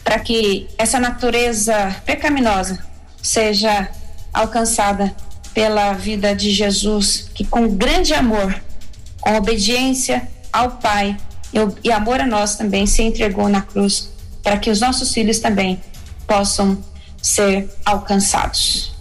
para 0.04 0.20
que 0.20 0.68
essa 0.78 1.00
natureza 1.00 1.96
pecaminosa 2.06 2.84
seja 3.22 3.90
alcançada 4.34 5.16
pela 5.54 5.94
vida 5.94 6.36
de 6.36 6.52
Jesus, 6.52 7.30
que 7.34 7.46
com 7.46 7.68
grande 7.68 8.14
amor, 8.14 8.56
com 9.20 9.36
obediência 9.36 10.28
ao 10.52 10.72
Pai 10.72 11.18
e 11.84 11.92
amor 11.92 12.20
a 12.20 12.26
nós 12.26 12.56
também 12.56 12.86
se 12.86 13.02
entregou 13.02 13.48
na 13.48 13.62
cruz, 13.62 14.12
para 14.44 14.58
que 14.58 14.70
os 14.70 14.82
nossos 14.82 15.14
filhos 15.14 15.40
também 15.40 15.80
possam 16.28 16.78
ser 17.22 17.70
alcançados. 17.86 18.94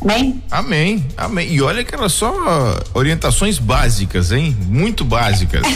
Amém? 0.00 0.42
Amém, 0.50 1.06
amém. 1.16 1.50
E 1.50 1.62
olha 1.62 1.82
que 1.82 1.94
eram 1.94 2.08
só 2.10 2.30
orientações 2.92 3.58
básicas, 3.58 4.32
hein? 4.32 4.54
Muito 4.68 5.02
básicas. 5.02 5.62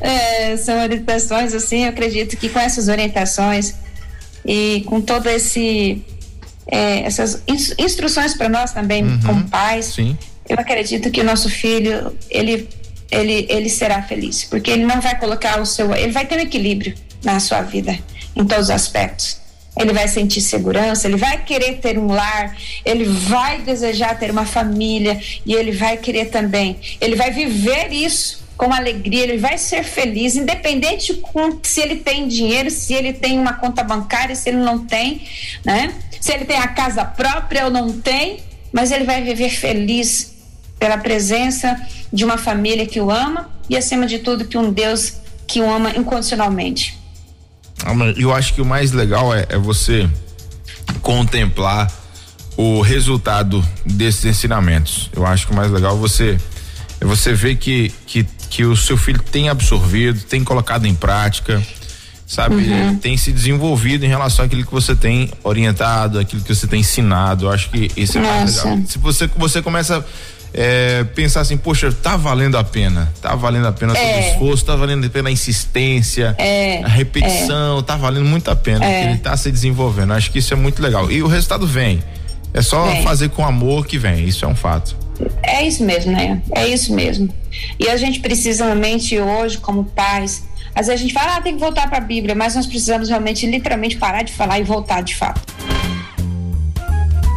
é, 0.00 0.56
são 0.56 0.82
orientações, 0.82 1.54
assim, 1.54 1.84
eu 1.84 1.90
acredito 1.90 2.36
que 2.36 2.48
com 2.48 2.58
essas 2.58 2.88
orientações 2.88 3.74
e 4.44 4.82
com 4.86 5.00
todo 5.00 5.28
esse 5.28 6.04
é, 6.66 7.04
essas 7.04 7.40
instruções 7.78 8.34
para 8.34 8.48
nós 8.48 8.72
também 8.72 9.04
uhum, 9.04 9.20
como 9.20 9.48
pais, 9.48 9.86
sim. 9.86 10.18
eu 10.48 10.58
acredito 10.58 11.10
que 11.10 11.20
o 11.20 11.24
nosso 11.24 11.48
filho 11.48 12.16
ele 12.28 12.68
ele 13.12 13.46
ele 13.48 13.68
será 13.68 14.02
feliz, 14.02 14.44
porque 14.44 14.70
ele 14.70 14.84
não 14.84 15.00
vai 15.00 15.18
colocar 15.18 15.60
o 15.60 15.66
seu, 15.66 15.94
ele 15.94 16.12
vai 16.12 16.26
ter 16.26 16.36
um 16.36 16.40
equilíbrio 16.40 16.94
na 17.22 17.38
sua 17.38 17.62
vida 17.62 17.96
em 18.34 18.44
todos 18.44 18.64
os 18.64 18.70
aspectos 18.70 19.42
ele 19.76 19.92
vai 19.92 20.06
sentir 20.06 20.40
segurança, 20.40 21.06
ele 21.06 21.16
vai 21.16 21.42
querer 21.44 21.78
ter 21.78 21.98
um 21.98 22.08
lar, 22.08 22.54
ele 22.84 23.04
vai 23.04 23.62
desejar 23.62 24.18
ter 24.18 24.30
uma 24.30 24.44
família 24.44 25.18
e 25.46 25.54
ele 25.54 25.72
vai 25.72 25.96
querer 25.96 26.26
também, 26.26 26.78
ele 27.00 27.16
vai 27.16 27.30
viver 27.30 27.90
isso 27.90 28.42
com 28.56 28.72
alegria, 28.72 29.22
ele 29.24 29.38
vai 29.38 29.56
ser 29.56 29.82
feliz, 29.82 30.36
independente 30.36 31.14
com 31.14 31.58
se 31.62 31.80
ele 31.80 31.96
tem 31.96 32.28
dinheiro, 32.28 32.70
se 32.70 32.92
ele 32.92 33.12
tem 33.12 33.38
uma 33.38 33.54
conta 33.54 33.82
bancária, 33.82 34.36
se 34.36 34.50
ele 34.50 34.58
não 34.58 34.84
tem, 34.84 35.22
né? 35.64 35.94
Se 36.20 36.32
ele 36.32 36.44
tem 36.44 36.58
a 36.58 36.68
casa 36.68 37.04
própria 37.04 37.64
ou 37.64 37.70
não 37.70 37.90
tem, 37.90 38.40
mas 38.72 38.92
ele 38.92 39.04
vai 39.04 39.22
viver 39.22 39.50
feliz 39.50 40.31
pela 40.82 40.98
presença 40.98 41.80
de 42.12 42.24
uma 42.24 42.36
família 42.36 42.84
que 42.84 43.00
o 43.00 43.08
ama 43.08 43.48
e 43.70 43.76
acima 43.76 44.04
de 44.04 44.18
tudo 44.18 44.44
que 44.44 44.58
um 44.58 44.72
Deus 44.72 45.12
que 45.46 45.60
o 45.60 45.72
ama 45.72 45.92
incondicionalmente. 45.96 46.98
Eu 48.16 48.34
acho 48.34 48.52
que 48.52 48.60
o 48.60 48.64
mais 48.64 48.90
legal 48.90 49.32
é, 49.32 49.46
é 49.48 49.56
você 49.56 50.10
contemplar 51.00 51.88
o 52.56 52.80
resultado 52.80 53.64
desses 53.86 54.24
ensinamentos. 54.24 55.08
Eu 55.14 55.24
acho 55.24 55.46
que 55.46 55.52
o 55.52 55.56
mais 55.56 55.70
legal 55.70 55.94
é 55.94 55.98
você 55.98 56.36
é 57.00 57.04
você 57.04 57.32
ver 57.32 57.54
que, 57.56 57.92
que, 58.04 58.26
que 58.50 58.64
o 58.64 58.76
seu 58.76 58.96
filho 58.96 59.22
tem 59.22 59.48
absorvido, 59.48 60.20
tem 60.24 60.42
colocado 60.42 60.86
em 60.86 60.96
prática, 60.96 61.62
sabe? 62.26 62.56
Uhum. 62.56 62.96
Tem 62.96 63.16
se 63.16 63.30
desenvolvido 63.30 64.04
em 64.04 64.08
relação 64.08 64.44
àquilo 64.44 64.66
que 64.66 64.72
você 64.72 64.96
tem 64.96 65.30
orientado, 65.44 66.18
aquilo 66.18 66.42
que 66.42 66.52
você 66.52 66.66
tem 66.66 66.80
ensinado. 66.80 67.46
Eu 67.46 67.52
acho 67.52 67.70
que 67.70 67.88
isso 67.96 68.18
é 68.18 68.20
mais 68.20 68.56
legal. 68.56 68.80
Se 68.88 68.98
você, 68.98 69.28
você 69.28 69.62
começa 69.62 70.04
é, 70.54 71.04
pensar 71.14 71.40
assim, 71.40 71.56
poxa, 71.56 71.90
tá 71.92 72.16
valendo 72.16 72.58
a 72.58 72.64
pena, 72.64 73.12
tá 73.20 73.34
valendo 73.34 73.66
a 73.66 73.72
pena 73.72 73.96
é. 73.96 73.96
todo 73.96 74.16
o 74.16 74.28
esforço, 74.28 74.64
tá 74.64 74.76
valendo 74.76 75.06
a 75.06 75.10
pena 75.10 75.28
a 75.28 75.32
insistência, 75.32 76.34
é. 76.38 76.82
a 76.82 76.88
repetição, 76.88 77.78
é. 77.78 77.82
tá 77.82 77.96
valendo 77.96 78.26
muito 78.26 78.50
a 78.50 78.56
pena, 78.56 78.84
é. 78.84 79.04
ele 79.04 79.18
tá 79.18 79.36
se 79.36 79.50
desenvolvendo. 79.50 80.12
Acho 80.12 80.30
que 80.30 80.38
isso 80.38 80.52
é 80.52 80.56
muito 80.56 80.82
legal. 80.82 81.10
E 81.10 81.22
o 81.22 81.26
resultado 81.26 81.66
vem. 81.66 82.02
É 82.54 82.60
só 82.60 82.84
vem. 82.84 83.02
fazer 83.02 83.30
com 83.30 83.44
amor 83.44 83.86
que 83.86 83.96
vem, 83.96 84.26
isso 84.26 84.44
é 84.44 84.48
um 84.48 84.54
fato. 84.54 84.94
É 85.42 85.66
isso 85.66 85.82
mesmo, 85.84 86.12
né? 86.12 86.42
É 86.54 86.66
isso 86.66 86.94
mesmo. 86.94 87.32
E 87.78 87.88
a 87.88 87.96
gente 87.96 88.20
precisa 88.20 88.64
realmente 88.64 89.18
hoje, 89.18 89.56
como 89.58 89.84
pais, 89.84 90.44
às 90.74 90.86
vezes 90.86 91.00
a 91.00 91.02
gente 91.02 91.14
fala, 91.14 91.36
ah, 91.36 91.40
tem 91.40 91.54
que 91.54 91.60
voltar 91.60 91.88
para 91.88 91.98
a 91.98 92.00
Bíblia, 92.00 92.34
mas 92.34 92.54
nós 92.54 92.66
precisamos 92.66 93.08
realmente, 93.08 93.46
literalmente, 93.46 93.96
parar 93.96 94.22
de 94.22 94.32
falar 94.32 94.58
e 94.58 94.64
voltar 94.64 95.02
de 95.02 95.14
fato. 95.14 95.40